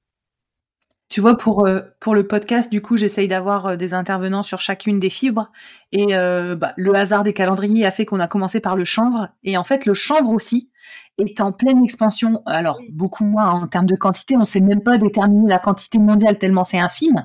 Tu 1.11 1.19
vois, 1.19 1.37
pour, 1.37 1.67
euh, 1.67 1.81
pour 1.99 2.15
le 2.15 2.25
podcast, 2.25 2.71
du 2.71 2.81
coup, 2.81 2.95
j'essaye 2.95 3.27
d'avoir 3.27 3.75
des 3.75 3.93
intervenants 3.93 4.43
sur 4.43 4.61
chacune 4.61 4.97
des 4.97 5.09
fibres. 5.09 5.51
Et 5.91 6.07
bah, 6.55 6.73
le 6.77 6.95
hasard 6.95 7.23
des 7.23 7.33
calendriers 7.33 7.85
a 7.85 7.91
fait 7.91 8.05
qu'on 8.05 8.21
a 8.21 8.27
commencé 8.27 8.61
par 8.61 8.77
le 8.77 8.85
chanvre. 8.85 9.27
Et 9.43 9.57
en 9.57 9.65
fait, 9.65 9.85
le 9.85 9.93
chanvre 9.93 10.29
aussi, 10.29 10.71
est 11.17 11.41
en 11.41 11.51
pleine 11.51 11.83
expansion. 11.83 12.41
Alors, 12.45 12.79
beaucoup 12.89 13.25
moins 13.25 13.51
en 13.51 13.67
termes 13.67 13.85
de 13.85 13.95
quantité, 13.95 14.35
on 14.35 14.41
ne 14.41 14.45
sait 14.45 14.61
même 14.61 14.81
pas 14.81 14.97
déterminer 14.97 15.49
la 15.49 15.59
quantité 15.59 15.99
mondiale 15.99 16.37
tellement 16.37 16.63
c'est 16.63 16.79
infime, 16.79 17.23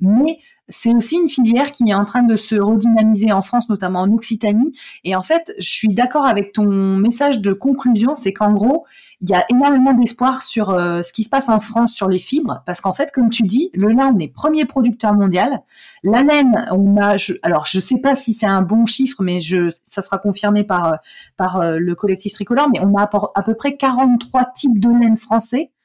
mais 0.00 0.38
c'est 0.72 0.94
aussi 0.94 1.16
une 1.16 1.28
filière 1.28 1.70
qui 1.70 1.84
est 1.88 1.94
en 1.94 2.04
train 2.04 2.22
de 2.22 2.36
se 2.36 2.56
redynamiser 2.56 3.30
en 3.30 3.42
France, 3.42 3.68
notamment 3.68 4.00
en 4.00 4.12
Occitanie. 4.12 4.72
Et 5.04 5.14
en 5.14 5.22
fait, 5.22 5.52
je 5.58 5.68
suis 5.68 5.94
d'accord 5.94 6.26
avec 6.26 6.52
ton 6.52 6.64
message 6.64 7.40
de 7.40 7.52
conclusion, 7.52 8.14
c'est 8.14 8.32
qu'en 8.32 8.52
gros, 8.52 8.84
il 9.20 9.30
y 9.30 9.34
a 9.34 9.44
énormément 9.50 9.92
d'espoir 9.92 10.42
sur 10.42 10.70
euh, 10.70 11.02
ce 11.02 11.12
qui 11.12 11.22
se 11.22 11.28
passe 11.28 11.48
en 11.48 11.60
France 11.60 11.92
sur 11.92 12.08
les 12.08 12.18
fibres, 12.18 12.62
parce 12.66 12.80
qu'en 12.80 12.94
fait, 12.94 13.12
comme 13.12 13.28
tu 13.28 13.42
dis, 13.42 13.70
le 13.74 13.88
lin, 13.88 14.12
on 14.14 14.18
est 14.18 14.28
premier 14.28 14.64
producteur 14.64 15.14
mondial. 15.14 15.60
La 16.02 16.22
laine, 16.22 16.66
on 16.72 16.96
a, 16.96 17.16
je, 17.16 17.34
alors 17.42 17.68
sais 17.68 17.98
pas 17.98 18.16
si 18.16 18.32
c'est 18.32 18.46
un 18.46 18.62
bon 18.62 18.86
chiffre, 18.86 19.22
mais 19.22 19.38
ça 19.84 20.02
sera 20.02 20.18
confirmé 20.18 20.64
par 20.64 20.98
par 21.36 21.60
euh, 21.60 21.76
le 21.78 21.94
collectif 21.94 22.32
tricolore, 22.32 22.68
mais 22.72 22.80
on 22.80 22.96
a 22.96 23.08
à 23.34 23.42
peu 23.42 23.54
près 23.54 23.76
43 23.76 24.52
types 24.54 24.80
de 24.80 24.88
laine 24.88 25.16
français 25.16 25.70
euh, 25.70 25.81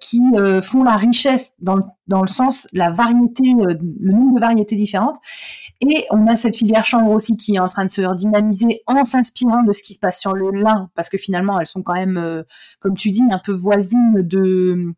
qui 0.00 0.20
euh, 0.36 0.60
font 0.60 0.82
la 0.82 0.96
richesse 0.96 1.54
dans 1.60 1.76
le, 1.76 1.82
dans 2.06 2.20
le 2.20 2.28
sens 2.28 2.68
la 2.72 2.90
variété, 2.90 3.44
euh, 3.60 3.74
le 4.00 4.12
nombre 4.12 4.34
de 4.34 4.40
variétés 4.40 4.76
différentes. 4.76 5.16
Et 5.80 6.04
on 6.10 6.26
a 6.26 6.36
cette 6.36 6.56
filière 6.56 6.84
chanvre 6.84 7.10
aussi 7.10 7.36
qui 7.36 7.56
est 7.56 7.58
en 7.58 7.68
train 7.68 7.84
de 7.84 7.90
se 7.90 8.00
redynamiser 8.02 8.82
en 8.86 9.04
s'inspirant 9.04 9.62
de 9.62 9.72
ce 9.72 9.82
qui 9.82 9.94
se 9.94 9.98
passe 9.98 10.20
sur 10.20 10.32
le 10.32 10.50
lin, 10.50 10.90
parce 10.94 11.08
que 11.08 11.18
finalement 11.18 11.58
elles 11.58 11.66
sont 11.66 11.82
quand 11.82 11.94
même, 11.94 12.44
comme 12.80 12.96
tu 12.96 13.10
dis, 13.10 13.22
un 13.30 13.40
peu 13.44 13.52
voisines 13.52 14.22
de, 14.22 14.94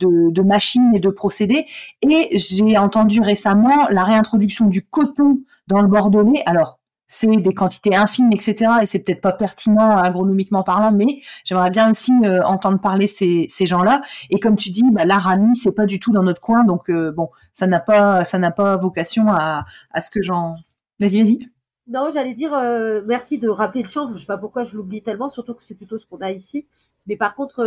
de, 0.00 0.30
de, 0.30 0.42
machines 0.42 0.92
et 0.94 1.00
de 1.00 1.08
procédés. 1.08 1.66
Et 2.02 2.36
j'ai 2.36 2.76
entendu 2.78 3.20
récemment 3.20 3.86
la 3.90 4.04
réintroduction 4.04 4.66
du 4.66 4.82
coton 4.82 5.38
dans 5.68 5.80
le 5.80 5.88
Bordelais. 5.88 6.42
Alors, 6.46 6.80
c'est 7.14 7.28
des 7.28 7.54
quantités 7.54 7.94
infimes, 7.94 8.30
etc. 8.32 8.72
Et 8.82 8.86
c'est 8.86 9.04
peut-être 9.04 9.20
pas 9.20 9.30
pertinent 9.30 9.96
agronomiquement 9.96 10.64
parlant, 10.64 10.90
mais 10.90 11.20
j'aimerais 11.44 11.70
bien 11.70 11.88
aussi 11.90 12.12
euh, 12.24 12.42
entendre 12.42 12.80
parler 12.80 13.06
ces, 13.06 13.46
gens-là. 13.60 14.02
Et 14.30 14.40
comme 14.40 14.56
tu 14.56 14.70
dis, 14.70 14.82
bah, 14.90 15.04
l'arami, 15.04 15.54
c'est 15.54 15.70
pas 15.70 15.86
du 15.86 16.00
tout 16.00 16.10
dans 16.10 16.24
notre 16.24 16.40
coin, 16.40 16.64
donc 16.64 16.90
euh, 16.90 17.12
bon, 17.12 17.30
ça 17.52 17.68
n'a 17.68 17.78
pas, 17.78 18.24
ça 18.24 18.38
n'a 18.38 18.50
pas 18.50 18.76
vocation 18.76 19.28
à, 19.28 19.64
ce 20.00 20.10
que 20.10 20.22
j'en. 20.22 20.54
Vas-y, 20.98 21.22
vas-y. 21.22 21.38
Non, 21.86 22.08
j'allais 22.12 22.34
dire 22.34 22.52
euh, 22.52 23.02
merci 23.06 23.38
de 23.38 23.48
rappeler 23.48 23.84
le 23.84 23.88
chanvre. 23.88 24.14
Je 24.14 24.20
sais 24.20 24.26
pas 24.26 24.38
pourquoi 24.38 24.64
je 24.64 24.76
l'oublie 24.76 25.02
tellement, 25.02 25.28
surtout 25.28 25.54
que 25.54 25.62
c'est 25.62 25.76
plutôt 25.76 25.98
ce 25.98 26.06
qu'on 26.06 26.18
a 26.18 26.32
ici. 26.32 26.66
Mais 27.06 27.16
par 27.16 27.36
contre, 27.36 27.62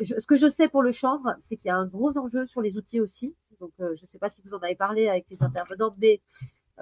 ce 0.00 0.26
que 0.26 0.36
je 0.36 0.48
sais 0.48 0.68
pour 0.68 0.80
le 0.80 0.92
chanvre, 0.92 1.34
c'est 1.38 1.56
qu'il 1.56 1.68
y 1.68 1.72
a 1.72 1.76
un 1.76 1.86
gros 1.86 2.16
enjeu 2.16 2.46
sur 2.46 2.62
les 2.62 2.78
outils 2.78 3.00
aussi. 3.00 3.34
Donc, 3.60 3.72
je 3.78 4.02
ne 4.02 4.06
sais 4.06 4.18
pas 4.18 4.30
si 4.30 4.40
vous 4.42 4.54
en 4.54 4.58
avez 4.60 4.76
parlé 4.76 5.08
avec 5.08 5.26
les 5.30 5.42
intervenants, 5.42 5.94
mais 6.00 6.22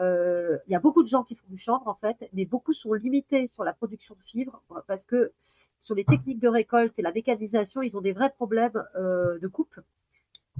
il 0.00 0.72
y 0.72 0.74
a 0.74 0.80
beaucoup 0.80 1.02
de 1.02 1.08
gens 1.08 1.22
qui 1.22 1.34
font 1.34 1.46
du 1.48 1.56
chanvre 1.56 1.86
en 1.88 1.94
fait, 1.94 2.28
mais 2.32 2.46
beaucoup 2.46 2.72
sont 2.72 2.92
limités 2.92 3.46
sur 3.46 3.64
la 3.64 3.72
production 3.72 4.14
de 4.14 4.22
fibres 4.22 4.62
parce 4.86 5.04
que 5.04 5.32
sur 5.78 5.94
les 5.94 6.04
techniques 6.04 6.40
de 6.40 6.48
récolte 6.48 6.98
et 6.98 7.02
la 7.02 7.12
mécanisation, 7.12 7.82
ils 7.82 7.96
ont 7.96 8.00
des 8.00 8.12
vrais 8.12 8.30
problèmes 8.30 8.84
euh, 8.96 9.38
de 9.38 9.48
coupe. 9.48 9.78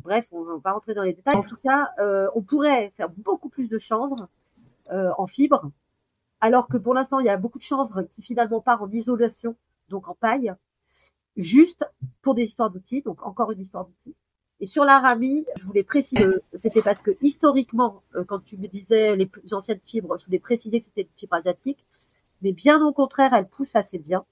Bref, 0.03 0.29
on 0.33 0.43
va 0.43 0.59
pas 0.61 0.73
rentrer 0.73 0.95
dans 0.95 1.03
les 1.03 1.13
détails. 1.13 1.37
En 1.37 1.43
tout 1.43 1.59
cas, 1.63 1.91
euh, 1.99 2.29
on 2.35 2.43
pourrait 2.43 2.91
faire 2.91 3.11
beaucoup 3.11 3.49
plus 3.49 3.69
de 3.69 3.79
chanvre 3.79 4.29
en 4.93 5.27
fibres, 5.29 5.71
alors 6.41 6.69
que 6.69 6.77
pour 6.77 6.95
l'instant, 6.95 7.21
il 7.21 7.27
y 7.27 7.29
a 7.29 7.37
beaucoup 7.37 7.59
de 7.59 7.65
chanvre 7.65 8.03
qui 8.03 8.23
finalement 8.23 8.61
part 8.61 8.83
en 8.83 8.89
isolation, 8.89 9.57
donc 9.89 10.09
en 10.09 10.15
paille, 10.15 10.53
juste 11.37 11.85
pour 12.23 12.35
des 12.35 12.43
histoires 12.43 12.71
d'outils, 12.71 13.03
donc 13.03 13.25
encore 13.27 13.53
une 13.53 13.61
histoire 13.61 13.85
d'outils. 13.85 14.17
Et 14.61 14.67
sur 14.67 14.85
l'aramie, 14.85 15.47
je 15.57 15.65
voulais 15.65 15.83
préciser, 15.83 16.27
c'était 16.53 16.83
parce 16.83 17.01
que 17.01 17.11
historiquement, 17.23 18.03
euh, 18.15 18.25
quand 18.25 18.41
tu 18.41 18.59
me 18.59 18.67
disais 18.67 19.17
les 19.17 19.25
plus 19.25 19.55
anciennes 19.55 19.81
fibres, 19.87 20.19
je 20.19 20.27
voulais 20.27 20.39
préciser 20.39 20.79
que 20.79 20.85
c'était 20.85 21.03
une 21.03 21.17
fibre 21.17 21.35
asiatique. 21.35 21.85
Mais 22.43 22.53
bien 22.53 22.85
au 22.85 22.93
contraire, 22.93 23.33
elle 23.35 23.49
pousse 23.49 23.75
assez 23.75 23.99
bien. 23.99 24.25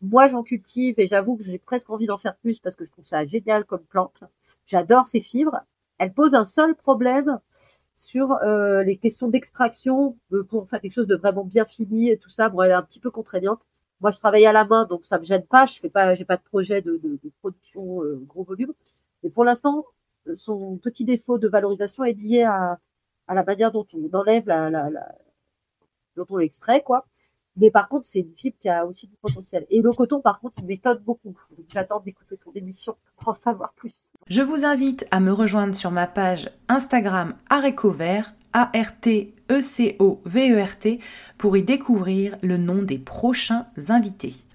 Moi, 0.00 0.26
j'en 0.26 0.42
cultive 0.42 0.96
et 0.98 1.06
j'avoue 1.06 1.36
que 1.36 1.44
j'ai 1.44 1.58
presque 1.58 1.90
envie 1.90 2.06
d'en 2.06 2.18
faire 2.18 2.36
plus 2.36 2.58
parce 2.58 2.74
que 2.74 2.84
je 2.84 2.90
trouve 2.90 3.04
ça 3.04 3.24
génial 3.24 3.64
comme 3.64 3.84
plante. 3.84 4.24
J'adore 4.66 5.06
ces 5.06 5.20
fibres. 5.20 5.60
Elle 5.98 6.12
pose 6.12 6.34
un 6.34 6.44
seul 6.44 6.74
problème 6.74 7.38
sur 7.94 8.32
euh, 8.32 8.82
les 8.82 8.96
questions 8.96 9.28
d'extraction 9.28 10.18
euh, 10.32 10.42
pour 10.42 10.68
faire 10.68 10.80
quelque 10.80 10.92
chose 10.92 11.06
de 11.06 11.14
vraiment 11.16 11.44
bien 11.44 11.66
fini 11.66 12.10
et 12.10 12.18
tout 12.18 12.30
ça. 12.30 12.48
Bon, 12.48 12.62
elle 12.62 12.72
est 12.72 12.74
un 12.74 12.82
petit 12.82 12.98
peu 12.98 13.12
contraignante. 13.12 13.68
Moi, 14.00 14.10
je 14.10 14.18
travaille 14.18 14.46
à 14.46 14.52
la 14.52 14.64
main, 14.64 14.86
donc 14.86 15.04
ça 15.06 15.20
me 15.20 15.24
gêne 15.24 15.46
pas. 15.46 15.66
Je 15.66 15.78
fais 15.78 15.90
pas, 15.90 16.14
j'ai 16.14 16.24
pas 16.24 16.36
de 16.36 16.42
projet 16.42 16.82
de, 16.82 16.96
de, 16.96 17.20
de 17.22 17.30
production 17.40 18.00
gros 18.26 18.42
volume. 18.42 18.72
Mais 19.22 19.30
pour 19.30 19.44
l'instant, 19.44 19.84
son 20.34 20.78
petit 20.78 21.04
défaut 21.04 21.38
de 21.38 21.48
valorisation 21.48 22.04
est 22.04 22.12
lié 22.12 22.42
à, 22.42 22.78
la 23.28 23.44
manière 23.44 23.72
dont 23.72 23.86
on 23.94 24.10
enlève 24.16 24.46
la, 24.46 24.68
la, 24.70 24.90
la 24.90 25.08
dont 26.16 26.26
on 26.28 26.36
l'extrait, 26.36 26.82
quoi. 26.82 27.06
Mais 27.56 27.70
par 27.70 27.88
contre, 27.88 28.06
c'est 28.06 28.20
une 28.20 28.34
fibre 28.34 28.56
qui 28.58 28.68
a 28.68 28.86
aussi 28.86 29.06
du 29.06 29.16
potentiel. 29.16 29.66
Et 29.68 29.82
le 29.82 29.92
coton, 29.92 30.22
par 30.22 30.40
contre, 30.40 30.64
m'étonne 30.64 30.98
beaucoup. 30.98 31.36
J'attends 31.68 32.00
d'écouter 32.00 32.38
ton 32.38 32.50
émission 32.52 32.96
pour 33.16 33.28
en 33.28 33.34
savoir 33.34 33.74
plus. 33.74 34.14
Je 34.26 34.40
vous 34.40 34.64
invite 34.64 35.06
à 35.10 35.20
me 35.20 35.32
rejoindre 35.32 35.76
sur 35.76 35.90
ma 35.90 36.06
page 36.06 36.50
Instagram 36.68 37.34
Arécovert, 37.50 38.34
A-R-T-E-C-O-V-E-R-T, 38.54 39.40
pour 41.36 41.56
y 41.56 41.62
découvrir 41.62 42.38
le 42.42 42.56
nom 42.56 42.82
des 42.82 42.98
prochains 42.98 43.66
invités. 43.88 44.34